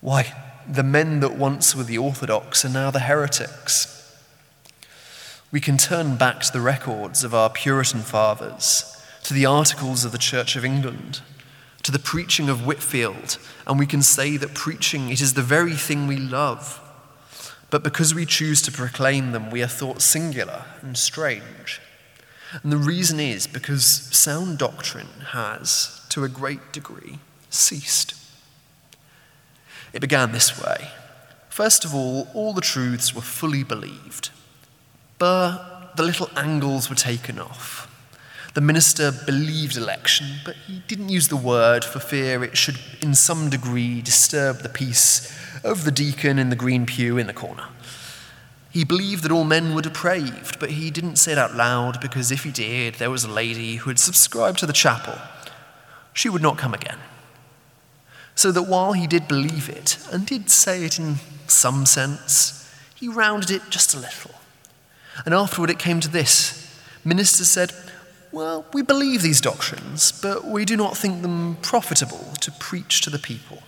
Why, 0.00 0.32
the 0.68 0.84
men 0.84 1.18
that 1.18 1.36
once 1.36 1.74
were 1.74 1.82
the 1.82 1.98
orthodox 1.98 2.64
are 2.64 2.68
now 2.68 2.92
the 2.92 3.00
heretics. 3.00 4.16
We 5.50 5.58
can 5.58 5.76
turn 5.76 6.14
back 6.14 6.42
to 6.42 6.52
the 6.52 6.60
records 6.60 7.24
of 7.24 7.34
our 7.34 7.50
Puritan 7.50 8.02
fathers, 8.02 9.04
to 9.24 9.34
the 9.34 9.46
articles 9.46 10.04
of 10.04 10.12
the 10.12 10.18
Church 10.18 10.54
of 10.54 10.64
England 10.64 11.20
to 11.82 11.90
the 11.90 11.98
preaching 11.98 12.48
of 12.48 12.64
Whitefield, 12.64 13.36
and 13.66 13.80
we 13.80 13.86
can 13.86 14.00
say 14.00 14.36
that 14.36 14.54
preaching 14.54 15.10
it 15.10 15.20
is 15.20 15.34
the 15.34 15.42
very 15.42 15.74
thing 15.74 16.06
we 16.06 16.16
love. 16.16 16.80
But 17.68 17.82
because 17.82 18.14
we 18.14 18.26
choose 18.26 18.62
to 18.62 18.70
proclaim 18.70 19.32
them, 19.32 19.50
we 19.50 19.60
are 19.60 19.66
thought 19.66 20.00
singular 20.02 20.66
and 20.82 20.96
strange. 20.96 21.80
And 22.62 22.72
the 22.72 22.76
reason 22.76 23.18
is 23.20 23.46
because 23.46 23.84
sound 23.84 24.58
doctrine 24.58 25.08
has, 25.32 26.04
to 26.10 26.24
a 26.24 26.28
great 26.28 26.72
degree, 26.72 27.18
ceased. 27.50 28.14
It 29.92 30.00
began 30.00 30.32
this 30.32 30.60
way. 30.60 30.88
First 31.48 31.84
of 31.84 31.94
all, 31.94 32.28
all 32.34 32.52
the 32.52 32.60
truths 32.60 33.14
were 33.14 33.20
fully 33.20 33.62
believed, 33.62 34.30
but 35.18 35.92
the 35.96 36.02
little 36.02 36.28
angles 36.36 36.90
were 36.90 36.96
taken 36.96 37.38
off. 37.38 37.90
The 38.54 38.60
minister 38.60 39.12
believed 39.12 39.76
election, 39.76 40.26
but 40.44 40.56
he 40.66 40.82
didn't 40.86 41.08
use 41.08 41.28
the 41.28 41.36
word 41.36 41.84
for 41.84 41.98
fear 41.98 42.44
it 42.44 42.56
should, 42.56 42.78
in 43.00 43.14
some 43.14 43.50
degree, 43.50 44.00
disturb 44.00 44.58
the 44.58 44.68
peace 44.68 45.32
of 45.64 45.84
the 45.84 45.90
deacon 45.90 46.38
in 46.38 46.50
the 46.50 46.56
green 46.56 46.86
pew 46.86 47.18
in 47.18 47.26
the 47.26 47.32
corner. 47.32 47.66
He 48.74 48.82
believed 48.82 49.22
that 49.22 49.30
all 49.30 49.44
men 49.44 49.72
were 49.72 49.82
depraved, 49.82 50.58
but 50.58 50.70
he 50.72 50.90
didn't 50.90 51.14
say 51.14 51.30
it 51.30 51.38
out 51.38 51.54
loud 51.54 52.00
because 52.00 52.32
if 52.32 52.42
he 52.42 52.50
did, 52.50 52.96
there 52.96 53.08
was 53.08 53.22
a 53.22 53.30
lady 53.30 53.76
who 53.76 53.88
had 53.88 54.00
subscribed 54.00 54.58
to 54.58 54.66
the 54.66 54.72
chapel. 54.72 55.16
She 56.12 56.28
would 56.28 56.42
not 56.42 56.58
come 56.58 56.74
again. 56.74 56.98
So 58.34 58.50
that 58.50 58.64
while 58.64 58.92
he 58.92 59.06
did 59.06 59.28
believe 59.28 59.68
it, 59.68 59.98
and 60.10 60.26
did 60.26 60.50
say 60.50 60.84
it 60.84 60.98
in 60.98 61.18
some 61.46 61.86
sense, 61.86 62.68
he 62.96 63.06
rounded 63.06 63.52
it 63.52 63.62
just 63.70 63.94
a 63.94 64.00
little. 64.00 64.32
And 65.24 65.32
afterward 65.32 65.70
it 65.70 65.78
came 65.78 66.00
to 66.00 66.08
this. 66.08 66.76
ministers 67.04 67.48
said, 67.48 67.72
well, 68.32 68.66
we 68.72 68.82
believe 68.82 69.22
these 69.22 69.40
doctrines, 69.40 70.10
but 70.10 70.48
we 70.48 70.64
do 70.64 70.76
not 70.76 70.96
think 70.96 71.22
them 71.22 71.58
profitable 71.62 72.32
to 72.40 72.50
preach 72.50 73.02
to 73.02 73.10
the 73.10 73.20
people. 73.20 73.62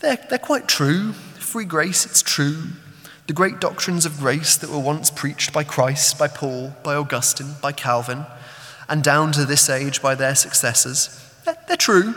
They're, 0.00 0.18
they're 0.28 0.38
quite 0.38 0.68
true. 0.68 1.12
Free 1.12 1.64
grace, 1.64 2.04
it's 2.04 2.20
true. 2.20 2.72
The 3.26 3.32
great 3.32 3.60
doctrines 3.60 4.04
of 4.04 4.18
grace 4.18 4.56
that 4.56 4.70
were 4.70 4.80
once 4.80 5.10
preached 5.10 5.52
by 5.52 5.62
Christ, 5.62 6.18
by 6.18 6.28
Paul, 6.28 6.74
by 6.82 6.94
Augustine, 6.96 7.54
by 7.62 7.72
Calvin, 7.72 8.26
and 8.88 9.02
down 9.02 9.32
to 9.32 9.44
this 9.44 9.70
age 9.70 10.02
by 10.02 10.14
their 10.14 10.34
successors, 10.34 11.18
they're, 11.44 11.76
true, 11.76 12.14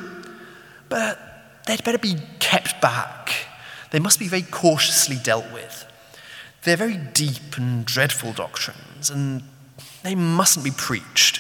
but 0.90 1.20
they'd 1.68 1.84
better 1.84 1.98
be 1.98 2.18
kept 2.40 2.82
back. 2.82 3.48
They 3.92 4.00
must 4.00 4.20
be 4.20 4.28
very 4.28 4.42
cautiously 4.42 5.18
dealt 5.22 5.52
with. 5.54 5.86
They're 6.64 6.76
very 6.76 6.98
deep 6.98 7.58
and 7.58 7.86
dreadful 7.86 8.34
doctrines, 8.34 9.10
and 9.10 9.44
they 10.04 10.16
mustn't 10.16 10.66
be 10.66 10.72
preached. 10.72 11.40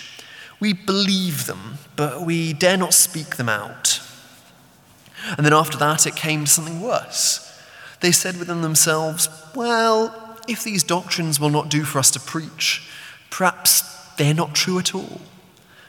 We 0.59 0.73
believe 0.73 1.47
them, 1.47 1.79
but 1.95 2.21
we 2.21 2.53
dare 2.53 2.77
not 2.77 2.93
speak 2.93 3.35
them 3.35 3.49
out. 3.49 3.99
And 5.37 5.45
then 5.45 5.53
after 5.53 5.77
that, 5.79 6.05
it 6.05 6.15
came 6.15 6.45
to 6.45 6.51
something 6.51 6.81
worse. 6.81 7.41
They 8.05 8.11
said 8.11 8.37
within 8.37 8.61
themselves, 8.61 9.29
Well, 9.55 10.37
if 10.47 10.63
these 10.63 10.83
doctrines 10.83 11.39
will 11.39 11.49
not 11.49 11.69
do 11.69 11.83
for 11.83 11.97
us 11.97 12.11
to 12.11 12.19
preach, 12.19 12.87
perhaps 13.31 13.81
they're 14.17 14.31
not 14.31 14.53
true 14.53 14.77
at 14.77 14.93
all. 14.93 15.21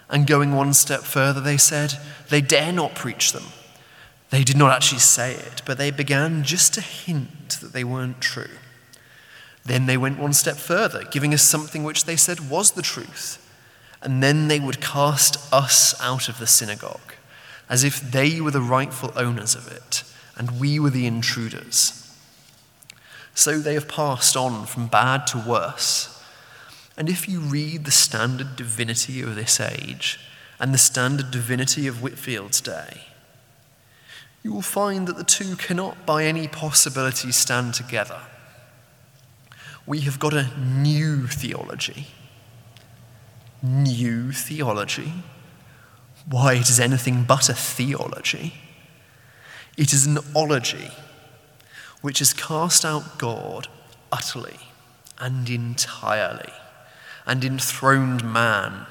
And 0.08 0.26
going 0.26 0.54
one 0.54 0.72
step 0.72 1.02
further, 1.02 1.42
they 1.42 1.58
said, 1.58 1.98
They 2.30 2.40
dare 2.40 2.72
not 2.72 2.94
preach 2.94 3.32
them. 3.32 3.42
They 4.30 4.44
did 4.44 4.56
not 4.56 4.72
actually 4.72 5.00
say 5.00 5.34
it, 5.34 5.60
but 5.66 5.76
they 5.76 5.90
began 5.90 6.42
just 6.42 6.72
to 6.72 6.80
hint 6.80 7.58
that 7.60 7.74
they 7.74 7.84
weren't 7.84 8.22
true. 8.22 8.56
Then 9.66 9.84
they 9.84 9.98
went 9.98 10.18
one 10.18 10.32
step 10.32 10.56
further, 10.56 11.04
giving 11.10 11.34
us 11.34 11.42
something 11.42 11.84
which 11.84 12.06
they 12.06 12.16
said 12.16 12.48
was 12.48 12.70
the 12.70 12.80
truth. 12.80 13.46
And 14.00 14.22
then 14.22 14.48
they 14.48 14.58
would 14.58 14.80
cast 14.80 15.52
us 15.52 15.94
out 16.00 16.30
of 16.30 16.38
the 16.38 16.46
synagogue, 16.46 17.12
as 17.68 17.84
if 17.84 18.00
they 18.00 18.40
were 18.40 18.52
the 18.52 18.62
rightful 18.62 19.12
owners 19.16 19.54
of 19.54 19.70
it, 19.70 20.02
and 20.34 20.58
we 20.58 20.78
were 20.80 20.88
the 20.88 21.06
intruders. 21.06 22.04
So 23.36 23.60
they 23.60 23.74
have 23.74 23.86
passed 23.86 24.36
on 24.36 24.66
from 24.66 24.88
bad 24.88 25.28
to 25.28 25.38
worse. 25.38 26.12
And 26.96 27.08
if 27.08 27.28
you 27.28 27.38
read 27.38 27.84
the 27.84 27.92
standard 27.92 28.56
divinity 28.56 29.20
of 29.22 29.36
this 29.36 29.60
age 29.60 30.18
and 30.58 30.74
the 30.74 30.78
standard 30.78 31.30
divinity 31.30 31.86
of 31.86 32.02
Whitefield's 32.02 32.60
day, 32.60 33.02
you 34.42 34.52
will 34.52 34.62
find 34.62 35.06
that 35.06 35.16
the 35.16 35.22
two 35.22 35.54
cannot 35.54 36.04
by 36.04 36.24
any 36.24 36.48
possibility 36.48 37.30
stand 37.30 37.74
together 37.74 38.20
we 39.86 40.00
have 40.00 40.18
got 40.18 40.34
a 40.34 40.50
new 40.58 41.26
theology. 41.28 42.08
New 43.62 44.32
theology? 44.32 45.12
Why, 46.28 46.54
it 46.54 46.68
is 46.68 46.80
anything 46.80 47.22
but 47.22 47.48
a 47.48 47.54
theology. 47.54 48.54
It 49.76 49.92
is 49.92 50.06
an 50.06 50.18
ology 50.34 50.90
which 52.06 52.20
has 52.20 52.32
cast 52.32 52.84
out 52.84 53.18
God 53.18 53.66
utterly 54.12 54.60
and 55.18 55.50
entirely 55.50 56.52
and 57.26 57.44
enthroned 57.44 58.22
man, 58.22 58.86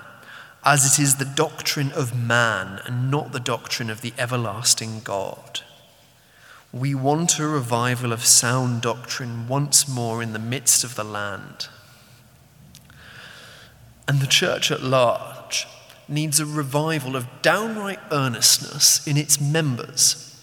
as 0.65 0.85
it 0.85 1.01
is 1.01 1.15
the 1.15 1.23
doctrine 1.23 1.93
of 1.93 2.13
man 2.13 2.81
and 2.83 3.09
not 3.09 3.31
the 3.31 3.39
doctrine 3.39 3.89
of 3.89 4.01
the 4.01 4.11
everlasting 4.17 4.99
God. 4.99 5.61
We 6.73 6.93
want 6.93 7.39
a 7.39 7.47
revival 7.47 8.11
of 8.11 8.25
sound 8.25 8.81
doctrine 8.81 9.47
once 9.47 9.87
more 9.87 10.21
in 10.21 10.33
the 10.33 10.37
midst 10.37 10.83
of 10.83 10.95
the 10.95 11.05
land. 11.05 11.69
And 14.09 14.19
the 14.19 14.27
church 14.27 14.71
at 14.71 14.83
large 14.83 15.67
needs 16.09 16.41
a 16.41 16.45
revival 16.45 17.15
of 17.15 17.41
downright 17.41 18.01
earnestness 18.11 19.07
in 19.07 19.15
its 19.15 19.39
members. 19.39 20.34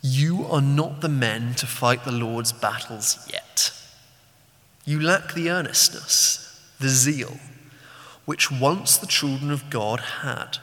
You 0.00 0.46
are 0.46 0.60
not 0.60 1.00
the 1.00 1.08
men 1.08 1.54
to 1.54 1.66
fight 1.66 2.04
the 2.04 2.12
Lord's 2.12 2.52
battles 2.52 3.28
yet. 3.30 3.72
You 4.84 5.00
lack 5.00 5.34
the 5.34 5.50
earnestness, 5.50 6.60
the 6.78 6.88
zeal, 6.88 7.38
which 8.24 8.50
once 8.50 8.96
the 8.96 9.06
children 9.06 9.50
of 9.50 9.70
God 9.70 10.00
had. 10.22 10.58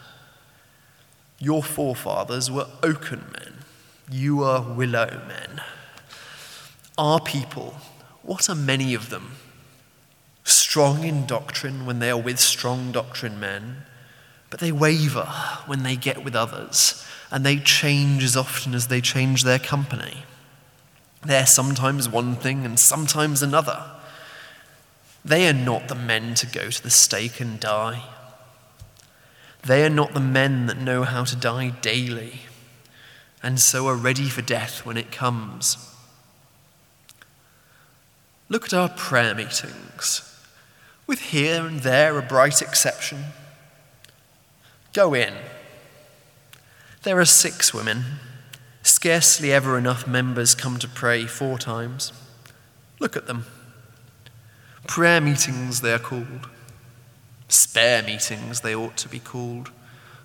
Your 1.38 1.62
forefathers 1.62 2.50
were 2.50 2.66
oaken 2.82 3.24
men 3.32 3.56
you 4.10 4.42
are 4.44 4.62
willow 4.62 5.20
men. 5.26 5.60
Our 6.96 7.20
people, 7.20 7.74
what 8.22 8.48
are 8.48 8.54
many 8.54 8.94
of 8.94 9.10
them? 9.10 9.32
Strong 10.44 11.04
in 11.04 11.26
doctrine 11.26 11.86
when 11.86 11.98
they 11.98 12.10
are 12.10 12.20
with 12.20 12.38
strong 12.38 12.92
doctrine 12.92 13.40
men, 13.40 13.82
but 14.48 14.60
they 14.60 14.70
waver 14.70 15.26
when 15.66 15.82
they 15.82 15.96
get 15.96 16.24
with 16.24 16.36
others, 16.36 17.04
and 17.30 17.44
they 17.44 17.56
change 17.58 18.22
as 18.22 18.36
often 18.36 18.74
as 18.74 18.88
they 18.88 19.00
change 19.00 19.42
their 19.42 19.58
company. 19.58 20.24
They're 21.24 21.46
sometimes 21.46 22.08
one 22.08 22.36
thing 22.36 22.64
and 22.64 22.78
sometimes 22.78 23.42
another. 23.42 23.84
They 25.24 25.48
are 25.48 25.52
not 25.52 25.88
the 25.88 25.94
men 25.94 26.34
to 26.36 26.46
go 26.46 26.70
to 26.70 26.82
the 26.82 26.90
stake 26.90 27.40
and 27.40 27.58
die. 27.58 28.04
They 29.64 29.84
are 29.84 29.90
not 29.90 30.14
the 30.14 30.20
men 30.20 30.66
that 30.66 30.78
know 30.78 31.02
how 31.02 31.24
to 31.24 31.34
die 31.34 31.70
daily 31.70 32.42
and 33.42 33.60
so 33.60 33.86
are 33.86 33.96
ready 33.96 34.28
for 34.28 34.42
death 34.42 34.84
when 34.84 34.96
it 34.96 35.12
comes. 35.12 35.78
Look 38.48 38.64
at 38.64 38.74
our 38.74 38.88
prayer 38.88 39.34
meetings, 39.34 40.22
with 41.06 41.20
here 41.20 41.66
and 41.66 41.80
there 41.80 42.18
a 42.18 42.22
bright 42.22 42.62
exception. 42.62 43.26
Go 44.92 45.14
in. 45.14 45.34
There 47.06 47.20
are 47.20 47.24
six 47.24 47.72
women. 47.72 48.02
Scarcely 48.82 49.52
ever 49.52 49.78
enough 49.78 50.08
members 50.08 50.56
come 50.56 50.76
to 50.80 50.88
pray 50.88 51.24
four 51.24 51.56
times. 51.56 52.12
Look 52.98 53.16
at 53.16 53.28
them. 53.28 53.46
Prayer 54.88 55.20
meetings, 55.20 55.82
they 55.82 55.92
are 55.92 56.00
called. 56.00 56.48
Spare 57.46 58.02
meetings, 58.02 58.62
they 58.62 58.74
ought 58.74 58.96
to 58.96 59.08
be 59.08 59.20
called, 59.20 59.70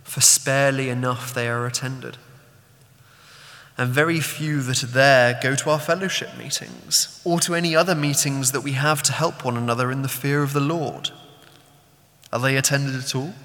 for 0.04 0.22
sparely 0.22 0.90
enough 0.90 1.36
they 1.36 1.48
are 1.48 1.68
attended. 1.68 2.18
And 3.78 3.92
very 3.92 4.20
few 4.20 4.62
that 4.64 4.84
are 4.84 4.88
there 4.88 5.40
go 5.40 5.54
to 5.54 5.70
our 5.70 5.80
fellowship 5.80 6.36
meetings 6.36 7.22
or 7.24 7.40
to 7.42 7.54
any 7.54 7.76
other 7.76 7.94
meetings 7.94 8.54
that 8.54 8.62
we 8.62 8.72
have 8.72 9.04
to 9.04 9.14
help 9.14 9.46
one 9.46 9.56
another 9.56 9.92
in 9.92 10.02
the 10.02 10.08
fear 10.08 10.42
of 10.42 10.54
the 10.54 10.60
Lord. 10.60 11.12
Are 12.34 12.40
they 12.40 12.58
attended 12.58 12.96
at 12.96 13.16
all? 13.16 13.36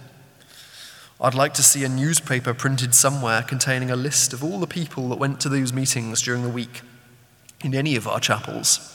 I'd 1.20 1.34
like 1.34 1.54
to 1.54 1.62
see 1.62 1.82
a 1.82 1.88
newspaper 1.88 2.52
printed 2.52 2.94
somewhere 2.94 3.42
containing 3.42 3.90
a 3.90 3.96
list 3.96 4.32
of 4.32 4.44
all 4.44 4.60
the 4.60 4.66
people 4.66 5.08
that 5.08 5.18
went 5.18 5.40
to 5.40 5.48
those 5.48 5.72
meetings 5.72 6.20
during 6.20 6.42
the 6.42 6.50
week 6.50 6.82
in 7.62 7.74
any 7.74 7.96
of 7.96 8.06
our 8.06 8.20
chapels. 8.20 8.92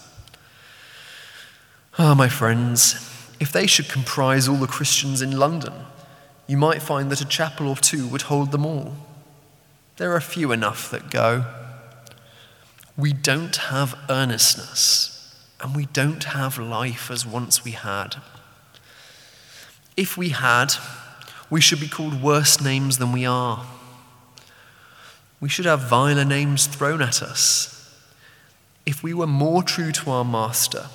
Ah, 1.98 2.14
my 2.14 2.30
friends, 2.30 3.10
if 3.40 3.52
they 3.52 3.66
should 3.66 3.90
comprise 3.90 4.48
all 4.48 4.56
the 4.56 4.68
Christians 4.68 5.22
in 5.22 5.38
London, 5.38 5.74
you 6.46 6.58
might 6.58 6.82
find 6.82 7.12
that 7.12 7.22
a 7.22 7.28
chapel 7.28 7.68
or 7.68 7.76
two 7.76 8.08
would 8.08 8.24
hold 8.24 8.52
them 8.52 8.66
all. 8.66 8.96
There 9.98 10.14
are 10.16 10.22
few 10.22 10.52
enough 10.52 10.92
that 10.92 11.10
go. 11.10 11.46
We 12.96 13.14
don't 13.14 13.56
have 13.56 13.98
earnestness, 14.10 15.36
and 15.60 15.76
we 15.76 15.88
don't 15.88 16.24
have 16.26 16.60
life 16.60 17.10
as 17.10 17.26
once 17.26 17.64
we 17.64 17.72
had. 17.72 18.18
If 19.98 20.18
we 20.18 20.30
had, 20.30 20.74
we 21.52 21.62
should 21.62 21.82
be 21.82 21.88
called 21.88 22.24
worse 22.24 22.62
names 22.62 22.98
than 22.98 23.12
we 23.12 23.26
are. 23.26 23.66
We 25.42 25.50
should 25.50 25.66
have 25.66 25.82
viler 25.82 26.24
names 26.24 26.66
thrown 26.66 27.02
at 27.02 27.22
us. 27.22 27.78
If 28.86 29.04
we 29.04 29.14
were 29.14 29.28
more 29.28 29.62
true 29.62 29.92
to 29.92 30.12
our 30.12 30.24
Master, 30.24 30.88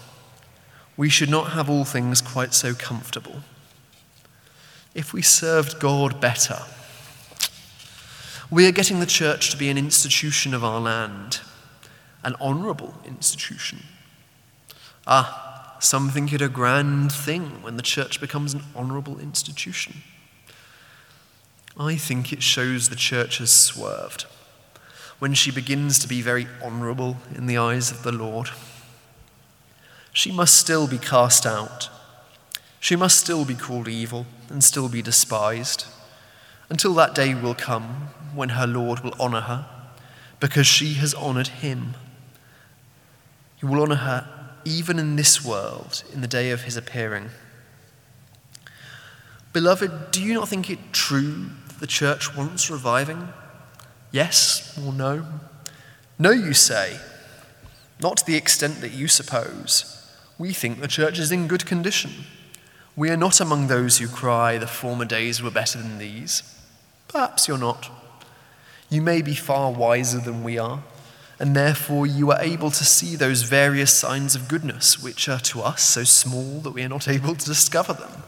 we 0.96 1.10
should 1.10 1.28
not 1.28 1.52
have 1.52 1.68
all 1.68 1.84
things 1.84 2.22
quite 2.22 2.54
so 2.54 2.74
comfortable. 2.74 3.42
If 4.94 5.12
we 5.12 5.20
served 5.20 5.78
God 5.78 6.22
better, 6.22 6.60
we 8.50 8.66
are 8.66 8.72
getting 8.72 9.00
the 9.00 9.06
church 9.06 9.50
to 9.50 9.58
be 9.58 9.68
an 9.68 9.76
institution 9.76 10.54
of 10.54 10.64
our 10.64 10.80
land, 10.80 11.40
an 12.24 12.34
honourable 12.40 12.94
institution. 13.04 13.82
Ah, 15.06 15.76
some 15.80 16.08
think 16.08 16.32
it 16.32 16.40
a 16.40 16.48
grand 16.48 17.12
thing 17.12 17.62
when 17.62 17.76
the 17.76 17.82
church 17.82 18.22
becomes 18.22 18.54
an 18.54 18.62
honourable 18.74 19.18
institution. 19.18 20.02
I 21.78 21.96
think 21.96 22.32
it 22.32 22.42
shows 22.42 22.88
the 22.88 22.96
church 22.96 23.38
has 23.38 23.52
swerved 23.52 24.26
when 25.18 25.34
she 25.34 25.50
begins 25.50 25.98
to 25.98 26.08
be 26.08 26.20
very 26.22 26.46
honourable 26.62 27.16
in 27.34 27.46
the 27.46 27.58
eyes 27.58 27.90
of 27.90 28.02
the 28.02 28.12
Lord 28.12 28.50
she 30.16 30.32
must 30.32 30.56
still 30.56 30.86
be 30.86 30.96
cast 30.96 31.44
out. 31.44 31.90
She 32.80 32.96
must 32.96 33.20
still 33.20 33.44
be 33.44 33.54
called 33.54 33.86
evil 33.86 34.24
and 34.48 34.64
still 34.64 34.88
be 34.88 35.02
despised, 35.02 35.84
until 36.70 36.94
that 36.94 37.14
day 37.14 37.34
will 37.34 37.54
come 37.54 38.08
when 38.34 38.48
her 38.50 38.66
Lord 38.66 39.00
will 39.00 39.12
honor 39.20 39.42
her, 39.42 39.66
because 40.40 40.66
she 40.66 40.94
has 40.94 41.12
honored 41.12 41.48
him. 41.48 41.96
He 43.56 43.66
will 43.66 43.82
honor 43.82 43.96
her 43.96 44.26
even 44.64 44.98
in 44.98 45.16
this 45.16 45.44
world, 45.44 46.02
in 46.14 46.22
the 46.22 46.26
day 46.26 46.50
of 46.50 46.62
his 46.62 46.78
appearing. 46.78 47.28
Beloved, 49.52 50.12
do 50.12 50.22
you 50.22 50.32
not 50.32 50.48
think 50.48 50.70
it 50.70 50.94
true 50.94 51.50
the 51.80 51.86
church 51.86 52.36
wants 52.36 52.70
reviving? 52.70 53.28
Yes 54.10 54.78
or 54.78 54.92
no? 54.92 55.26
No, 56.18 56.30
you 56.30 56.54
say, 56.54 56.98
not 58.00 58.18
to 58.18 58.26
the 58.26 58.36
extent 58.36 58.80
that 58.80 58.92
you 58.92 59.08
suppose. 59.08 59.92
We 60.38 60.52
think 60.52 60.80
the 60.80 60.88
church 60.88 61.18
is 61.18 61.32
in 61.32 61.48
good 61.48 61.66
condition. 61.66 62.10
We 62.94 63.10
are 63.10 63.16
not 63.16 63.40
among 63.40 63.66
those 63.66 63.98
who 63.98 64.08
cry, 64.08 64.56
the 64.56 64.66
former 64.66 65.04
days 65.04 65.42
were 65.42 65.50
better 65.50 65.78
than 65.78 65.98
these. 65.98 66.42
Perhaps 67.08 67.48
you're 67.48 67.58
not. 67.58 67.90
You 68.88 69.02
may 69.02 69.20
be 69.20 69.34
far 69.34 69.72
wiser 69.72 70.18
than 70.18 70.42
we 70.42 70.58
are, 70.58 70.82
and 71.38 71.54
therefore 71.54 72.06
you 72.06 72.30
are 72.32 72.40
able 72.40 72.70
to 72.70 72.84
see 72.84 73.16
those 73.16 73.42
various 73.42 73.92
signs 73.92 74.34
of 74.34 74.48
goodness 74.48 75.02
which 75.02 75.28
are 75.28 75.40
to 75.40 75.60
us 75.60 75.82
so 75.82 76.04
small 76.04 76.60
that 76.60 76.70
we 76.70 76.82
are 76.82 76.88
not 76.88 77.08
able 77.16 77.34
to 77.34 77.46
discover 77.46 77.92
them. 77.92 78.22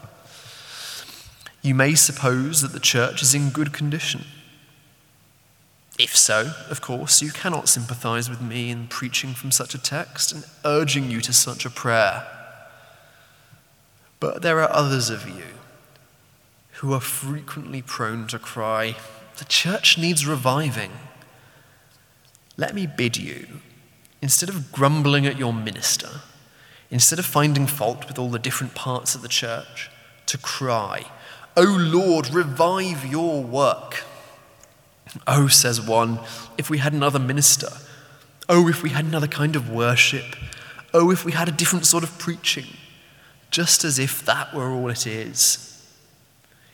You 1.61 1.75
may 1.75 1.95
suppose 1.95 2.61
that 2.61 2.71
the 2.71 2.79
church 2.79 3.21
is 3.21 3.33
in 3.33 3.49
good 3.49 3.73
condition. 3.73 4.25
If 5.99 6.15
so, 6.15 6.53
of 6.69 6.79
course, 6.79 7.21
you 7.21 7.31
cannot 7.31 7.67
sympathize 7.67 8.29
with 8.29 8.41
me 8.41 8.69
in 8.69 8.87
preaching 8.87 9.33
from 9.33 9.51
such 9.51 9.75
a 9.75 9.81
text 9.81 10.31
and 10.31 10.45
urging 10.63 11.11
you 11.11 11.19
to 11.19 11.33
such 11.33 11.65
a 11.65 11.69
prayer. 11.69 12.25
But 14.21 14.41
there 14.41 14.61
are 14.61 14.71
others 14.71 15.09
of 15.09 15.27
you 15.27 15.43
who 16.79 16.93
are 16.93 17.01
frequently 17.01 17.81
prone 17.81 18.27
to 18.27 18.39
cry, 18.39 18.95
The 19.37 19.45
church 19.45 19.97
needs 19.97 20.25
reviving. 20.25 20.91
Let 22.55 22.73
me 22.73 22.87
bid 22.87 23.17
you, 23.17 23.47
instead 24.21 24.47
of 24.47 24.71
grumbling 24.71 25.25
at 25.25 25.37
your 25.37 25.53
minister, 25.53 26.21
instead 26.89 27.19
of 27.19 27.25
finding 27.25 27.67
fault 27.67 28.07
with 28.07 28.17
all 28.17 28.29
the 28.29 28.39
different 28.39 28.75
parts 28.75 29.15
of 29.15 29.21
the 29.21 29.27
church, 29.27 29.89
to 30.25 30.37
cry, 30.37 31.05
O 31.57 31.63
Lord, 31.63 32.29
revive 32.33 33.05
your 33.05 33.43
work. 33.43 34.03
Oh, 35.27 35.47
says 35.47 35.81
one, 35.81 36.19
if 36.57 36.69
we 36.69 36.77
had 36.77 36.93
another 36.93 37.19
minister. 37.19 37.69
Oh, 38.47 38.67
if 38.67 38.83
we 38.83 38.89
had 38.89 39.05
another 39.05 39.27
kind 39.27 39.55
of 39.55 39.69
worship. 39.69 40.35
Oh, 40.93 41.11
if 41.11 41.25
we 41.25 41.31
had 41.31 41.47
a 41.47 41.51
different 41.51 41.85
sort 41.85 42.03
of 42.03 42.17
preaching. 42.17 42.67
Just 43.51 43.83
as 43.83 43.99
if 43.99 44.23
that 44.25 44.53
were 44.53 44.71
all 44.71 44.89
it 44.89 45.07
is. 45.07 45.87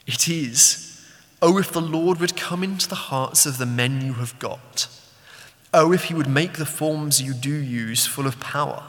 It 0.06 0.28
is. 0.28 1.06
Oh, 1.42 1.58
if 1.58 1.72
the 1.72 1.82
Lord 1.82 2.20
would 2.20 2.36
come 2.36 2.64
into 2.64 2.88
the 2.88 2.96
hearts 2.96 3.46
of 3.46 3.58
the 3.58 3.66
men 3.66 4.02
you 4.02 4.14
have 4.14 4.38
got. 4.40 4.88
Oh, 5.74 5.92
if 5.92 6.06
he 6.06 6.14
would 6.14 6.30
make 6.30 6.54
the 6.54 6.66
forms 6.66 7.22
you 7.22 7.34
do 7.34 7.54
use 7.54 8.06
full 8.06 8.28
of 8.28 8.40
power. 8.40 8.84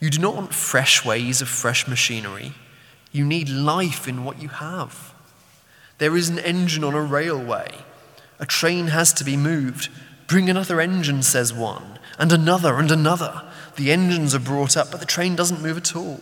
You 0.00 0.10
do 0.10 0.18
not 0.18 0.34
want 0.34 0.52
fresh 0.52 1.04
ways 1.04 1.40
of 1.40 1.48
fresh 1.48 1.86
machinery. 1.86 2.52
You 3.12 3.24
need 3.24 3.48
life 3.48 4.08
in 4.08 4.24
what 4.24 4.40
you 4.40 4.48
have. 4.48 5.14
There 5.98 6.16
is 6.16 6.28
an 6.28 6.38
engine 6.38 6.82
on 6.82 6.94
a 6.94 7.02
railway. 7.02 7.68
A 8.40 8.46
train 8.46 8.88
has 8.88 9.12
to 9.12 9.24
be 9.24 9.36
moved. 9.36 9.90
Bring 10.26 10.48
another 10.48 10.80
engine, 10.80 11.22
says 11.22 11.52
one, 11.52 11.98
and 12.18 12.32
another 12.32 12.78
and 12.78 12.90
another. 12.90 13.42
The 13.76 13.92
engines 13.92 14.34
are 14.34 14.40
brought 14.40 14.76
up, 14.76 14.90
but 14.90 15.00
the 15.00 15.06
train 15.06 15.36
doesn't 15.36 15.62
move 15.62 15.76
at 15.76 15.94
all. 15.94 16.20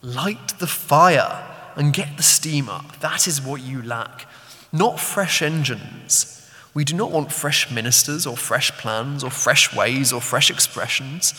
Light 0.00 0.58
the 0.60 0.66
fire 0.66 1.44
and 1.74 1.92
get 1.92 2.16
the 2.16 2.22
steam 2.22 2.68
up. 2.68 3.00
That 3.00 3.26
is 3.26 3.42
what 3.42 3.60
you 3.60 3.82
lack. 3.82 4.26
Not 4.72 5.00
fresh 5.00 5.42
engines. 5.42 6.50
We 6.72 6.84
do 6.84 6.94
not 6.94 7.10
want 7.10 7.32
fresh 7.32 7.70
ministers 7.70 8.26
or 8.26 8.36
fresh 8.36 8.70
plans 8.72 9.24
or 9.24 9.30
fresh 9.30 9.74
ways 9.74 10.12
or 10.12 10.20
fresh 10.20 10.50
expressions, 10.50 11.34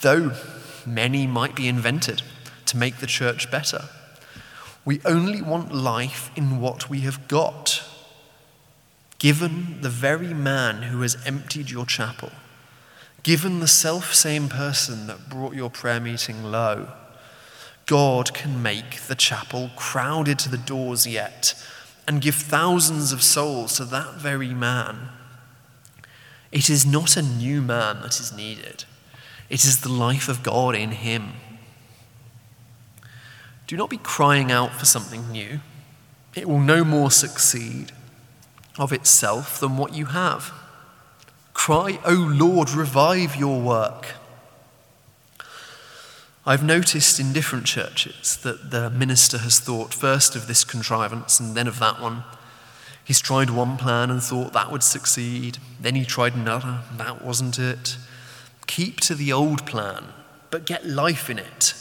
though 0.00 0.32
many 0.86 1.26
might 1.26 1.54
be 1.54 1.68
invented 1.68 2.22
to 2.66 2.76
make 2.76 2.98
the 2.98 3.06
church 3.06 3.50
better. 3.50 3.88
We 4.86 5.02
only 5.04 5.42
want 5.42 5.74
life 5.74 6.30
in 6.34 6.60
what 6.60 6.88
we 6.88 7.00
have 7.00 7.28
got 7.28 7.82
given 9.18 9.80
the 9.80 9.88
very 9.88 10.34
man 10.34 10.82
who 10.82 11.00
has 11.00 11.16
emptied 11.26 11.70
your 11.70 11.86
chapel, 11.86 12.30
given 13.22 13.60
the 13.60 13.66
self 13.66 14.14
same 14.14 14.48
person 14.48 15.06
that 15.06 15.28
brought 15.28 15.54
your 15.54 15.70
prayer 15.70 16.00
meeting 16.00 16.44
low, 16.44 16.88
God 17.86 18.34
can 18.34 18.62
make 18.62 19.00
the 19.02 19.14
chapel 19.14 19.70
crowded 19.76 20.38
to 20.40 20.48
the 20.48 20.58
doors 20.58 21.06
yet 21.06 21.54
and 22.06 22.20
give 22.20 22.34
thousands 22.34 23.12
of 23.12 23.22
souls 23.22 23.76
to 23.76 23.84
that 23.86 24.14
very 24.14 24.54
man. 24.54 25.08
It 26.52 26.70
is 26.70 26.86
not 26.86 27.16
a 27.16 27.22
new 27.22 27.60
man 27.62 28.02
that 28.02 28.20
is 28.20 28.36
needed, 28.36 28.84
it 29.48 29.64
is 29.64 29.80
the 29.80 29.88
life 29.88 30.28
of 30.28 30.42
God 30.42 30.74
in 30.74 30.90
him. 30.90 31.32
Do 33.66 33.76
not 33.76 33.90
be 33.90 33.98
crying 33.98 34.52
out 34.52 34.72
for 34.72 34.84
something 34.84 35.30
new, 35.30 35.60
it 36.34 36.48
will 36.48 36.60
no 36.60 36.84
more 36.84 37.10
succeed. 37.10 37.92
of 38.78 38.92
itself 38.92 39.58
than 39.58 39.76
what 39.76 39.94
you 39.94 40.06
have. 40.06 40.52
Cry, 41.54 41.98
O 42.04 42.12
Lord, 42.12 42.70
revive 42.70 43.34
your 43.36 43.60
work. 43.60 44.14
I've 46.44 46.62
noticed 46.62 47.18
in 47.18 47.32
different 47.32 47.66
churches 47.66 48.36
that 48.42 48.70
the 48.70 48.90
minister 48.90 49.38
has 49.38 49.58
thought 49.58 49.92
first 49.92 50.36
of 50.36 50.46
this 50.46 50.62
contrivance 50.62 51.40
and 51.40 51.56
then 51.56 51.66
of 51.66 51.78
that 51.80 52.00
one. 52.00 52.22
He's 53.02 53.20
tried 53.20 53.50
one 53.50 53.76
plan 53.76 54.10
and 54.10 54.22
thought 54.22 54.52
that 54.52 54.70
would 54.70 54.82
succeed. 54.82 55.58
Then 55.80 55.94
he 55.94 56.04
tried 56.04 56.34
another, 56.34 56.80
that 56.96 57.24
wasn't 57.24 57.58
it. 57.58 57.96
Keep 58.66 59.00
to 59.00 59.14
the 59.14 59.32
old 59.32 59.66
plan, 59.66 60.04
but 60.50 60.66
get 60.66 60.86
life 60.86 61.30
in 61.30 61.38
it. 61.38 61.74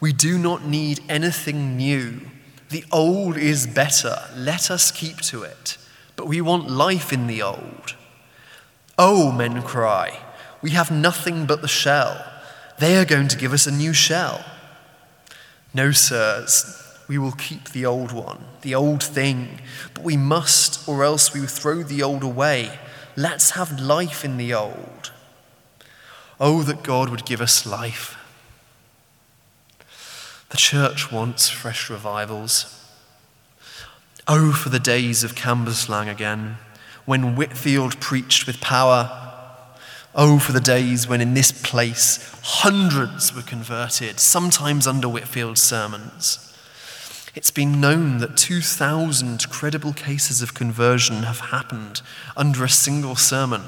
We 0.00 0.12
do 0.12 0.38
not 0.38 0.64
need 0.64 1.00
anything 1.08 1.76
new. 1.76 2.20
The 2.68 2.84
old 2.92 3.36
is 3.36 3.66
better. 3.66 4.16
Let 4.34 4.70
us 4.70 4.90
keep 4.90 5.18
to 5.22 5.42
it. 5.42 5.78
But 6.16 6.26
we 6.26 6.40
want 6.40 6.70
life 6.70 7.12
in 7.12 7.26
the 7.26 7.42
old. 7.42 7.94
Oh, 8.98 9.30
men 9.30 9.62
cry, 9.62 10.18
we 10.62 10.70
have 10.70 10.90
nothing 10.90 11.44
but 11.44 11.60
the 11.60 11.68
shell. 11.68 12.24
They 12.78 12.96
are 12.96 13.04
going 13.04 13.28
to 13.28 13.36
give 13.36 13.52
us 13.52 13.66
a 13.66 13.70
new 13.70 13.92
shell. 13.92 14.44
No, 15.74 15.92
sirs, 15.92 16.82
we 17.06 17.18
will 17.18 17.32
keep 17.32 17.70
the 17.70 17.84
old 17.84 18.12
one, 18.12 18.44
the 18.62 18.74
old 18.74 19.02
thing, 19.02 19.60
but 19.92 20.02
we 20.02 20.16
must, 20.16 20.88
or 20.88 21.04
else 21.04 21.34
we 21.34 21.40
will 21.40 21.46
throw 21.46 21.82
the 21.82 22.02
old 22.02 22.22
away. 22.22 22.78
Let's 23.16 23.50
have 23.50 23.78
life 23.78 24.24
in 24.24 24.38
the 24.38 24.54
old. 24.54 25.12
Oh, 26.40 26.62
that 26.62 26.82
God 26.82 27.10
would 27.10 27.26
give 27.26 27.40
us 27.40 27.66
life. 27.66 28.15
The 30.50 30.56
church 30.56 31.10
wants 31.10 31.48
fresh 31.48 31.90
revivals. 31.90 32.72
Oh, 34.28 34.52
for 34.52 34.68
the 34.68 34.80
days 34.80 35.24
of 35.24 35.34
Cambuslang 35.34 36.08
again, 36.08 36.58
when 37.04 37.36
Whitefield 37.36 38.00
preached 38.00 38.46
with 38.46 38.60
power. 38.60 39.10
Oh, 40.14 40.38
for 40.38 40.52
the 40.52 40.60
days 40.60 41.06
when 41.06 41.20
in 41.20 41.34
this 41.34 41.52
place 41.52 42.18
hundreds 42.42 43.34
were 43.34 43.42
converted, 43.42 44.18
sometimes 44.18 44.86
under 44.86 45.08
Whitefield's 45.08 45.62
sermons. 45.62 46.42
It's 47.34 47.50
been 47.50 47.80
known 47.80 48.18
that 48.18 48.36
2,000 48.36 49.50
credible 49.50 49.92
cases 49.92 50.40
of 50.40 50.54
conversion 50.54 51.24
have 51.24 51.40
happened 51.40 52.00
under 52.36 52.64
a 52.64 52.68
single 52.68 53.14
sermon. 53.14 53.62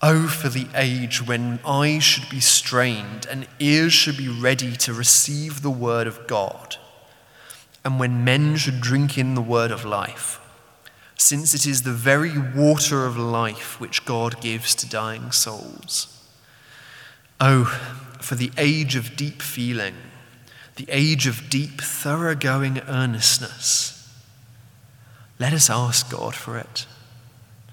Oh, 0.00 0.28
for 0.28 0.48
the 0.48 0.68
age 0.76 1.26
when 1.26 1.58
eyes 1.66 2.04
should 2.04 2.28
be 2.30 2.38
strained 2.38 3.26
and 3.28 3.48
ears 3.58 3.92
should 3.92 4.16
be 4.16 4.28
ready 4.28 4.76
to 4.76 4.92
receive 4.92 5.62
the 5.62 5.70
word 5.70 6.06
of 6.06 6.26
God, 6.28 6.76
and 7.84 7.98
when 7.98 8.22
men 8.22 8.56
should 8.56 8.80
drink 8.80 9.18
in 9.18 9.34
the 9.34 9.42
word 9.42 9.72
of 9.72 9.84
life, 9.84 10.40
since 11.16 11.52
it 11.52 11.66
is 11.66 11.82
the 11.82 11.90
very 11.90 12.38
water 12.38 13.06
of 13.06 13.16
life 13.16 13.80
which 13.80 14.04
God 14.04 14.40
gives 14.40 14.72
to 14.76 14.88
dying 14.88 15.32
souls. 15.32 16.14
Oh, 17.40 17.64
for 18.20 18.36
the 18.36 18.52
age 18.56 18.94
of 18.94 19.16
deep 19.16 19.42
feeling, 19.42 19.96
the 20.76 20.86
age 20.88 21.26
of 21.26 21.50
deep, 21.50 21.80
thoroughgoing 21.80 22.80
earnestness. 22.86 24.08
Let 25.40 25.52
us 25.52 25.68
ask 25.68 26.08
God 26.08 26.36
for 26.36 26.56
it. 26.56 26.86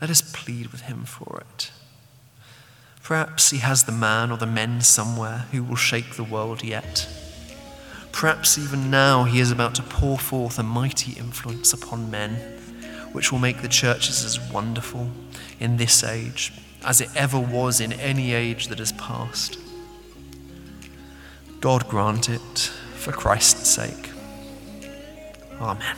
Let 0.01 0.09
us 0.09 0.23
plead 0.23 0.67
with 0.67 0.81
Him 0.81 1.03
for 1.05 1.43
it. 1.51 1.71
Perhaps 3.05 3.51
he 3.51 3.59
has 3.59 3.83
the 3.83 3.91
man 3.91 4.31
or 4.31 4.37
the 4.37 4.47
men 4.47 4.81
somewhere 4.81 5.45
who 5.51 5.63
will 5.63 5.75
shake 5.75 6.15
the 6.15 6.23
world 6.23 6.63
yet. 6.63 7.07
Perhaps 8.11 8.57
even 8.57 8.89
now 8.89 9.25
he 9.25 9.39
is 9.39 9.51
about 9.51 9.75
to 9.75 9.83
pour 9.83 10.17
forth 10.17 10.57
a 10.57 10.63
mighty 10.63 11.11
influence 11.11 11.71
upon 11.71 12.09
men, 12.09 12.33
which 13.11 13.31
will 13.31 13.37
make 13.37 13.61
the 13.61 13.67
churches 13.67 14.25
as 14.25 14.39
wonderful 14.51 15.11
in 15.59 15.77
this 15.77 16.03
age 16.03 16.51
as 16.83 16.99
it 16.99 17.09
ever 17.15 17.39
was 17.39 17.79
in 17.79 17.93
any 17.93 18.33
age 18.33 18.69
that 18.69 18.79
has 18.79 18.91
passed. 18.93 19.59
God 21.61 21.87
grant 21.87 22.27
it 22.27 22.71
for 22.95 23.11
Christ's 23.11 23.69
sake. 23.69 24.09
Amen. 25.61 25.95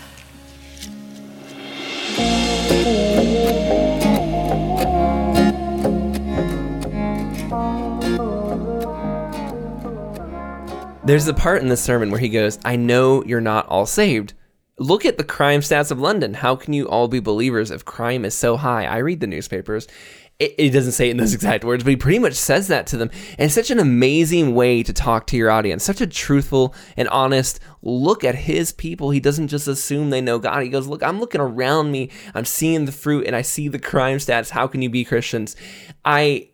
There's 11.07 11.25
a 11.29 11.33
part 11.33 11.61
in 11.61 11.69
the 11.69 11.77
sermon 11.77 12.11
where 12.11 12.19
he 12.19 12.27
goes, 12.27 12.59
I 12.65 12.75
know 12.75 13.23
you're 13.23 13.39
not 13.39 13.65
all 13.67 13.85
saved. 13.85 14.33
Look 14.77 15.05
at 15.05 15.17
the 15.17 15.23
crime 15.23 15.61
stats 15.61 15.89
of 15.89 16.01
London. 16.01 16.33
How 16.33 16.57
can 16.57 16.73
you 16.73 16.85
all 16.89 17.07
be 17.07 17.21
believers 17.21 17.71
if 17.71 17.85
crime 17.85 18.25
is 18.25 18.35
so 18.35 18.57
high? 18.57 18.83
I 18.83 18.97
read 18.97 19.21
the 19.21 19.27
newspapers. 19.27 19.87
It, 20.37 20.55
it, 20.57 20.69
doesn't 20.71 20.91
say 20.91 21.07
it 21.07 21.11
in 21.11 21.17
those 21.17 21.33
exact 21.33 21.63
words, 21.63 21.85
but 21.85 21.91
he 21.91 21.95
pretty 21.95 22.19
much 22.19 22.33
says 22.33 22.67
that 22.67 22.87
to 22.87 22.97
them. 22.97 23.09
And 23.37 23.45
it's 23.45 23.53
such 23.55 23.71
an 23.71 23.79
amazing 23.79 24.53
way 24.53 24.83
to 24.83 24.91
talk 24.91 25.27
to 25.27 25.37
your 25.37 25.49
audience. 25.49 25.85
Such 25.85 26.01
a 26.01 26.07
truthful 26.07 26.75
and 26.97 27.07
honest 27.07 27.61
look 27.81 28.25
at 28.25 28.35
his 28.35 28.73
people. 28.73 29.11
He 29.11 29.21
doesn't 29.21 29.47
just 29.47 29.69
assume 29.69 30.09
they 30.09 30.19
know 30.19 30.39
God. 30.39 30.61
He 30.61 30.67
goes, 30.67 30.87
Look, 30.87 31.03
I'm 31.03 31.21
looking 31.21 31.39
around 31.39 31.89
me. 31.89 32.11
I'm 32.35 32.43
seeing 32.43 32.83
the 32.83 32.91
fruit 32.91 33.25
and 33.25 33.35
I 33.35 33.43
see 33.43 33.69
the 33.69 33.79
crime 33.79 34.17
stats. 34.17 34.49
How 34.49 34.67
can 34.67 34.81
you 34.81 34.89
be 34.89 35.05
Christians? 35.05 35.55
I 36.03 36.49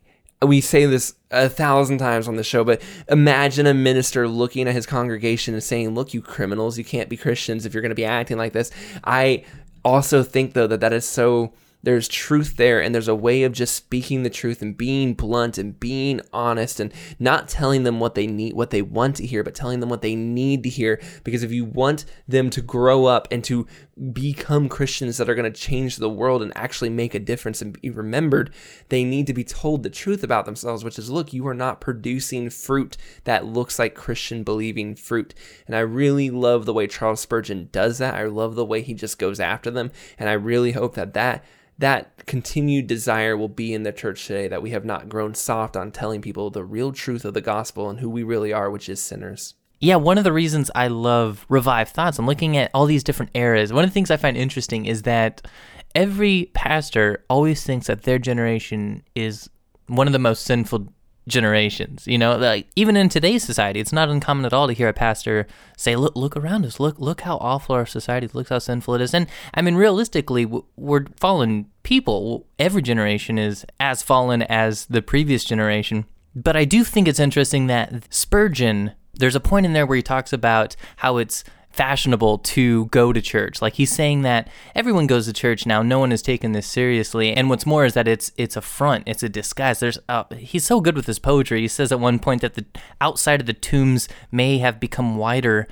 we 0.48 0.62
say 0.62 0.86
this 0.86 1.16
a 1.32 1.50
thousand 1.50 1.98
times 1.98 2.28
on 2.28 2.36
the 2.36 2.44
show, 2.44 2.64
but 2.64 2.82
imagine 3.08 3.66
a 3.68 3.74
minister 3.74 4.28
looking 4.28 4.68
at 4.68 4.74
his 4.74 4.86
congregation 4.86 5.54
and 5.54 5.64
saying, 5.64 5.96
Look, 5.96 6.14
you 6.14 6.22
criminals, 6.22 6.78
you 6.78 6.84
can't 6.84 7.10
be 7.10 7.18
Christians 7.18 7.66
if 7.66 7.74
you're 7.74 7.82
going 7.82 7.90
to 7.90 7.96
be 7.96 8.06
acting 8.06 8.38
like 8.38 8.54
this. 8.54 8.72
I 9.04 9.46
also 9.84 10.24
think, 10.24 10.54
though, 10.54 10.68
that 10.68 10.80
that 10.82 10.94
is 10.94 11.06
so 11.08 11.54
there's 11.84 12.08
truth 12.08 12.56
there 12.56 12.82
and 12.82 12.96
there's 12.96 13.10
a 13.10 13.16
way 13.16 13.44
of 13.44 13.52
just 13.52 13.76
speaking 13.76 14.24
the 14.24 14.30
truth 14.30 14.62
and 14.62 14.78
being 14.78 15.14
blunt 15.14 15.58
and 15.58 15.80
being 15.80 16.22
honest 16.32 16.80
and 16.80 16.94
not 17.20 17.50
telling 17.50 17.84
them 17.84 18.00
what 18.00 18.16
they 18.16 18.26
need 18.26 18.54
what 18.54 18.72
they 18.72 18.82
want 18.82 19.18
to 19.18 19.26
hear 19.26 19.44
but 19.44 19.54
telling 19.54 19.82
them 19.82 19.90
what 19.90 20.02
they 20.02 20.16
need 20.16 20.64
to 20.64 20.70
hear 20.70 21.00
because 21.24 21.44
if 21.44 21.52
you 21.52 21.66
want 21.66 22.06
them 22.28 22.50
to 22.50 22.62
grow 22.62 23.06
up 23.06 23.28
and 23.32 23.44
to 23.44 23.68
become 24.12 24.70
Christians 24.70 25.18
that 25.18 25.30
are 25.30 25.36
going 25.36 25.52
to 25.52 25.60
change 25.60 25.98
the 25.98 26.10
world 26.10 26.42
and 26.42 26.52
actually 26.56 26.90
make 26.90 27.14
a 27.14 27.20
difference 27.20 27.62
and 27.62 27.80
be 27.80 27.90
remembered 27.92 28.52
they 28.90 29.04
need 29.04 29.28
to 29.28 29.34
be 29.34 29.44
told 29.44 29.84
the 29.84 29.90
truth 29.90 30.24
about 30.24 30.46
themselves 30.46 30.84
which 30.84 30.98
is 30.98 31.12
look 31.12 31.32
you 31.32 31.48
are 31.48 31.54
not 31.54 31.80
producing 31.80 32.50
fruit 32.50 32.98
that 33.26 33.46
looks 33.46 33.80
like 33.80 33.96
Christian 33.96 34.44
believing 34.44 34.96
fruit. 34.96 35.34
And 35.68 35.76
I 35.76 35.80
really 35.80 36.30
love 36.30 36.66
the 36.66 36.74
way 36.74 36.88
Charles 36.88 37.22
Spurgeon 37.22 37.70
does 37.72 37.98
that. 37.98 38.16
I 38.16 38.26
love 38.26 38.56
the 38.56 38.66
way 38.66 38.82
he 38.82 38.94
just 38.94 39.20
goes 39.20 39.40
after 39.40 39.72
them. 39.72 39.92
And 40.18 40.30
I 40.30 40.34
really 40.34 40.72
hope 40.72 40.96
that 40.96 41.14
that 41.14 41.44
that 41.80 42.26
continued 42.28 42.86
desire 42.86 43.36
will 43.36 43.50
be 43.50 43.74
in 43.74 43.84
the 43.84 43.92
church 43.92 44.28
today 44.28 44.48
that 44.48 44.62
we 44.62 44.70
have 44.70 44.86
not 44.86 45.10
grown 45.10 45.34
soft 45.34 45.76
on 45.76 45.92
telling 45.92 46.22
people 46.22 46.52
the 46.52 46.64
real 46.64 46.92
truth 46.92 47.26
of 47.26 47.34
the 47.34 47.42
gospel 47.42 47.90
and 47.90 48.00
who 48.00 48.10
we 48.10 48.22
really 48.22 48.54
are, 48.54 48.70
which 48.70 48.88
is 48.88 49.02
sinners. 49.02 49.56
Yeah, 49.84 49.98
one 49.98 50.18
of 50.18 50.24
the 50.24 50.32
reasons 50.32 50.72
I 50.74 50.88
love 50.88 51.46
Revived 51.50 51.92
Thoughts, 51.92 52.18
I'm 52.18 52.26
looking 52.26 52.56
at 52.56 52.72
all 52.74 52.86
these 52.86 53.04
different 53.04 53.32
eras. 53.34 53.74
One 53.74 53.84
of 53.84 53.90
the 53.90 53.94
things 53.94 54.10
I 54.10 54.16
find 54.16 54.38
interesting 54.38 54.86
is 54.86 55.02
that 55.02 55.46
every 55.94 56.52
pastor 56.54 57.26
always 57.30 57.66
thinks 57.66 57.88
that 57.88 58.04
their 58.04 58.18
generation 58.18 59.04
is 59.14 59.50
one 59.88 60.08
of 60.08 60.14
the 60.14 60.20
most 60.20 60.46
sinful 60.46 60.88
generations. 61.28 62.08
You 62.08 62.18
know, 62.18 62.38
like 62.38 62.68
even 62.78 62.96
in 62.96 63.10
today's 63.10 63.44
society, 63.44 63.82
it's 63.82 63.92
not 63.92 64.08
uncommon 64.08 64.46
at 64.46 64.54
all 64.54 64.68
to 64.68 64.74
hear 64.74 64.88
a 64.88 64.94
pastor 64.94 65.48
say, 65.76 65.98
"Look, 65.98 66.16
look 66.16 66.38
around 66.38 66.66
us. 66.66 66.80
Look, 66.80 66.98
look 66.98 67.20
how 67.20 67.36
awful 67.42 67.76
our 67.76 67.86
society. 67.86 68.30
Look 68.32 68.48
how 68.48 68.60
sinful 68.60 68.96
it 68.96 69.02
is." 69.02 69.14
And 69.14 69.28
I 69.54 69.62
mean, 69.62 69.76
realistically, 69.76 70.46
we're 70.78 71.08
fallen 71.18 71.66
people. 71.84 72.48
Every 72.58 72.82
generation 72.82 73.38
is 73.38 73.66
as 73.82 74.02
fallen 74.02 74.44
as 74.44 74.86
the 74.86 75.02
previous 75.02 75.44
generation. 75.44 76.06
But 76.34 76.56
I 76.56 76.64
do 76.64 76.86
think 76.86 77.10
it's 77.10 77.20
interesting 77.20 77.68
that 77.68 78.14
Spurgeon. 78.14 78.94
There's 79.14 79.36
a 79.36 79.40
point 79.40 79.66
in 79.66 79.74
there 79.74 79.86
where 79.86 79.96
he 79.98 80.02
talks 80.02 80.34
about 80.34 80.76
how 80.98 81.18
it's 81.18 81.44
fashionable 81.74 82.38
to 82.38 82.86
go 82.86 83.12
to 83.12 83.22
church. 83.22 83.62
Like 83.62 83.74
he's 83.74 83.92
saying 83.92 84.22
that 84.22 84.48
everyone 84.76 85.08
goes 85.08 85.26
to 85.26 85.34
church 85.34 85.66
now. 85.66 85.82
No 85.82 86.00
one 86.00 86.12
is 86.12 86.22
taking 86.22 86.52
this 86.52 86.68
seriously. 86.68 87.34
And 87.34 87.50
what's 87.50 87.66
more 87.66 87.84
is 87.84 87.96
that 87.96 88.08
it's 88.08 88.32
it's 88.38 88.56
a 88.56 88.62
front. 88.62 89.04
It's 89.08 89.24
a 89.24 89.30
disguise. 89.30 89.80
There's 89.80 89.98
uh, 90.08 90.24
he's 90.36 90.64
so 90.64 90.80
good 90.80 90.96
with 90.96 91.08
his 91.08 91.20
poetry. 91.20 91.62
He 91.62 91.68
says 91.68 91.92
at 91.92 92.00
one 92.00 92.20
point 92.20 92.42
that 92.42 92.54
the 92.54 92.66
outside 93.02 93.42
of 93.42 93.48
the 93.48 93.54
tombs 93.54 94.08
may 94.32 94.60
have 94.60 94.80
become 94.80 95.18
wider, 95.18 95.68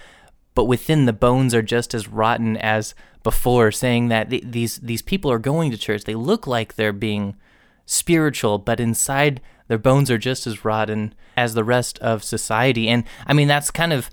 but 0.56 0.66
within 0.66 1.06
the 1.06 1.14
bones 1.14 1.54
are 1.54 1.62
just 1.62 1.94
as 1.94 2.08
rotten 2.08 2.58
as 2.58 2.96
before. 3.24 3.72
Saying 3.72 4.08
that 4.10 4.32
th- 4.32 4.44
these 4.46 4.78
these 4.78 5.04
people 5.04 5.32
are 5.32 5.40
going 5.40 5.70
to 5.70 5.78
church. 5.78 6.04
They 6.04 6.16
look 6.16 6.48
like 6.48 6.76
they're 6.76 6.92
being 6.92 7.36
spiritual, 7.92 8.58
but 8.58 8.80
inside 8.80 9.42
their 9.68 9.78
bones 9.78 10.10
are 10.10 10.18
just 10.18 10.48
as 10.48 10.66
rotten 10.66 11.14
as 11.38 11.54
the 11.54 11.64
rest 11.64 12.00
of 12.00 12.24
society. 12.24 12.88
And 12.88 13.04
I 13.28 13.34
mean 13.34 13.48
that's 13.48 13.72
kind 13.72 13.94
of 13.94 14.10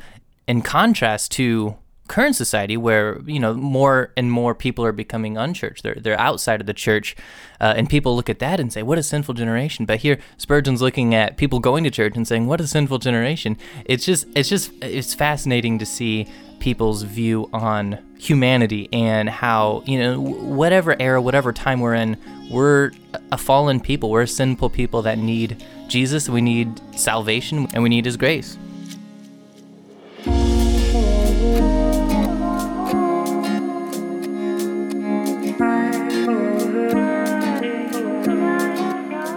in 0.46 0.62
contrast 0.62 1.32
to 1.32 1.76
current 2.08 2.34
society 2.34 2.74
where 2.76 3.20
you 3.26 3.38
know 3.38 3.52
more 3.52 4.12
and 4.16 4.32
more 4.32 4.54
people 4.54 4.84
are 4.84 4.92
becoming 4.92 5.36
unchurched. 5.36 5.82
They're, 5.82 5.98
they're 6.00 6.18
outside 6.18 6.60
of 6.60 6.66
the 6.66 6.74
church 6.74 7.14
uh, 7.60 7.74
and 7.76 7.88
people 7.88 8.16
look 8.16 8.30
at 8.30 8.38
that 8.38 8.58
and 8.58 8.72
say 8.72 8.82
what 8.82 8.98
a 8.98 9.02
sinful 9.02 9.34
generation. 9.34 9.84
But 9.84 10.00
here 10.00 10.18
spurgeon's 10.38 10.82
looking 10.82 11.14
at 11.14 11.36
people 11.36 11.60
going 11.60 11.84
to 11.84 11.90
church 11.90 12.16
and 12.16 12.26
saying 12.26 12.46
what 12.46 12.60
a 12.60 12.66
sinful 12.66 12.98
generation. 12.98 13.56
It's 13.84 14.04
just 14.04 14.26
it's 14.34 14.48
just 14.48 14.72
it's 14.82 15.14
fascinating 15.14 15.78
to 15.78 15.86
see 15.86 16.26
people's 16.58 17.02
view 17.02 17.48
on 17.52 17.98
humanity 18.18 18.88
and 18.92 19.28
how 19.28 19.82
you 19.86 19.98
know 19.98 20.20
whatever 20.20 20.96
era 21.00 21.22
whatever 21.22 21.52
time 21.52 21.80
we're 21.80 21.94
in 21.94 22.16
we're 22.50 22.90
a 23.30 23.38
fallen 23.38 23.78
people 23.78 24.10
we're 24.10 24.26
sinful 24.26 24.68
people 24.68 25.02
that 25.02 25.18
need 25.18 25.64
jesus 25.86 26.28
we 26.28 26.40
need 26.40 26.80
salvation 26.98 27.68
and 27.74 27.82
we 27.82 27.88
need 27.88 28.04
his 28.04 28.16
grace 28.16 28.58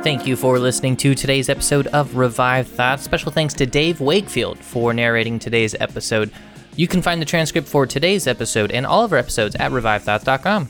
Thank 0.03 0.25
you 0.25 0.35
for 0.35 0.57
listening 0.57 0.97
to 0.97 1.13
today's 1.13 1.47
episode 1.47 1.85
of 1.87 2.15
Revived 2.15 2.69
Thoughts. 2.69 3.03
Special 3.03 3.31
thanks 3.31 3.53
to 3.53 3.67
Dave 3.67 4.01
Wakefield 4.01 4.57
for 4.57 4.95
narrating 4.95 5.37
today's 5.37 5.75
episode. 5.79 6.31
You 6.75 6.87
can 6.87 7.01
find 7.01 7.21
the 7.21 7.25
transcript 7.25 7.67
for 7.67 7.85
today's 7.85 8.27
episode 8.27 8.71
and 8.71 8.85
all 8.85 9.03
of 9.03 9.11
our 9.11 9.17
episodes 9.17 9.55
at 9.55 9.71
revivedthoughts.com. 9.71 10.69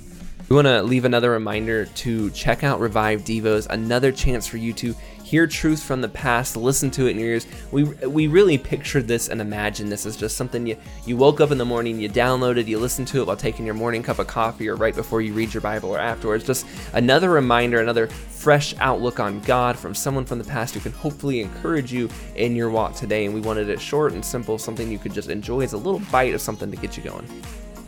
We 0.50 0.56
want 0.56 0.68
to 0.68 0.84
leave 0.84 1.06
another 1.06 1.32
reminder 1.32 1.86
to 1.86 2.30
check 2.32 2.64
out 2.64 2.80
Revived 2.80 3.26
Devos, 3.26 3.68
another 3.70 4.12
chance 4.12 4.48
for 4.48 4.58
you 4.58 4.74
to 4.74 4.96
hear 5.32 5.48
truth 5.48 5.82
from 5.82 6.02
the 6.02 6.10
past, 6.10 6.58
listen 6.58 6.92
to 6.92 7.08
it 7.08 7.12
in 7.12 7.20
your 7.20 7.30
ears. 7.30 7.48
We 7.72 7.86
we 7.86 8.28
really 8.28 8.58
pictured 8.58 9.08
this 9.08 9.30
and 9.30 9.40
imagined 9.40 9.90
this 9.90 10.06
as 10.06 10.18
just 10.18 10.36
something 10.36 10.68
you 10.68 10.76
you 11.06 11.16
woke 11.16 11.40
up 11.40 11.52
in 11.52 11.58
the 11.58 11.64
morning, 11.64 12.02
you 12.02 12.10
downloaded, 12.10 12.68
you 12.68 12.78
listened 12.78 13.08
to 13.10 13.22
it 13.22 13.28
while 13.28 13.38
taking 13.38 13.66
your 13.66 13.74
morning 13.74 14.04
cup 14.04 14.20
of 14.20 14.28
coffee 14.28 14.68
or 14.68 14.76
right 14.76 14.94
before 14.94 15.22
you 15.22 15.32
read 15.34 15.54
your 15.54 15.62
Bible 15.62 15.90
or 15.90 16.00
afterwards. 16.00 16.46
Just 16.46 16.68
another 16.92 17.30
reminder, 17.30 17.80
another 17.80 18.08
fresh 18.08 18.76
outlook 18.80 19.22
on 19.22 19.40
God 19.42 19.80
from 19.80 19.96
someone 19.96 20.26
from 20.26 20.38
the 20.38 20.44
past 20.44 20.74
who 20.74 20.82
can 20.82 20.92
hopefully 20.92 21.40
encourage 21.40 21.94
you 21.94 22.10
in 22.36 22.54
your 22.54 22.70
walk 22.70 22.96
today. 22.96 23.24
And 23.24 23.34
we 23.34 23.40
wanted 23.40 23.70
it 23.70 23.80
short 23.80 24.12
and 24.12 24.26
simple, 24.26 24.58
something 24.58 24.92
you 24.92 25.00
could 25.00 25.14
just 25.14 25.30
enjoy 25.30 25.62
as 25.62 25.72
a 25.72 25.78
little 25.78 26.02
bite 26.12 26.34
of 26.34 26.42
something 26.42 26.70
to 26.70 26.76
get 26.76 26.98
you 26.98 27.04
going. 27.04 27.26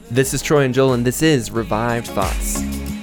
This 0.10 0.34
is 0.34 0.42
Troy 0.42 0.64
and 0.64 0.74
Joel, 0.74 0.94
and 0.94 1.06
this 1.06 1.22
is 1.22 1.52
Revived 1.52 2.08
Thoughts. 2.08 3.03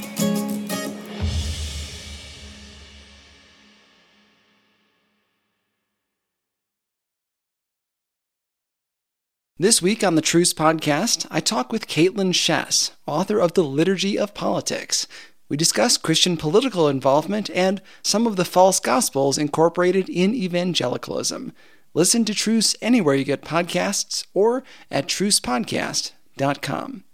This 9.61 9.83
week 9.83 10.03
on 10.03 10.15
the 10.15 10.23
Truce 10.23 10.55
Podcast, 10.55 11.27
I 11.31 11.41
talk 11.41 11.71
with 11.71 11.87
Kaitlyn 11.87 12.33
Schiess, 12.33 12.93
author 13.07 13.39
of 13.39 13.53
The 13.53 13.63
Liturgy 13.63 14.19
of 14.19 14.33
Politics. 14.33 15.07
We 15.51 15.59
discuss 15.59 15.99
Christian 15.99 16.39
political 16.39 16.89
involvement 16.89 17.51
and 17.51 17.83
some 18.03 18.27
of 18.27 18.37
the 18.37 18.47
false 18.47 18.81
gospels 18.81 19.37
incorporated 19.37 20.09
in 20.09 20.35
evangelicalism. 20.35 21.53
Listen 21.93 22.25
to 22.25 22.33
Truce 22.33 22.75
anywhere 22.81 23.15
you 23.15 23.25
get 23.25 23.43
podcasts 23.43 24.25
or 24.33 24.65
at 24.91 25.09
trucepodcast.com. 25.09 27.05